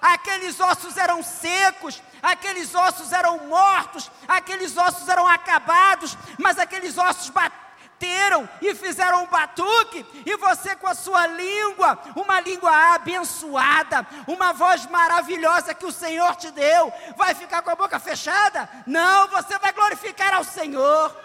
aqueles 0.03 0.59
ossos 0.59 0.97
eram 0.97 1.23
secos, 1.23 2.03
aqueles 2.21 2.75
ossos 2.75 3.13
eram 3.13 3.47
mortos, 3.47 4.11
aqueles 4.27 4.75
ossos 4.75 5.07
eram 5.07 5.25
acabados, 5.25 6.17
mas 6.37 6.59
aqueles 6.59 6.97
ossos 6.97 7.29
bateram 7.29 8.49
e 8.61 8.75
fizeram 8.75 9.23
um 9.23 9.27
batuque, 9.27 10.05
e 10.25 10.35
você 10.35 10.75
com 10.75 10.87
a 10.87 10.93
sua 10.93 11.25
língua, 11.25 11.97
uma 12.17 12.41
língua 12.41 12.95
abençoada, 12.95 14.05
uma 14.27 14.51
voz 14.51 14.85
maravilhosa 14.87 15.73
que 15.73 15.85
o 15.85 15.91
Senhor 15.91 16.35
te 16.35 16.51
deu, 16.51 16.91
vai 17.15 17.33
ficar 17.33 17.61
com 17.61 17.69
a 17.69 17.75
boca 17.75 17.97
fechada? 17.99 18.69
Não, 18.85 19.29
você 19.29 19.57
vai 19.57 19.71
glorificar 19.71 20.33
ao 20.33 20.43
Senhor, 20.43 21.15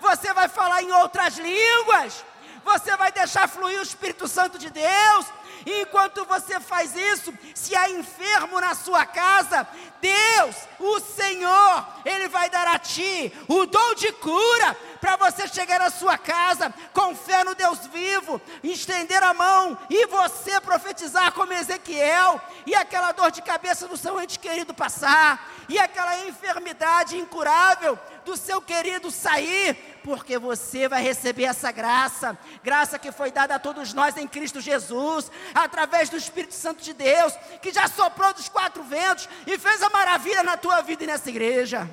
você 0.00 0.34
vai 0.34 0.48
falar 0.48 0.82
em 0.82 0.90
outras 0.90 1.38
línguas, 1.38 2.24
você 2.64 2.96
vai 2.96 3.12
deixar 3.12 3.48
fluir 3.48 3.78
o 3.78 3.82
Espírito 3.82 4.26
Santo 4.26 4.58
de 4.58 4.68
Deus, 4.68 5.26
e 5.64 5.82
enquanto 5.82 6.24
você 6.24 6.60
faz 6.60 6.94
isso, 6.94 7.32
se 7.54 7.74
há 7.74 7.88
enfermo 7.90 8.60
na 8.60 8.74
sua 8.74 9.06
casa, 9.06 9.66
Deus, 10.00 10.56
o 10.78 11.00
Senhor, 11.00 11.86
Ele 12.04 12.28
vai 12.28 12.50
dar 12.50 12.66
a 12.66 12.78
ti 12.78 13.32
o 13.48 13.66
dom 13.66 13.94
de 13.94 14.12
cura 14.12 14.76
para 15.00 15.16
você 15.16 15.48
chegar 15.48 15.80
à 15.80 15.90
sua 15.90 16.18
casa 16.18 16.72
com 16.92 17.14
fé 17.14 17.44
no 17.44 17.54
Deus 17.54 17.86
vivo, 17.86 18.40
estender 18.62 19.22
a 19.22 19.32
mão 19.32 19.78
e 19.88 20.06
você 20.06 20.60
profetizar 20.60 21.32
como 21.32 21.52
Ezequiel, 21.52 22.40
e 22.66 22.74
aquela 22.74 23.12
dor 23.12 23.30
de 23.30 23.42
cabeça 23.42 23.86
do 23.86 23.96
seu 23.96 24.20
ente 24.20 24.38
querido 24.38 24.74
passar, 24.74 25.52
e 25.68 25.78
aquela 25.78 26.26
enfermidade 26.26 27.16
incurável 27.16 27.98
do 28.26 28.36
seu 28.36 28.60
querido 28.60 29.08
sair, 29.10 29.74
porque 30.02 30.36
você 30.36 30.88
vai 30.88 31.00
receber 31.00 31.44
essa 31.44 31.70
graça, 31.70 32.36
graça 32.62 32.98
que 32.98 33.12
foi 33.12 33.30
dada 33.30 33.54
a 33.54 33.58
todos 33.58 33.94
nós 33.94 34.16
em 34.16 34.26
Cristo 34.26 34.60
Jesus, 34.60 35.30
através 35.54 36.10
do 36.10 36.16
Espírito 36.16 36.52
Santo 36.52 36.82
de 36.82 36.92
Deus, 36.92 37.32
que 37.62 37.72
já 37.72 37.86
soprou 37.86 38.34
dos 38.34 38.48
quatro 38.48 38.82
ventos 38.82 39.28
e 39.46 39.56
fez 39.56 39.80
a 39.80 39.88
maravilha 39.88 40.42
na 40.42 40.56
tua 40.56 40.82
vida 40.82 41.04
e 41.04 41.06
nessa 41.06 41.30
igreja. 41.30 41.88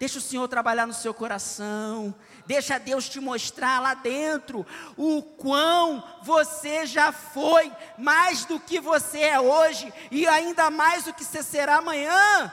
Deixa 0.00 0.18
o 0.18 0.20
Senhor 0.20 0.48
trabalhar 0.48 0.84
no 0.84 0.92
seu 0.92 1.14
coração. 1.14 2.12
Deixa 2.44 2.76
Deus 2.76 3.08
te 3.08 3.20
mostrar 3.20 3.80
lá 3.80 3.94
dentro 3.94 4.66
o 4.96 5.22
quão 5.22 6.02
você 6.24 6.84
já 6.84 7.12
foi, 7.12 7.70
mais 7.96 8.44
do 8.44 8.58
que 8.58 8.80
você 8.80 9.20
é 9.20 9.38
hoje 9.38 9.94
e 10.10 10.26
ainda 10.26 10.72
mais 10.72 11.04
do 11.04 11.14
que 11.14 11.22
você 11.22 11.40
será 11.40 11.76
amanhã. 11.76 12.52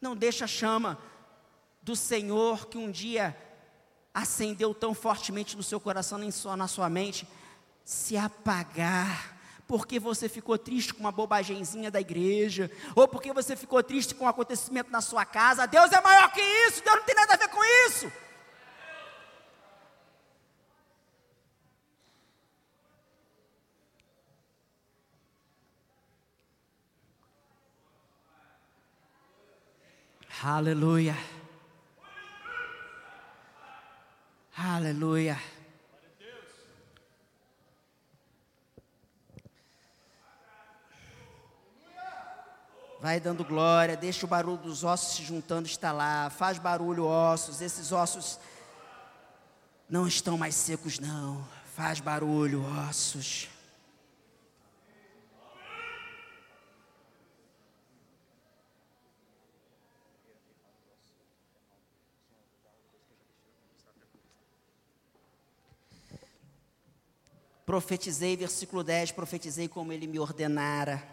Não 0.00 0.16
deixa 0.16 0.44
a 0.44 0.48
chama 0.48 0.98
do 1.82 1.96
Senhor 1.96 2.66
que 2.66 2.78
um 2.78 2.90
dia 2.90 3.36
acendeu 4.12 4.74
tão 4.74 4.94
fortemente 4.94 5.56
no 5.56 5.62
seu 5.62 5.78
coração, 5.78 6.18
nem 6.18 6.30
só 6.30 6.56
na 6.56 6.68
sua 6.68 6.88
mente, 6.90 7.26
se 7.84 8.16
apagar. 8.16 9.36
Porque 9.66 10.00
você 10.00 10.28
ficou 10.28 10.56
triste 10.56 10.94
com 10.94 11.00
uma 11.00 11.12
bobagemzinha 11.12 11.90
da 11.90 12.00
igreja, 12.00 12.70
ou 12.94 13.06
porque 13.06 13.32
você 13.32 13.54
ficou 13.54 13.82
triste 13.82 14.14
com 14.14 14.24
um 14.24 14.28
acontecimento 14.28 14.90
na 14.90 15.00
sua 15.00 15.24
casa. 15.24 15.66
Deus 15.66 15.92
é 15.92 16.00
maior 16.00 16.32
que 16.32 16.40
isso, 16.40 16.82
Deus 16.82 16.96
não 16.96 17.04
tem 17.04 17.14
nada 17.14 17.34
a 17.34 17.36
ver 17.36 17.48
com 17.48 17.62
isso. 17.86 18.10
Aleluia. 30.50 31.14
Aleluia. 34.56 35.38
Vai 42.98 43.20
dando 43.20 43.44
glória, 43.44 43.94
deixa 43.94 44.24
o 44.24 44.28
barulho 44.28 44.56
dos 44.56 44.84
ossos 44.84 45.16
se 45.16 45.22
juntando 45.22 45.68
estalar, 45.68 46.30
faz 46.30 46.58
barulho 46.58 47.04
ossos, 47.04 47.60
esses 47.60 47.92
ossos 47.92 48.40
não 49.86 50.08
estão 50.08 50.38
mais 50.38 50.54
secos 50.54 50.98
não, 50.98 51.46
faz 51.76 52.00
barulho 52.00 52.64
ossos. 52.88 53.50
Profetizei, 67.68 68.34
versículo 68.34 68.82
10, 68.82 69.12
profetizei 69.12 69.68
como 69.68 69.92
ele 69.92 70.06
me 70.06 70.18
ordenara. 70.18 71.06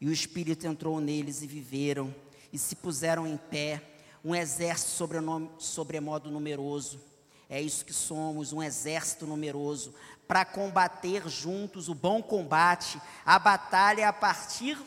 E 0.00 0.08
o 0.08 0.10
Espírito 0.10 0.66
entrou 0.66 0.98
neles 1.02 1.42
e 1.42 1.46
viveram, 1.46 2.14
e 2.50 2.56
se 2.56 2.74
puseram 2.74 3.26
em 3.26 3.36
pé, 3.36 3.82
um 4.24 4.34
exército 4.34 4.92
sobrenome, 4.92 5.50
sobremodo 5.58 6.30
numeroso. 6.30 6.98
É 7.46 7.60
isso 7.60 7.84
que 7.84 7.92
somos, 7.92 8.54
um 8.54 8.62
exército 8.62 9.26
numeroso, 9.26 9.94
para 10.26 10.46
combater 10.46 11.28
juntos 11.28 11.90
o 11.90 11.94
bom 11.94 12.22
combate, 12.22 12.98
a 13.22 13.38
batalha 13.38 14.08
a 14.08 14.14
partir 14.14 14.78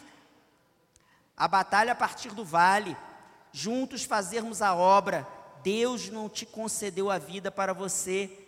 a 1.37 1.47
batalha 1.47 1.91
a 1.91 1.95
partir 1.95 2.33
do 2.33 2.43
vale, 2.43 2.97
juntos 3.51 4.03
fazermos 4.03 4.59
a 4.59 4.73
obra. 4.73 5.27
Deus 5.61 6.09
não 6.09 6.27
te 6.27 6.47
concedeu 6.47 7.11
a 7.11 7.19
vida 7.19 7.51
para 7.51 7.73
você 7.73 8.44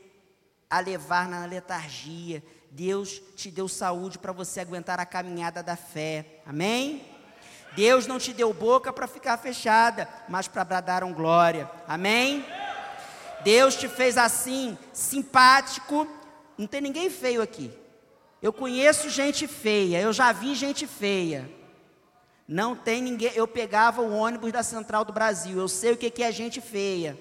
a 0.69 0.79
levar 0.79 1.27
na 1.27 1.45
letargia. 1.45 2.43
Deus 2.71 3.21
te 3.35 3.49
deu 3.49 3.67
saúde 3.67 4.17
para 4.17 4.31
você 4.31 4.59
aguentar 4.59 4.99
a 4.99 5.05
caminhada 5.05 5.63
da 5.63 5.75
fé. 5.75 6.41
Amém? 6.45 7.05
Deus 7.75 8.07
não 8.07 8.17
te 8.17 8.33
deu 8.33 8.53
boca 8.53 8.91
para 8.91 9.07
ficar 9.07 9.37
fechada, 9.37 10.07
mas 10.27 10.47
para 10.47 10.63
bradar 10.63 11.03
um 11.03 11.13
glória. 11.13 11.69
Amém? 11.87 12.45
Deus 13.43 13.75
te 13.75 13.87
fez 13.87 14.17
assim, 14.17 14.77
simpático. 14.91 16.07
Não 16.57 16.67
tem 16.67 16.81
ninguém 16.81 17.09
feio 17.09 17.41
aqui. 17.41 17.71
Eu 18.41 18.51
conheço 18.51 19.09
gente 19.09 19.47
feia, 19.47 19.99
eu 19.99 20.11
já 20.11 20.31
vi 20.31 20.55
gente 20.55 20.85
feia. 20.85 21.49
Não 22.47 22.75
tem 22.75 23.01
ninguém. 23.01 23.31
Eu 23.35 23.47
pegava 23.47 24.01
o 24.01 24.11
ônibus 24.11 24.51
da 24.51 24.63
Central 24.63 25.03
do 25.03 25.13
Brasil, 25.13 25.57
eu 25.57 25.67
sei 25.67 25.91
o 25.91 25.97
que 25.97 26.23
é 26.23 26.31
gente 26.31 26.61
feia. 26.61 27.17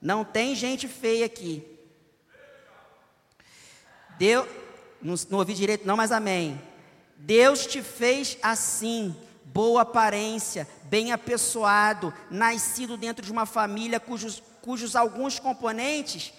Não 0.00 0.24
tem 0.24 0.54
gente 0.54 0.88
feia 0.88 1.26
aqui. 1.26 1.69
Deus, 4.20 4.46
não, 5.00 5.14
não 5.30 5.38
ouvi 5.38 5.54
direito, 5.54 5.86
não, 5.86 5.96
mas 5.96 6.12
amém. 6.12 6.60
Deus 7.16 7.66
te 7.66 7.80
fez 7.80 8.36
assim, 8.42 9.16
boa 9.46 9.80
aparência, 9.80 10.68
bem 10.84 11.10
apessoado, 11.10 12.12
nascido 12.30 12.98
dentro 12.98 13.24
de 13.24 13.32
uma 13.32 13.46
família 13.46 13.98
cujos, 13.98 14.42
cujos 14.60 14.94
alguns 14.94 15.38
componentes 15.38 16.34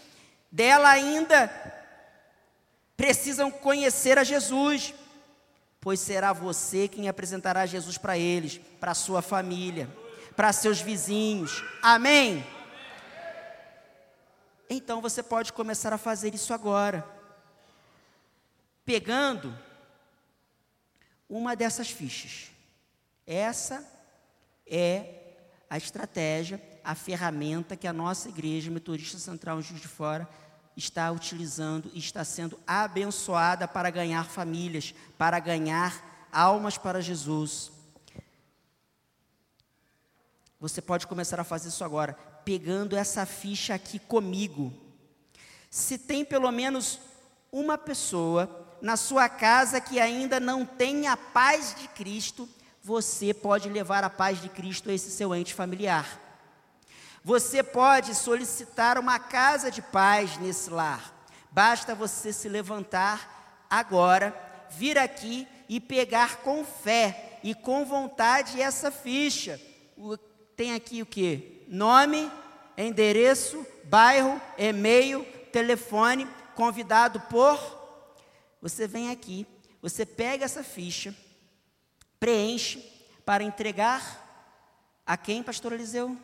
dela 0.51 0.91
ainda 0.91 1.51
precisam 2.95 3.49
conhecer 3.49 4.15
a 4.19 4.23
Jesus, 4.23 4.93
pois 5.79 5.99
será 5.99 6.33
você 6.33 6.87
quem 6.87 7.09
apresentará 7.09 7.65
Jesus 7.65 7.97
para 7.97 8.15
eles, 8.15 8.61
para 8.79 8.93
sua 8.93 9.23
família, 9.23 9.89
para 10.35 10.53
seus 10.53 10.79
vizinhos. 10.79 11.63
Amém? 11.81 12.45
Então 14.69 15.01
você 15.01 15.23
pode 15.23 15.51
começar 15.51 15.91
a 15.91 15.97
fazer 15.97 16.35
isso 16.35 16.53
agora 16.53 17.19
pegando 18.91 19.57
uma 21.29 21.55
dessas 21.55 21.89
fichas. 21.89 22.51
Essa 23.25 23.89
é 24.67 25.37
a 25.69 25.77
estratégia, 25.77 26.61
a 26.83 26.93
ferramenta 26.93 27.77
que 27.77 27.87
a 27.87 27.93
nossa 27.93 28.27
igreja 28.27 28.69
metodista 28.69 29.17
central 29.17 29.59
em 29.59 29.63
Juiz 29.63 29.79
de 29.79 29.87
Fora 29.87 30.27
está 30.75 31.09
utilizando 31.09 31.89
e 31.93 31.99
está 31.99 32.25
sendo 32.25 32.59
abençoada 32.67 33.65
para 33.65 33.89
ganhar 33.89 34.25
famílias, 34.25 34.93
para 35.17 35.39
ganhar 35.39 36.27
almas 36.29 36.77
para 36.77 36.99
Jesus. 36.99 37.71
Você 40.59 40.81
pode 40.81 41.07
começar 41.07 41.39
a 41.39 41.45
fazer 41.45 41.69
isso 41.69 41.85
agora, 41.85 42.11
pegando 42.43 42.97
essa 42.97 43.25
ficha 43.25 43.73
aqui 43.73 43.99
comigo. 43.99 44.73
Se 45.69 45.97
tem 45.97 46.25
pelo 46.25 46.51
menos 46.51 46.99
uma 47.53 47.77
pessoa 47.77 48.60
na 48.81 48.97
sua 48.97 49.29
casa 49.29 49.79
que 49.79 49.99
ainda 49.99 50.39
não 50.39 50.65
tem 50.65 51.07
a 51.07 51.15
paz 51.15 51.75
de 51.75 51.87
Cristo, 51.89 52.49
você 52.83 53.33
pode 53.33 53.69
levar 53.69 54.03
a 54.03 54.09
paz 54.09 54.41
de 54.41 54.49
Cristo 54.49 54.89
a 54.89 54.93
esse 54.93 55.11
seu 55.11 55.35
ente 55.35 55.53
familiar. 55.53 56.19
Você 57.23 57.61
pode 57.61 58.15
solicitar 58.15 58.97
uma 58.97 59.19
casa 59.19 59.69
de 59.69 59.81
paz 59.81 60.37
nesse 60.37 60.71
lar. 60.71 61.13
Basta 61.51 61.93
você 61.93 62.33
se 62.33 62.49
levantar 62.49 63.67
agora, 63.69 64.35
vir 64.71 64.97
aqui 64.97 65.47
e 65.69 65.79
pegar 65.79 66.37
com 66.37 66.65
fé 66.65 67.39
e 67.43 67.53
com 67.53 67.85
vontade 67.85 68.59
essa 68.59 68.89
ficha. 68.89 69.61
tem 70.55 70.73
aqui 70.73 71.01
o 71.03 71.05
que? 71.05 71.63
Nome, 71.67 72.31
endereço, 72.75 73.65
bairro, 73.83 74.41
e-mail, 74.57 75.23
telefone, 75.51 76.27
convidado 76.55 77.19
por 77.21 77.80
você 78.61 78.87
vem 78.87 79.09
aqui, 79.09 79.47
você 79.81 80.05
pega 80.05 80.45
essa 80.45 80.63
ficha, 80.63 81.15
preenche 82.19 82.79
para 83.25 83.43
entregar 83.43 84.29
a 85.05 85.17
quem, 85.17 85.41
pastor 85.41 85.73
Eliseu? 85.73 86.15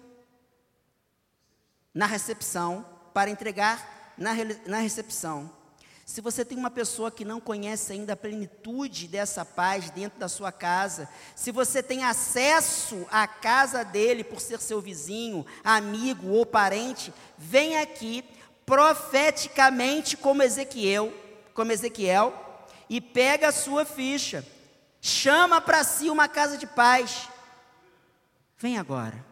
Na 1.94 2.06
recepção, 2.06 2.86
para 3.14 3.32
entregar 3.32 4.14
na, 4.18 4.32
na 4.68 4.78
recepção. 4.78 5.52
Se 6.06 6.22
você 6.22 6.46
tem 6.46 6.58
uma 6.58 6.70
pessoa 6.70 7.12
que 7.12 7.26
não 7.26 7.42
conhece 7.42 7.92
ainda 7.92 8.14
a 8.14 8.18
plenitude 8.18 9.08
dessa 9.08 9.44
paz 9.44 9.90
dentro 9.90 10.18
da 10.20 10.30
sua 10.30 10.52
casa, 10.52 11.10
se 11.36 11.52
você 11.52 11.84
tem 11.84 12.04
acesso 12.04 13.06
à 13.12 13.28
casa 13.28 13.84
dele 13.84 14.24
por 14.24 14.40
ser 14.40 14.62
seu 14.62 14.80
vizinho, 14.80 15.46
amigo 15.64 16.30
ou 16.30 16.46
parente, 16.46 17.14
vem 17.38 17.78
aqui 17.78 18.24
profeticamente 18.66 20.16
como 20.16 20.44
Ezequiel 20.44 21.12
como 21.58 21.72
Ezequiel, 21.72 22.32
e 22.88 23.02
pega 23.02 23.48
a 23.48 23.52
sua 23.52 23.84
ficha, 23.84 24.46
chama 25.02 25.60
para 25.60 25.84
si 25.84 26.08
uma 26.08 26.28
casa 26.28 26.56
de 26.56 26.68
paz. 26.68 27.28
Vem 28.60 28.78
agora. 28.78 29.26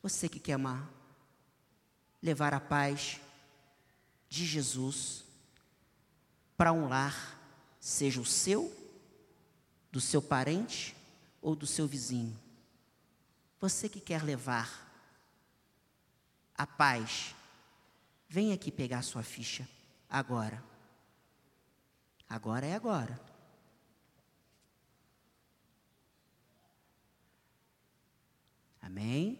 Você 0.00 0.28
que 0.28 0.38
quer 0.38 0.52
amar, 0.52 0.88
levar 2.22 2.54
a 2.54 2.60
paz 2.60 3.20
de 4.28 4.46
Jesus 4.46 5.24
para 6.56 6.72
um 6.72 6.88
lar, 6.88 7.36
seja 7.80 8.20
o 8.20 8.24
seu, 8.24 8.72
do 9.90 10.00
seu 10.00 10.22
parente 10.22 10.94
ou 11.42 11.56
do 11.56 11.66
seu 11.66 11.88
vizinho. 11.88 12.38
Você 13.58 13.88
que 13.88 13.98
quer 13.98 14.22
levar 14.22 14.88
a 16.54 16.68
paz, 16.68 17.34
vem 18.28 18.52
aqui 18.52 18.70
pegar 18.70 19.00
a 19.00 19.02
sua 19.02 19.24
ficha 19.24 19.66
agora. 20.10 20.62
Agora 22.28 22.66
é 22.66 22.74
agora. 22.74 23.20
Amém? 28.82 29.38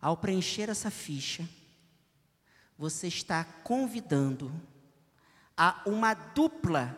Ao 0.00 0.16
preencher 0.16 0.70
essa 0.70 0.90
ficha, 0.90 1.48
você 2.78 3.08
está 3.08 3.44
convidando 3.44 4.52
a 5.56 5.82
uma 5.84 6.14
dupla 6.14 6.96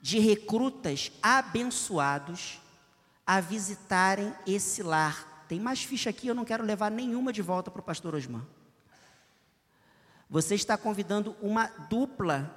de 0.00 0.18
recrutas 0.18 1.12
abençoados 1.22 2.58
a 3.26 3.38
visitarem 3.38 4.34
esse 4.46 4.82
lar 4.82 5.31
tem 5.52 5.60
mais 5.60 5.84
ficha 5.84 6.08
aqui, 6.08 6.28
eu 6.28 6.34
não 6.34 6.46
quero 6.46 6.64
levar 6.64 6.90
nenhuma 6.90 7.30
de 7.30 7.42
volta 7.42 7.70
para 7.70 7.80
o 7.80 7.84
pastor 7.84 8.14
Osman. 8.14 8.42
Você 10.30 10.54
está 10.54 10.78
convidando 10.78 11.36
uma 11.42 11.66
dupla 11.90 12.56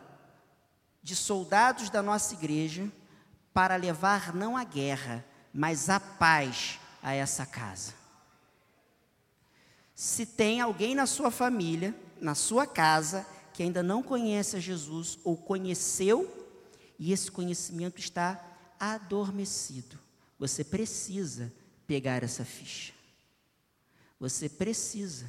de 1.04 1.14
soldados 1.14 1.90
da 1.90 2.02
nossa 2.02 2.34
igreja 2.34 2.90
para 3.54 3.76
levar 3.76 4.34
não 4.34 4.56
a 4.56 4.64
guerra, 4.64 5.26
mas 5.54 5.90
a 5.90 6.00
paz 6.00 6.80
a 7.04 7.14
essa 7.14 7.46
casa. 7.46 7.94
Se 9.94 10.26
tem 10.26 10.62
alguém 10.62 10.96
na 10.96 11.06
sua 11.06 11.30
família, 11.30 11.94
na 12.22 12.34
sua 12.34 12.66
casa, 12.66 13.28
que 13.52 13.62
ainda 13.62 13.84
não 13.84 14.02
conhece 14.02 14.56
a 14.56 14.60
Jesus 14.62 15.20
ou 15.22 15.36
conheceu 15.36 16.50
e 16.98 17.12
esse 17.12 17.30
conhecimento 17.30 18.00
está 18.00 18.42
adormecido, 18.80 20.00
você 20.40 20.64
precisa 20.64 21.52
pegar 21.88 22.24
essa 22.24 22.46
ficha. 22.46 22.94
Você 24.20 24.50
precisa. 24.50 25.26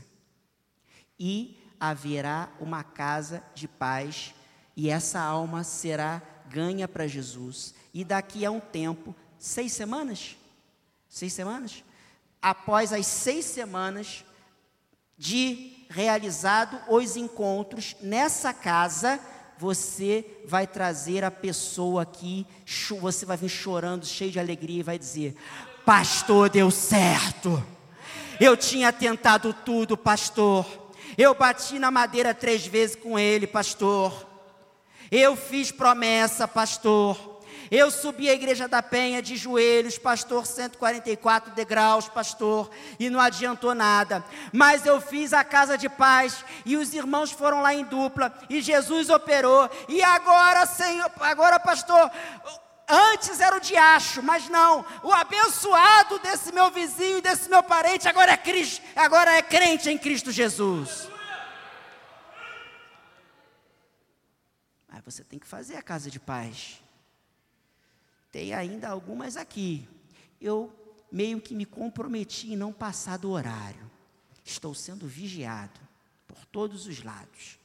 E 1.18 1.58
haverá 1.78 2.52
uma 2.60 2.82
casa 2.82 3.42
de 3.54 3.66
paz 3.66 4.34
e 4.76 4.90
essa 4.90 5.20
alma 5.20 5.64
será 5.64 6.22
ganha 6.48 6.86
para 6.86 7.06
Jesus. 7.06 7.74
E 7.92 8.04
daqui 8.04 8.44
a 8.44 8.50
um 8.50 8.60
tempo, 8.60 9.14
seis 9.38 9.72
semanas, 9.72 10.36
seis 11.08 11.32
semanas, 11.32 11.82
após 12.40 12.92
as 12.92 13.06
seis 13.06 13.44
semanas 13.46 14.24
de 15.16 15.86
realizado 15.88 16.78
os 16.88 17.16
encontros 17.16 17.96
nessa 18.02 18.52
casa, 18.52 19.18
você 19.58 20.42
vai 20.46 20.66
trazer 20.66 21.24
a 21.24 21.30
pessoa 21.30 22.02
aqui, 22.02 22.46
você 23.00 23.24
vai 23.24 23.36
vir 23.36 23.48
chorando, 23.48 24.04
cheio 24.04 24.30
de 24.30 24.38
alegria 24.38 24.80
e 24.80 24.82
vai 24.82 24.98
dizer: 24.98 25.34
Pastor, 25.86 26.50
deu 26.50 26.68
certo. 26.68 27.64
Eu 28.40 28.56
tinha 28.56 28.92
tentado 28.92 29.52
tudo, 29.52 29.96
pastor. 29.96 30.66
Eu 31.16 31.32
bati 31.32 31.78
na 31.78 31.92
madeira 31.92 32.34
três 32.34 32.66
vezes 32.66 32.96
com 32.96 33.16
ele, 33.16 33.46
pastor. 33.46 34.26
Eu 35.12 35.36
fiz 35.36 35.70
promessa, 35.70 36.48
pastor. 36.48 37.40
Eu 37.70 37.88
subi 37.92 38.28
a 38.28 38.34
igreja 38.34 38.66
da 38.66 38.82
Penha 38.82 39.22
de 39.22 39.36
joelhos, 39.36 39.96
pastor, 39.96 40.44
144 40.44 41.54
degraus, 41.54 42.08
pastor, 42.08 42.68
e 42.98 43.08
não 43.08 43.20
adiantou 43.20 43.72
nada. 43.72 44.24
Mas 44.52 44.84
eu 44.86 45.00
fiz 45.00 45.32
a 45.32 45.44
casa 45.44 45.78
de 45.78 45.88
paz 45.88 46.44
e 46.64 46.76
os 46.76 46.94
irmãos 46.94 47.30
foram 47.30 47.62
lá 47.62 47.72
em 47.72 47.84
dupla 47.84 48.36
e 48.50 48.60
Jesus 48.60 49.08
operou. 49.08 49.70
E 49.88 50.02
agora, 50.02 50.66
Senhor, 50.66 51.10
agora, 51.20 51.60
pastor, 51.60 52.10
antes 52.88 53.40
era 53.40 53.56
o 53.56 53.60
diacho, 53.60 54.22
mas 54.22 54.48
não, 54.48 54.84
o 55.02 55.12
abençoado 55.12 56.18
desse 56.20 56.52
meu 56.52 56.70
vizinho, 56.70 57.20
desse 57.20 57.48
meu 57.48 57.62
parente, 57.62 58.08
agora 58.08 58.32
é, 58.32 58.36
Cristo, 58.36 58.84
agora 58.94 59.32
é 59.32 59.42
crente 59.42 59.90
em 59.90 59.98
Cristo 59.98 60.30
Jesus. 60.30 61.08
Mas 64.88 65.02
você 65.04 65.24
tem 65.24 65.38
que 65.38 65.46
fazer 65.46 65.76
a 65.76 65.82
casa 65.82 66.10
de 66.10 66.20
paz. 66.20 66.82
Tem 68.30 68.54
ainda 68.54 68.88
algumas 68.88 69.36
aqui. 69.36 69.88
Eu 70.40 70.74
meio 71.10 71.40
que 71.40 71.54
me 71.54 71.66
comprometi 71.66 72.52
em 72.52 72.56
não 72.56 72.72
passar 72.72 73.18
do 73.18 73.30
horário. 73.30 73.90
Estou 74.44 74.74
sendo 74.74 75.06
vigiado 75.06 75.80
por 76.26 76.44
todos 76.46 76.86
os 76.86 77.02
lados. 77.02 77.58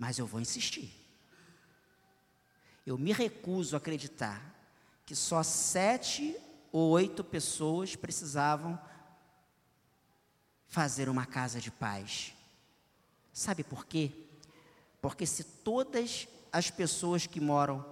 Mas 0.00 0.18
eu 0.18 0.26
vou 0.26 0.40
insistir. 0.40 0.90
Eu 2.86 2.96
me 2.96 3.12
recuso 3.12 3.76
a 3.76 3.78
acreditar 3.78 4.42
que 5.04 5.14
só 5.14 5.42
sete 5.42 6.34
ou 6.72 6.92
oito 6.92 7.22
pessoas 7.22 7.94
precisavam 7.94 8.80
fazer 10.66 11.10
uma 11.10 11.26
casa 11.26 11.60
de 11.60 11.70
paz. 11.70 12.32
Sabe 13.30 13.62
por 13.62 13.84
quê? 13.84 14.10
Porque 15.02 15.26
se 15.26 15.44
todas 15.44 16.26
as 16.50 16.70
pessoas 16.70 17.26
que 17.26 17.38
moram 17.38 17.84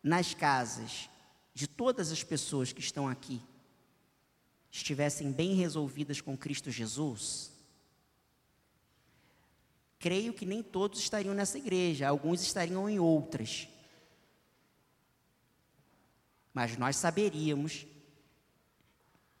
nas 0.00 0.34
casas 0.34 1.10
de 1.52 1.66
todas 1.66 2.12
as 2.12 2.22
pessoas 2.22 2.72
que 2.72 2.80
estão 2.80 3.08
aqui 3.08 3.42
estivessem 4.70 5.32
bem 5.32 5.54
resolvidas 5.54 6.20
com 6.20 6.38
Cristo 6.38 6.70
Jesus, 6.70 7.57
creio 9.98 10.32
que 10.32 10.46
nem 10.46 10.62
todos 10.62 11.00
estariam 11.00 11.34
nessa 11.34 11.58
igreja, 11.58 12.08
alguns 12.08 12.42
estariam 12.42 12.88
em 12.88 12.98
outras. 12.98 13.68
Mas 16.54 16.76
nós 16.76 16.96
saberíamos 16.96 17.86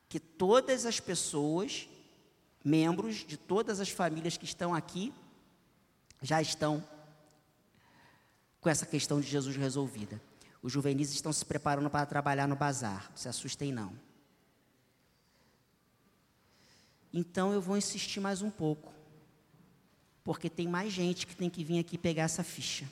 que 0.08 0.18
todas 0.18 0.86
as 0.86 1.00
pessoas, 1.00 1.88
membros 2.64 3.16
de 3.26 3.36
todas 3.36 3.80
as 3.80 3.88
famílias 3.88 4.36
que 4.36 4.44
estão 4.44 4.74
aqui, 4.74 5.12
já 6.22 6.40
estão 6.40 6.86
com 8.60 8.68
essa 8.68 8.86
questão 8.86 9.20
de 9.20 9.28
Jesus 9.28 9.56
resolvida. 9.56 10.20
Os 10.62 10.72
juvenis 10.72 11.12
estão 11.12 11.32
se 11.32 11.44
preparando 11.44 11.88
para 11.88 12.04
trabalhar 12.06 12.48
no 12.48 12.56
bazar, 12.56 13.08
não 13.10 13.16
se 13.16 13.28
assustem 13.28 13.72
não. 13.72 13.92
Então 17.12 17.52
eu 17.52 17.60
vou 17.60 17.76
insistir 17.76 18.20
mais 18.20 18.42
um 18.42 18.50
pouco, 18.50 18.92
porque 20.28 20.50
tem 20.50 20.68
mais 20.68 20.92
gente 20.92 21.26
que 21.26 21.34
tem 21.34 21.48
que 21.48 21.64
vir 21.64 21.78
aqui 21.78 21.96
pegar 21.96 22.24
essa 22.24 22.44
ficha 22.44 22.86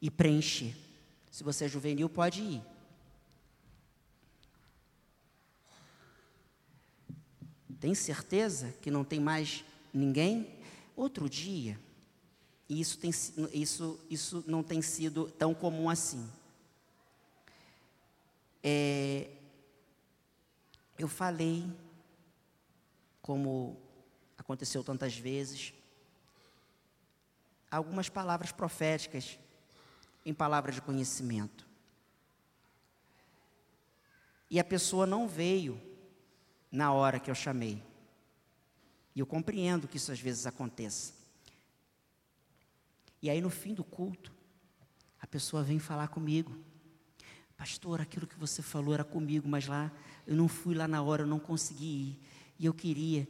e 0.00 0.10
preencher. 0.10 0.74
Se 1.30 1.44
você 1.44 1.66
é 1.66 1.68
juvenil, 1.68 2.08
pode 2.08 2.40
ir. 2.40 2.62
Tem 7.78 7.94
certeza 7.94 8.74
que 8.80 8.90
não 8.90 9.04
tem 9.04 9.20
mais 9.20 9.62
ninguém? 9.92 10.58
Outro 10.96 11.28
dia, 11.28 11.78
e 12.66 12.80
isso, 12.80 12.96
tem, 12.96 13.10
isso, 13.52 14.00
isso 14.08 14.42
não 14.46 14.62
tem 14.62 14.80
sido 14.80 15.30
tão 15.32 15.52
comum 15.52 15.90
assim. 15.90 16.26
É, 18.62 19.28
eu 20.98 21.08
falei, 21.08 21.62
como 23.20 23.76
aconteceu 24.38 24.82
tantas 24.82 25.14
vezes, 25.14 25.74
algumas 27.76 28.08
palavras 28.08 28.52
proféticas 28.52 29.38
em 30.24 30.32
palavras 30.32 30.76
de 30.76 30.82
conhecimento. 30.82 31.66
E 34.50 34.60
a 34.60 34.64
pessoa 34.64 35.06
não 35.06 35.26
veio 35.26 35.80
na 36.70 36.92
hora 36.92 37.18
que 37.18 37.30
eu 37.30 37.34
chamei. 37.34 37.82
E 39.14 39.20
eu 39.20 39.26
compreendo 39.26 39.88
que 39.88 39.96
isso 39.96 40.12
às 40.12 40.20
vezes 40.20 40.46
aconteça. 40.46 41.12
E 43.22 43.30
aí 43.30 43.40
no 43.40 43.50
fim 43.50 43.74
do 43.74 43.84
culto, 43.84 44.32
a 45.20 45.26
pessoa 45.26 45.62
vem 45.62 45.78
falar 45.78 46.08
comigo. 46.08 46.56
Pastor, 47.56 48.00
aquilo 48.00 48.26
que 48.26 48.38
você 48.38 48.60
falou 48.60 48.94
era 48.94 49.04
comigo, 49.04 49.48
mas 49.48 49.66
lá 49.66 49.90
eu 50.26 50.36
não 50.36 50.48
fui 50.48 50.74
lá 50.74 50.86
na 50.86 51.02
hora, 51.02 51.22
eu 51.22 51.26
não 51.26 51.38
consegui 51.38 51.84
ir. 51.86 52.20
E 52.58 52.66
eu 52.66 52.74
queria. 52.74 53.26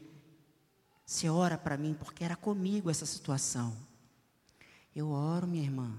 Você 1.07 1.29
ora 1.29 1.57
para 1.57 1.77
mim 1.77 1.95
porque 1.95 2.25
era 2.25 2.37
comigo 2.37 2.91
essa 2.91 3.07
situação. 3.07 3.77
Eu 4.95 5.11
oro, 5.11 5.47
minha 5.47 5.63
irmã. 5.63 5.97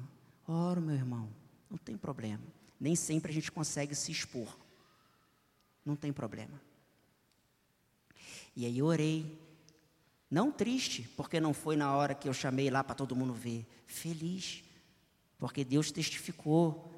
Oro, 0.47 0.81
meu 0.81 0.95
irmão. 0.95 1.29
Não 1.69 1.77
tem 1.77 1.97
problema. 1.97 2.43
Nem 2.79 2.95
sempre 2.95 3.31
a 3.31 3.33
gente 3.33 3.51
consegue 3.51 3.93
se 3.93 4.11
expor. 4.11 4.57
Não 5.83 5.95
tem 5.95 6.13
problema. 6.13 6.61
E 8.55 8.65
aí 8.65 8.77
eu 8.77 8.85
orei. 8.85 9.39
Não 10.31 10.51
triste, 10.51 11.03
porque 11.15 11.39
não 11.39 11.53
foi 11.53 11.75
na 11.75 11.95
hora 11.95 12.15
que 12.15 12.27
eu 12.27 12.33
chamei 12.33 12.69
lá 12.69 12.83
para 12.83 12.95
todo 12.95 13.15
mundo 13.15 13.33
ver. 13.33 13.65
Feliz, 13.85 14.63
porque 15.37 15.63
Deus 15.63 15.91
testificou 15.91 16.91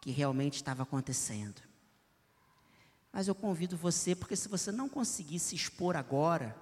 que 0.00 0.10
realmente 0.10 0.54
estava 0.54 0.82
acontecendo. 0.82 1.60
Mas 3.12 3.28
eu 3.28 3.34
convido 3.34 3.76
você, 3.76 4.14
porque 4.14 4.36
se 4.36 4.48
você 4.48 4.72
não 4.72 4.88
conseguir 4.88 5.38
se 5.38 5.54
expor 5.54 5.96
agora, 5.96 6.56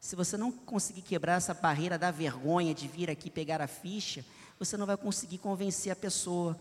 se 0.00 0.14
você 0.14 0.36
não 0.36 0.52
conseguir 0.52 1.02
quebrar 1.02 1.34
essa 1.34 1.54
barreira 1.54 1.98
da 1.98 2.10
vergonha 2.10 2.74
de 2.74 2.86
vir 2.86 3.10
aqui 3.10 3.30
pegar 3.30 3.60
a 3.60 3.66
ficha, 3.66 4.24
você 4.58 4.76
não 4.76 4.86
vai 4.86 4.96
conseguir 4.96 5.38
convencer 5.38 5.92
a 5.92 5.96
pessoa 5.96 6.58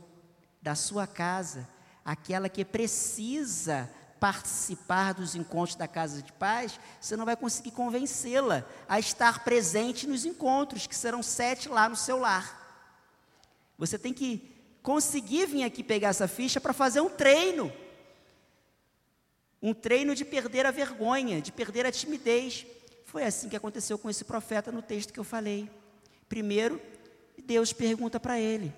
da 0.62 0.76
sua 0.76 1.06
casa, 1.06 1.68
aquela 2.04 2.50
que 2.50 2.66
precisa 2.66 3.90
participar 4.20 5.14
dos 5.14 5.36
encontros 5.36 5.76
da 5.76 5.88
Casa 5.88 6.22
de 6.22 6.34
Paz, 6.34 6.80
você 7.00 7.16
não 7.16 7.26
vai 7.26 7.36
conseguir 7.36 7.72
convencê-la 7.72 8.66
a 8.90 9.00
estar 9.00 9.44
presente 9.44 10.08
nos 10.08 10.26
encontros, 10.26 10.88
que 10.88 10.96
serão 10.96 11.22
sete 11.22 11.70
lá 11.70 11.88
no 11.88 11.96
seu 11.96 12.18
lar. 12.18 12.66
Você 13.78 13.98
tem 13.98 14.14
que 14.14 14.52
conseguir 14.82 15.46
vir 15.46 15.64
aqui 15.64 15.84
pegar 15.84 16.10
essa 16.10 16.28
ficha 16.28 16.60
para 16.60 16.74
fazer 16.74 17.02
um 17.02 17.10
treino. 17.10 17.72
Um 19.62 19.74
treino 19.74 20.16
de 20.16 20.26
perder 20.26 20.66
a 20.66 20.72
vergonha, 20.72 21.42
de 21.42 21.52
perder 21.52 21.86
a 21.86 21.92
timidez. 21.92 22.66
Foi 23.08 23.24
assim 23.24 23.48
que 23.48 23.56
aconteceu 23.56 23.98
com 23.98 24.10
esse 24.10 24.26
profeta 24.26 24.70
no 24.70 24.82
texto 24.82 25.14
que 25.14 25.20
eu 25.20 25.24
falei. 25.24 25.72
Primeiro, 26.28 26.82
Deus 27.42 27.72
pergunta 27.72 28.20
para 28.20 28.38
ele: 28.38 28.74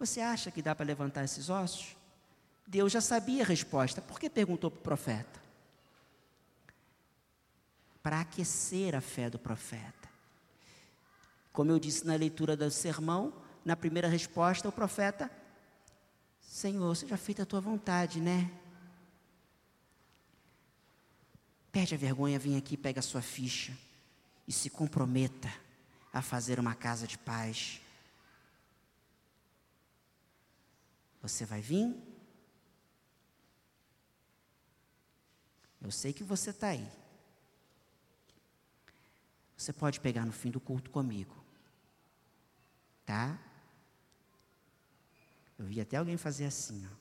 Você 0.00 0.20
acha 0.20 0.50
que 0.50 0.60
dá 0.60 0.74
para 0.74 0.84
levantar 0.84 1.22
esses 1.22 1.48
ossos? 1.48 1.96
Deus 2.66 2.90
já 2.90 3.00
sabia 3.00 3.44
a 3.44 3.46
resposta, 3.46 4.02
por 4.02 4.18
que 4.18 4.28
perguntou 4.28 4.68
para 4.68 4.80
o 4.80 4.82
profeta? 4.82 5.40
Para 8.02 8.20
aquecer 8.20 8.96
a 8.96 9.00
fé 9.00 9.30
do 9.30 9.38
profeta. 9.38 10.08
Como 11.52 11.70
eu 11.70 11.78
disse 11.78 12.04
na 12.04 12.16
leitura 12.16 12.56
do 12.56 12.68
sermão, 12.68 13.32
na 13.64 13.76
primeira 13.76 14.08
resposta, 14.08 14.68
o 14.68 14.72
profeta, 14.72 15.30
Senhor, 16.40 16.96
seja 16.96 17.16
feita 17.16 17.44
a 17.44 17.46
tua 17.46 17.60
vontade, 17.60 18.20
né? 18.20 18.50
Perde 21.72 21.94
a 21.94 21.98
vergonha, 21.98 22.38
vem 22.38 22.58
aqui, 22.58 22.76
pega 22.76 23.00
a 23.00 23.02
sua 23.02 23.22
ficha 23.22 23.76
e 24.46 24.52
se 24.52 24.68
comprometa 24.68 25.50
a 26.12 26.20
fazer 26.20 26.60
uma 26.60 26.74
casa 26.74 27.06
de 27.06 27.16
paz. 27.16 27.80
Você 31.22 31.46
vai 31.46 31.62
vir? 31.62 31.96
Eu 35.80 35.90
sei 35.90 36.12
que 36.12 36.22
você 36.22 36.50
está 36.50 36.68
aí. 36.68 36.86
você 39.56 39.72
pode 39.72 40.00
pegar 40.00 40.26
no 40.26 40.32
fim 40.32 40.50
do 40.50 40.60
culto 40.60 40.90
comigo. 40.90 41.42
Tá? 43.06 43.38
Eu 45.56 45.66
vi 45.66 45.80
até 45.80 45.96
alguém 45.96 46.16
fazer 46.16 46.46
assim, 46.46 46.84
ó. 46.86 46.96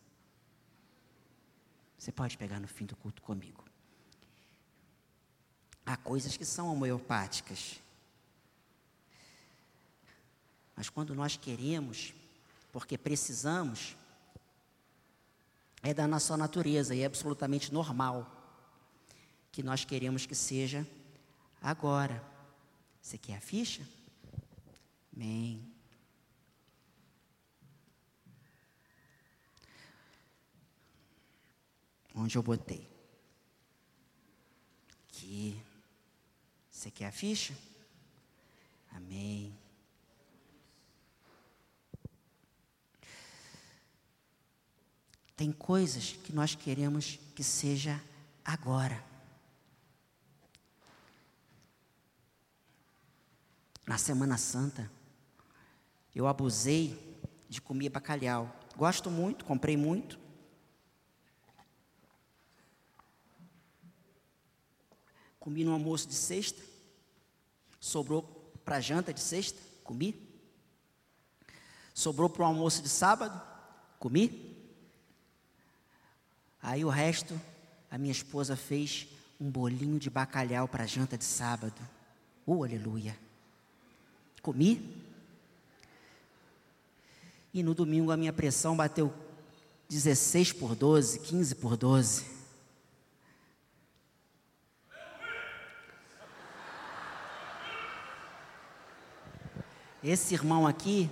Você 1.97 2.11
pode 2.11 2.37
pegar 2.37 2.59
no 2.59 2.67
fim 2.67 2.85
do 2.85 2.95
culto 2.95 3.21
comigo. 3.21 3.60
Há 5.85 5.97
coisas 5.97 6.37
que 6.37 6.45
são 6.45 6.71
homeopáticas. 6.71 7.79
Mas 10.75 10.89
quando 10.89 11.13
nós 11.13 11.35
queremos, 11.37 12.13
porque 12.71 12.97
precisamos, 12.97 13.95
é 15.83 15.93
da 15.93 16.07
nossa 16.07 16.37
natureza 16.37 16.93
e 16.95 17.01
é 17.01 17.05
absolutamente 17.05 17.73
normal 17.73 18.41
que 19.51 19.61
nós 19.61 19.83
queremos 19.83 20.25
que 20.25 20.35
seja 20.35 20.87
agora. 21.61 22.23
Você 23.01 23.17
quer 23.17 23.37
a 23.37 23.41
ficha? 23.41 23.87
Amém. 25.15 25.71
Onde 32.13 32.37
eu 32.37 32.43
botei? 32.43 32.87
Aqui. 35.09 35.61
Você 36.81 36.89
quer 36.89 37.05
a 37.05 37.11
ficha? 37.11 37.55
Amém. 38.89 39.55
Tem 45.35 45.51
coisas 45.51 46.13
que 46.13 46.33
nós 46.33 46.55
queremos 46.55 47.19
que 47.35 47.43
seja 47.43 48.03
agora. 48.43 49.05
Na 53.85 53.99
Semana 53.99 54.39
Santa, 54.39 54.91
eu 56.15 56.25
abusei 56.25 56.99
de 57.47 57.61
comer 57.61 57.89
bacalhau. 57.89 58.51
Gosto 58.75 59.11
muito, 59.11 59.45
comprei 59.45 59.77
muito. 59.77 60.19
Comi 65.39 65.63
no 65.63 65.73
almoço 65.73 66.07
de 66.07 66.15
sexta. 66.15 66.70
Sobrou 67.81 68.21
para 68.63 68.79
janta 68.79 69.11
de 69.11 69.19
sexta, 69.19 69.59
comi. 69.83 70.15
Sobrou 71.95 72.29
para 72.29 72.43
o 72.43 72.45
almoço 72.45 72.81
de 72.83 72.87
sábado, 72.87 73.41
comi. 73.99 74.55
Aí 76.61 76.85
o 76.85 76.89
resto, 76.89 77.39
a 77.89 77.97
minha 77.97 78.11
esposa 78.11 78.55
fez 78.55 79.07
um 79.39 79.49
bolinho 79.49 79.99
de 79.99 80.11
bacalhau 80.11 80.67
para 80.67 80.85
janta 80.85 81.17
de 81.17 81.25
sábado. 81.25 81.81
Oh, 82.45 82.63
aleluia. 82.63 83.17
Comi. 84.43 84.95
E 87.51 87.63
no 87.63 87.73
domingo 87.73 88.11
a 88.11 88.17
minha 88.17 88.31
pressão 88.31 88.77
bateu 88.77 89.11
16 89.89 90.53
por 90.53 90.75
12, 90.75 91.19
15 91.19 91.55
por 91.55 91.75
12. 91.75 92.30
Esse 100.03 100.33
irmão 100.33 100.65
aqui, 100.65 101.09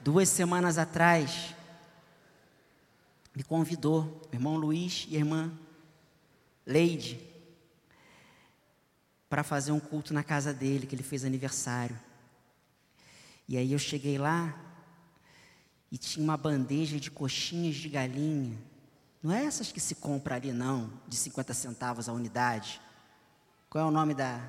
duas 0.00 0.28
semanas 0.28 0.78
atrás, 0.78 1.52
me 3.34 3.42
convidou, 3.42 4.22
o 4.30 4.36
irmão 4.36 4.56
Luiz 4.56 5.06
e 5.08 5.16
a 5.16 5.18
irmã 5.18 5.52
Leide, 6.64 7.20
para 9.28 9.42
fazer 9.42 9.72
um 9.72 9.80
culto 9.80 10.14
na 10.14 10.22
casa 10.22 10.54
dele, 10.54 10.86
que 10.86 10.94
ele 10.94 11.02
fez 11.02 11.24
aniversário. 11.24 11.98
E 13.48 13.56
aí 13.56 13.72
eu 13.72 13.78
cheguei 13.78 14.16
lá 14.16 14.56
e 15.90 15.98
tinha 15.98 16.22
uma 16.22 16.36
bandeja 16.36 17.00
de 17.00 17.10
coxinhas 17.10 17.74
de 17.74 17.88
galinha. 17.88 18.56
Não 19.22 19.32
é 19.32 19.44
essas 19.44 19.72
que 19.72 19.80
se 19.80 19.96
compra 19.96 20.36
ali, 20.36 20.52
não, 20.52 20.88
de 21.08 21.16
50 21.16 21.52
centavos 21.52 22.08
a 22.08 22.12
unidade. 22.12 22.80
Qual 23.68 23.84
é 23.84 23.88
o 23.88 23.90
nome 23.90 24.14
da. 24.14 24.40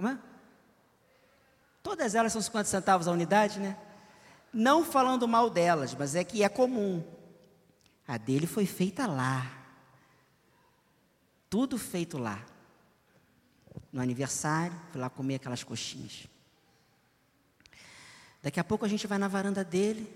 Como 0.00 0.08
é? 0.08 0.18
Todas 1.82 2.14
elas 2.14 2.32
são 2.32 2.40
50 2.40 2.64
centavos 2.64 3.06
a 3.06 3.12
unidade, 3.12 3.60
né? 3.60 3.76
Não 4.50 4.82
falando 4.82 5.28
mal 5.28 5.50
delas, 5.50 5.94
mas 5.94 6.14
é 6.14 6.24
que 6.24 6.42
é 6.42 6.48
comum. 6.48 7.04
A 8.08 8.16
dele 8.16 8.46
foi 8.46 8.64
feita 8.64 9.06
lá. 9.06 9.62
Tudo 11.50 11.76
feito 11.76 12.16
lá. 12.16 12.42
No 13.92 14.00
aniversário, 14.00 14.74
fui 14.90 14.98
lá 14.98 15.10
comer 15.10 15.34
aquelas 15.34 15.62
coxinhas. 15.62 16.26
Daqui 18.42 18.58
a 18.58 18.64
pouco 18.64 18.86
a 18.86 18.88
gente 18.88 19.06
vai 19.06 19.18
na 19.18 19.28
varanda 19.28 19.62
dele. 19.62 20.10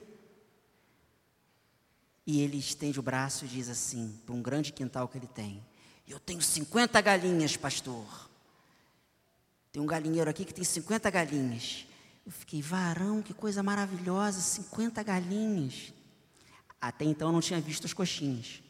E 2.27 2.41
ele 2.41 2.57
estende 2.57 2.99
o 2.99 3.03
braço 3.03 3.45
e 3.45 3.49
diz 3.49 3.69
assim, 3.69 4.19
para 4.25 4.35
um 4.35 4.41
grande 4.41 4.73
quintal 4.73 5.07
que 5.07 5.19
ele 5.19 5.27
tem: 5.27 5.63
Eu 6.09 6.19
tenho 6.19 6.41
50 6.41 6.99
galinhas, 7.03 7.55
pastor. 7.55 8.33
Tem 9.75 9.83
um 9.83 9.87
galinheiro 9.87 10.31
aqui 10.31 10.45
que 10.45 10.55
tem 10.55 10.63
50 10.63 11.11
galinhas. 11.11 11.85
Eu 12.25 12.31
fiquei, 12.31 12.63
varão, 12.63 13.21
que 13.21 13.35
coisa 13.35 13.61
maravilhosa, 13.61 14.41
50 14.41 15.03
galinhas. 15.03 15.93
Até 16.81 17.05
então 17.05 17.27
eu 17.31 17.33
não 17.33 17.41
tinha 17.41 17.61
visto 17.61 17.85
as 17.85 17.93
coxinhas. 17.93 18.63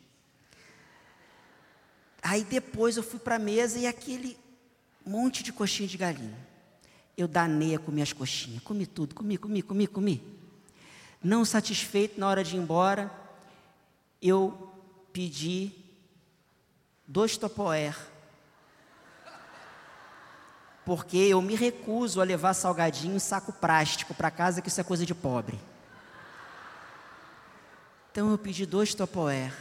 Aí 2.22 2.42
depois 2.42 2.96
eu 2.96 3.02
fui 3.02 3.20
para 3.20 3.34
a 3.34 3.38
mesa 3.38 3.78
e 3.78 3.86
aquele 3.86 4.34
monte 5.04 5.42
de 5.42 5.52
coxinha 5.52 5.86
de 5.86 5.98
galinha. 5.98 6.38
Eu 7.18 7.28
danei 7.28 7.74
a 7.74 7.78
comer 7.78 8.00
as 8.00 8.14
coxinhas, 8.14 8.62
comi 8.62 8.86
tudo, 8.86 9.14
comi, 9.14 9.36
comi, 9.36 9.60
comi, 9.60 9.86
comi. 9.86 10.22
Não 11.22 11.44
satisfeito, 11.44 12.18
na 12.18 12.26
hora 12.26 12.42
de 12.42 12.56
ir 12.56 12.60
embora, 12.60 13.12
eu 14.22 14.72
pedi 15.12 15.70
dois 17.06 17.36
topoer 17.36 18.13
porque 20.84 21.16
eu 21.16 21.40
me 21.40 21.54
recuso 21.54 22.20
a 22.20 22.24
levar 22.24 22.54
salgadinho 22.54 23.16
em 23.16 23.18
saco 23.18 23.52
plástico 23.52 24.14
para 24.14 24.30
casa, 24.30 24.60
que 24.60 24.68
isso 24.68 24.80
é 24.80 24.84
coisa 24.84 25.06
de 25.06 25.14
pobre. 25.14 25.58
Então 28.12 28.30
eu 28.30 28.38
pedi 28.38 28.64
dois 28.66 28.94
topoer, 28.94 29.52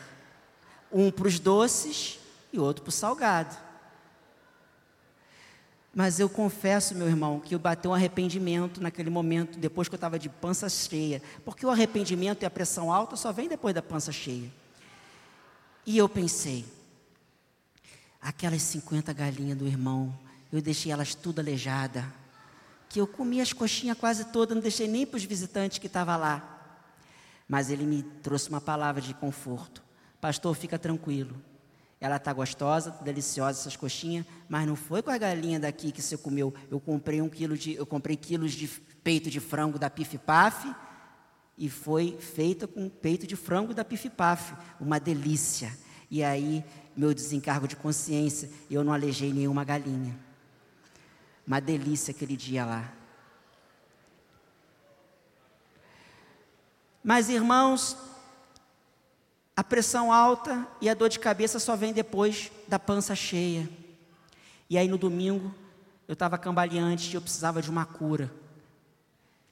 um 0.91 1.09
para 1.09 1.28
os 1.28 1.39
doces 1.39 2.19
e 2.51 2.59
outro 2.59 2.84
para 2.84 2.89
o 2.89 2.91
salgado. 2.93 3.57
Mas 5.95 6.19
eu 6.19 6.28
confesso, 6.28 6.95
meu 6.95 7.07
irmão, 7.07 7.39
que 7.39 7.53
eu 7.53 7.59
bateu 7.59 7.91
um 7.91 7.93
arrependimento 7.93 8.82
naquele 8.82 9.11
momento, 9.11 9.59
depois 9.59 9.88
que 9.88 9.93
eu 9.93 9.97
estava 9.97 10.17
de 10.17 10.28
pança 10.28 10.67
cheia. 10.67 11.21
Porque 11.45 11.65
o 11.65 11.69
arrependimento 11.69 12.41
e 12.41 12.45
a 12.47 12.49
pressão 12.49 12.91
alta 12.91 13.15
só 13.15 13.32
vem 13.32 13.47
depois 13.47 13.76
da 13.76 13.82
pança 13.82 14.11
cheia. 14.11 14.51
E 15.86 15.95
eu 15.97 16.09
pensei, 16.09 16.65
aquelas 18.19 18.63
50 18.63 19.13
galinhas 19.13 19.57
do 19.57 19.67
irmão 19.67 20.17
eu 20.54 20.62
deixei 20.62 20.91
elas 20.91 21.16
tudo 21.16 21.39
aleijada. 21.39 22.06
Que 22.88 23.01
eu 23.01 23.08
comi 23.08 23.41
as 23.41 23.51
coxinhas 23.51 23.97
quase 23.97 24.26
todas, 24.26 24.54
não 24.54 24.62
deixei 24.62 24.88
nem 24.88 25.04
para 25.04 25.18
os 25.18 25.24
visitantes 25.24 25.80
que 25.80 25.88
estavam 25.88 26.16
lá. 26.20 26.78
Mas 27.47 27.72
ele 27.72 27.84
me 27.84 28.04
trouxe 28.04 28.49
uma 28.49 28.62
palavra 28.62 29.01
de 29.01 29.16
conforto. 29.16 29.82
Pastor, 30.22 30.56
fica 30.56 30.78
tranquilo. 30.78 31.36
Ela 31.99 32.18
está 32.18 32.32
gostosa, 32.32 32.91
deliciosa 33.01 33.62
essas 33.62 33.76
coxinhas, 33.76 34.28
mas 34.47 34.68
não 34.68 34.76
foi 34.76 35.01
com 35.01 35.10
a 35.10 35.18
galinha 35.18 35.60
daqui 35.60 35.91
que 35.91 36.04
você 36.04 36.16
comeu. 36.16 36.54
Eu 36.70 36.80
comprei 36.80 37.20
um 37.20 37.30
quilo 37.30 37.58
de, 37.58 37.74
eu 37.74 37.86
comprei 37.86 38.16
quilos 38.16 38.51
de 38.51 38.68
peito 39.04 39.32
de 39.32 39.39
frango 39.39 39.80
da 39.80 39.89
Pif 39.89 40.20
Paf 40.20 40.72
e 41.58 41.68
foi 41.68 42.16
feita 42.20 42.68
com 42.68 42.88
peito 42.89 43.26
de 43.26 43.36
frango 43.36 43.74
da 43.74 43.84
Pif 43.84 44.08
Paf, 44.08 44.54
uma 44.80 44.99
delícia. 44.99 45.76
E 46.12 46.24
aí 46.24 46.64
meu 46.95 47.12
desencargo 47.12 47.68
de 47.68 47.76
consciência, 47.76 48.51
eu 48.70 48.84
não 48.84 48.93
alejei 48.93 49.34
nenhuma 49.34 49.64
galinha. 49.64 50.16
Uma 51.45 51.59
delícia 51.59 52.11
aquele 52.11 52.37
dia 52.37 52.65
lá. 52.65 52.93
Mas, 57.03 57.27
irmãos, 57.27 57.97
a 59.55 59.63
pressão 59.63 60.11
alta 60.11 60.67
e 60.79 60.89
a 60.89 60.93
dor 60.93 61.09
de 61.09 61.19
cabeça 61.19 61.59
só 61.59 61.75
vem 61.75 61.93
depois 61.93 62.51
da 62.67 62.79
pança 62.79 63.13
cheia. 63.13 63.69
E 64.69 64.77
aí 64.77 64.87
no 64.87 64.97
domingo, 64.97 65.53
eu 66.07 66.13
estava 66.13 66.37
cambaleante 66.37 67.11
e 67.11 67.15
eu 67.15 67.21
precisava 67.21 67.61
de 67.61 67.69
uma 67.69 67.85
cura, 67.85 68.31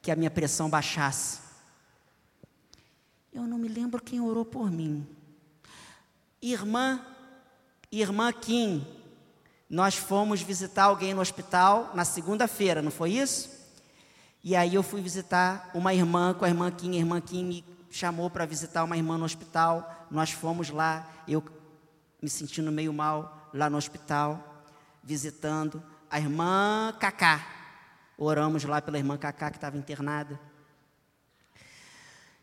que 0.02 0.10
a 0.10 0.16
minha 0.16 0.32
pressão 0.32 0.70
baixasse. 0.70 1.40
Eu 3.34 3.44
não 3.44 3.58
me 3.58 3.68
lembro 3.68 4.02
quem 4.02 4.20
orou 4.20 4.44
por 4.44 4.72
mim. 4.72 5.08
Irmã, 6.42 7.06
irmã 7.92 8.32
Kim, 8.34 8.86
nós 9.72 9.96
fomos 9.96 10.42
visitar 10.42 10.84
alguém 10.84 11.14
no 11.14 11.22
hospital 11.22 11.92
na 11.96 12.04
segunda-feira, 12.04 12.82
não 12.82 12.92
foi 12.92 13.12
isso? 13.12 13.50
E 14.44 14.54
aí 14.54 14.76
eu 14.76 14.84
fui 14.84 15.00
visitar 15.00 15.72
uma 15.74 15.94
irmã 15.94 16.34
com 16.34 16.44
a 16.44 16.50
irmã 16.50 16.70
Kim, 16.70 16.98
a 16.98 17.00
irmã 17.00 17.22
Kim 17.22 17.46
me 17.46 17.66
chamou 17.90 18.30
para 18.30 18.46
visitar 18.46 18.84
uma 18.84 18.98
irmã 18.98 19.18
no 19.18 19.24
hospital, 19.24 20.08
nós 20.12 20.32
fomos 20.32 20.70
lá, 20.70 21.10
eu 21.26 21.42
me 22.22 22.30
sentindo 22.30 22.70
meio 22.70 22.92
mal, 22.92 23.50
lá 23.54 23.70
no 23.70 23.78
hospital, 23.78 24.66
visitando 25.02 25.82
a 26.10 26.20
irmã 26.20 26.94
Cacá. 27.00 27.42
Oramos 28.18 28.66
lá 28.66 28.82
pela 28.82 28.98
irmã 28.98 29.18
Cacá 29.18 29.50
que 29.50 29.56
estava 29.56 29.78
internada. 29.78 30.38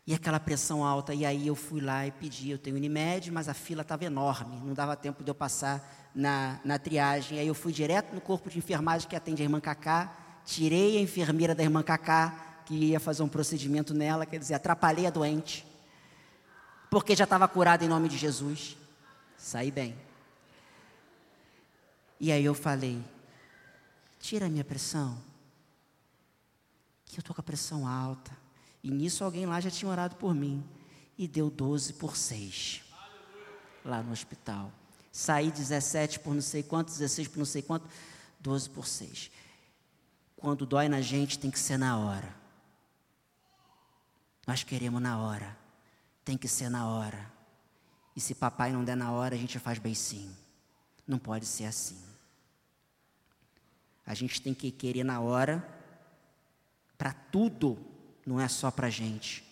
E 0.07 0.15
aquela 0.15 0.39
pressão 0.39 0.83
alta, 0.83 1.13
e 1.13 1.23
aí 1.23 1.45
eu 1.45 1.55
fui 1.55 1.79
lá 1.79 2.07
e 2.07 2.11
pedi, 2.11 2.49
eu 2.49 2.57
tenho 2.57 2.75
Unimed, 2.75 3.29
mas 3.29 3.47
a 3.47 3.53
fila 3.53 3.83
estava 3.83 4.03
enorme, 4.03 4.59
não 4.65 4.73
dava 4.73 4.95
tempo 4.95 5.23
de 5.23 5.29
eu 5.29 5.35
passar 5.35 5.98
na, 6.13 6.59
na 6.63 6.77
triagem. 6.79 7.39
Aí 7.39 7.47
eu 7.47 7.53
fui 7.53 7.71
direto 7.71 8.13
no 8.13 8.21
corpo 8.21 8.49
de 8.49 8.57
enfermagem 8.57 9.07
que 9.07 9.15
atende 9.15 9.41
a 9.41 9.45
irmã 9.45 9.59
Cacá, 9.59 10.15
tirei 10.45 10.97
a 10.97 11.01
enfermeira 11.01 11.53
da 11.53 11.63
irmã 11.63 11.83
Cacá, 11.83 12.61
que 12.65 12.75
ia 12.75 12.99
fazer 12.99 13.23
um 13.23 13.27
procedimento 13.27 13.93
nela, 13.93 14.25
quer 14.25 14.37
dizer, 14.37 14.53
atrapalhei 14.53 15.07
a 15.07 15.09
doente, 15.09 15.65
porque 16.89 17.15
já 17.15 17.23
estava 17.23 17.47
curada 17.47 17.83
em 17.83 17.87
nome 17.87 18.09
de 18.09 18.17
Jesus. 18.17 18.77
Saí 19.37 19.71
bem. 19.71 19.95
E 22.19 22.31
aí 22.31 22.43
eu 22.43 22.53
falei, 22.53 23.01
tira 24.19 24.47
a 24.47 24.49
minha 24.49 24.63
pressão, 24.63 25.17
que 27.05 27.17
eu 27.17 27.21
estou 27.21 27.33
com 27.33 27.41
a 27.41 27.43
pressão 27.43 27.87
alta. 27.87 28.31
E 28.83 28.91
nisso 28.91 29.23
alguém 29.23 29.45
lá 29.45 29.59
já 29.59 29.71
tinha 29.71 29.89
orado 29.89 30.15
por 30.15 30.33
mim. 30.33 30.63
E 31.17 31.27
deu 31.27 31.49
12 31.49 31.93
por 31.93 32.15
6. 32.15 32.81
Lá 33.83 34.01
no 34.01 34.11
hospital. 34.11 34.71
Saí 35.19 35.51
17 35.51 36.21
por 36.21 36.33
não 36.33 36.41
sei 36.41 36.63
quanto, 36.63 36.93
16 36.93 37.27
por 37.27 37.39
não 37.39 37.45
sei 37.45 37.61
quanto, 37.61 37.85
12 38.39 38.69
por 38.69 38.87
6. 38.87 39.29
Quando 40.37 40.65
dói 40.65 40.87
na 40.87 41.01
gente, 41.01 41.37
tem 41.37 41.51
que 41.51 41.59
ser 41.59 41.77
na 41.77 41.97
hora. 41.97 42.33
Nós 44.47 44.63
queremos 44.63 45.01
na 45.01 45.19
hora. 45.19 45.57
Tem 46.23 46.37
que 46.37 46.47
ser 46.47 46.69
na 46.69 46.87
hora. 46.87 47.29
E 48.15 48.21
se 48.21 48.33
papai 48.33 48.71
não 48.71 48.85
der 48.85 48.95
na 48.95 49.11
hora, 49.11 49.35
a 49.35 49.37
gente 49.37 49.59
faz 49.59 49.77
beicinho. 49.77 50.33
Não 51.05 51.19
pode 51.19 51.45
ser 51.45 51.65
assim. 51.65 52.01
A 54.05 54.13
gente 54.13 54.41
tem 54.41 54.53
que 54.53 54.71
querer 54.71 55.03
na 55.03 55.19
hora 55.19 55.67
para 56.97 57.11
tudo 57.11 57.77
não 58.25 58.39
é 58.39 58.47
só 58.47 58.71
para 58.71 58.87
a 58.87 58.89
gente. 58.89 59.43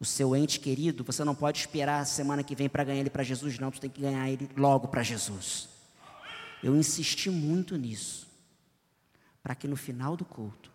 O 0.00 0.04
seu 0.04 0.34
ente 0.36 0.60
querido, 0.60 1.02
você 1.02 1.24
não 1.24 1.34
pode 1.34 1.58
esperar 1.58 2.00
a 2.00 2.04
semana 2.04 2.44
que 2.44 2.54
vem 2.54 2.68
para 2.68 2.84
ganhar 2.84 3.00
ele 3.00 3.10
para 3.10 3.24
Jesus, 3.24 3.58
não, 3.58 3.70
tu 3.70 3.80
tem 3.80 3.90
que 3.90 4.00
ganhar 4.00 4.30
ele 4.30 4.48
logo 4.56 4.88
para 4.88 5.02
Jesus. 5.02 5.68
Eu 6.62 6.76
insisti 6.76 7.30
muito 7.30 7.76
nisso, 7.76 8.28
para 9.42 9.54
que 9.54 9.66
no 9.66 9.76
final 9.76 10.16
do 10.16 10.24
culto, 10.24 10.70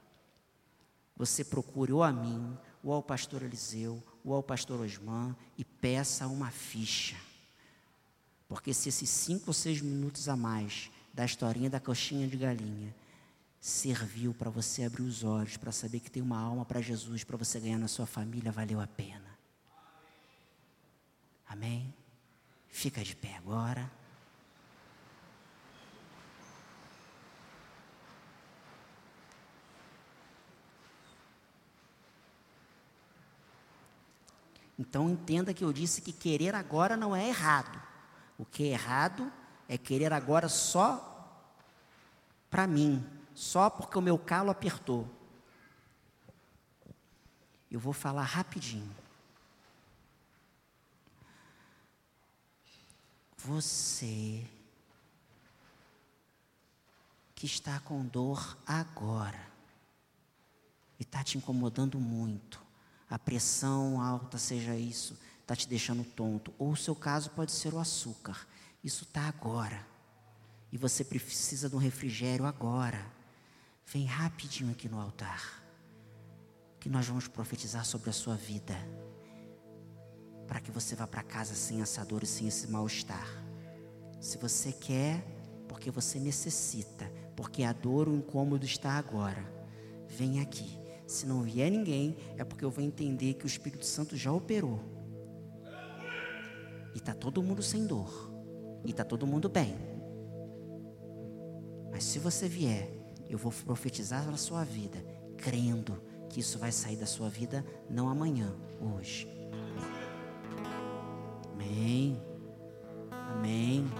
você 1.15 1.43
procure 1.43 1.93
ou 1.93 2.03
a 2.03 2.11
mim, 2.11 2.57
ou 2.83 2.91
ao 2.91 3.01
pastor 3.01 3.43
Eliseu, 3.43 4.03
ou 4.25 4.33
ao 4.33 4.43
pastor 4.43 4.81
Osman 4.81 5.35
e 5.57 5.63
peça 5.63 6.27
uma 6.27 6.51
ficha. 6.51 7.15
Porque 8.47 8.73
se 8.73 8.89
esses 8.89 9.09
cinco 9.09 9.45
ou 9.47 9.53
seis 9.53 9.81
minutos 9.81 10.27
a 10.27 10.35
mais 10.35 10.91
da 11.13 11.23
historinha 11.23 11.69
da 11.69 11.79
coxinha 11.79 12.27
de 12.27 12.35
galinha 12.35 12.93
serviu 13.63 14.33
para 14.33 14.49
você 14.49 14.83
abrir 14.83 15.03
os 15.03 15.23
olhos, 15.23 15.55
para 15.55 15.71
saber 15.71 16.01
que 16.01 16.11
tem 16.11 16.21
uma 16.21 16.37
alma 16.37 16.65
para 16.65 16.81
Jesus, 16.81 17.23
para 17.23 17.37
você 17.37 17.61
ganhar 17.61 17.77
na 17.77 17.87
sua 17.87 18.05
família, 18.05 18.51
valeu 18.51 18.81
a 18.81 18.87
pena. 18.87 19.39
Amém? 21.47 21.93
Fica 22.67 23.01
de 23.01 23.15
pé 23.15 23.37
agora. 23.37 23.89
Então 34.77 35.09
entenda 35.09 35.53
que 35.53 35.63
eu 35.63 35.71
disse 35.71 36.01
que 36.01 36.11
querer 36.11 36.53
agora 36.53 36.97
não 36.97 37.15
é 37.15 37.29
errado. 37.29 37.81
O 38.37 38.43
que 38.43 38.63
é 38.63 38.73
errado 38.73 39.31
é 39.69 39.77
querer 39.77 40.11
agora 40.11 40.49
só 40.49 41.09
para 42.51 42.67
mim, 42.67 43.01
só 43.33 43.69
porque 43.69 43.97
o 43.97 44.01
meu 44.01 44.17
calo 44.17 44.51
apertou. 44.51 45.07
Eu 47.69 47.79
vou 47.79 47.93
falar 47.93 48.23
rapidinho. 48.23 48.95
Você 53.37 54.45
que 57.35 57.45
está 57.45 57.79
com 57.81 58.05
dor 58.05 58.57
agora 58.65 59.51
e 60.97 61.03
está 61.03 61.23
te 61.23 61.37
incomodando 61.37 61.99
muito, 61.99 62.61
a 63.09 63.19
pressão 63.19 64.01
alta, 64.01 64.37
seja 64.37 64.77
isso, 64.77 65.19
está 65.41 65.55
te 65.55 65.67
deixando 65.67 66.05
tonto, 66.05 66.53
ou 66.57 66.71
o 66.71 66.77
seu 66.77 66.95
caso 66.95 67.31
pode 67.31 67.51
ser 67.51 67.73
o 67.73 67.79
açúcar, 67.79 68.47
isso 68.81 69.03
está 69.03 69.27
agora, 69.27 69.85
e 70.71 70.77
você 70.77 71.03
precisa 71.03 71.69
de 71.69 71.75
um 71.75 71.79
refrigério 71.79 72.45
agora. 72.45 73.12
Vem 73.85 74.05
rapidinho 74.05 74.71
aqui 74.71 74.87
no 74.89 74.99
altar. 74.99 75.63
Que 76.79 76.89
nós 76.89 77.07
vamos 77.07 77.27
profetizar 77.27 77.85
sobre 77.85 78.09
a 78.09 78.13
sua 78.13 78.35
vida. 78.35 78.75
Para 80.47 80.59
que 80.59 80.71
você 80.71 80.95
vá 80.95 81.07
para 81.07 81.23
casa 81.23 81.55
sem 81.55 81.81
essa 81.81 82.03
dor 82.03 82.23
e 82.23 82.27
sem 82.27 82.47
esse 82.47 82.67
mal-estar. 82.67 83.27
Se 84.19 84.37
você 84.37 84.71
quer, 84.71 85.25
porque 85.67 85.91
você 85.91 86.19
necessita, 86.19 87.11
porque 87.35 87.63
a 87.63 87.73
dor, 87.73 88.07
o 88.07 88.15
incômodo 88.15 88.65
está 88.65 88.91
agora. 88.91 89.43
Vem 90.07 90.39
aqui. 90.39 90.79
Se 91.05 91.25
não 91.25 91.41
vier 91.41 91.69
ninguém, 91.69 92.15
é 92.37 92.43
porque 92.43 92.63
eu 92.63 92.71
vou 92.71 92.83
entender 92.83 93.33
que 93.35 93.45
o 93.45 93.47
Espírito 93.47 93.85
Santo 93.85 94.15
já 94.15 94.31
operou. 94.31 94.79
E 96.93 96.97
está 96.97 97.13
todo 97.13 97.43
mundo 97.43 97.61
sem 97.61 97.85
dor. 97.85 98.31
E 98.85 98.91
está 98.91 99.03
todo 99.03 99.27
mundo 99.27 99.49
bem. 99.49 99.75
Mas 101.91 102.03
se 102.03 102.19
você 102.19 102.47
vier, 102.47 103.02
eu 103.33 103.39
vou 103.39 103.51
profetizar 103.51 104.29
na 104.29 104.37
sua 104.37 104.63
vida, 104.63 105.03
crendo 105.37 105.99
que 106.29 106.39
isso 106.39 106.59
vai 106.59 106.71
sair 106.71 106.95
da 106.95 107.07
sua 107.07 107.29
vida 107.29 107.65
não 107.89 108.07
amanhã, 108.07 108.55
hoje. 108.79 109.27
Amém. 111.51 112.21
Amém. 113.11 113.91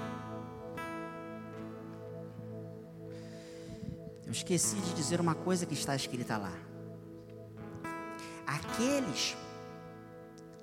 Eu 4.24 4.32
esqueci 4.32 4.76
de 4.76 4.94
dizer 4.94 5.20
uma 5.20 5.34
coisa 5.34 5.66
que 5.66 5.74
está 5.74 5.96
escrita 5.96 6.38
lá. 6.38 6.54
Aqueles 8.46 9.36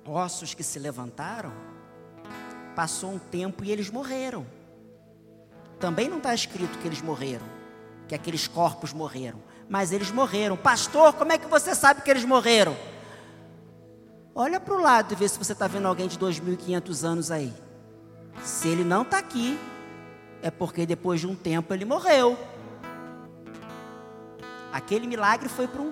ossos 0.05 0.53
que 0.53 0.63
se 0.63 0.79
levantaram, 0.79 1.51
passou 2.73 3.11
um 3.11 3.19
tempo 3.19 3.65
e 3.65 3.71
eles 3.71 3.89
morreram. 3.89 4.45
Também 5.77 6.07
não 6.07 6.19
está 6.19 6.33
escrito 6.33 6.79
que 6.79 6.87
eles 6.87 7.01
morreram 7.01 7.60
que 8.11 8.15
aqueles 8.15 8.45
corpos 8.45 8.91
morreram. 8.91 9.39
Mas 9.69 9.93
eles 9.93 10.11
morreram. 10.11 10.57
Pastor, 10.57 11.13
como 11.13 11.31
é 11.31 11.37
que 11.37 11.47
você 11.47 11.73
sabe 11.73 12.01
que 12.01 12.11
eles 12.11 12.25
morreram? 12.25 12.75
Olha 14.35 14.59
para 14.59 14.73
o 14.73 14.81
lado 14.81 15.13
e 15.13 15.15
vê 15.15 15.29
se 15.29 15.37
você 15.37 15.53
está 15.53 15.65
vendo 15.65 15.87
alguém 15.87 16.09
de 16.09 16.19
2.500 16.19 17.03
anos 17.05 17.31
aí. 17.31 17.53
Se 18.43 18.67
ele 18.67 18.83
não 18.83 19.03
está 19.03 19.17
aqui, 19.17 19.57
é 20.41 20.51
porque 20.51 20.85
depois 20.85 21.21
de 21.21 21.27
um 21.27 21.33
tempo 21.33 21.73
ele 21.73 21.85
morreu. 21.85 22.37
Aquele 24.73 25.07
milagre 25.07 25.47
foi 25.47 25.65
por 25.65 25.79
um 25.79 25.89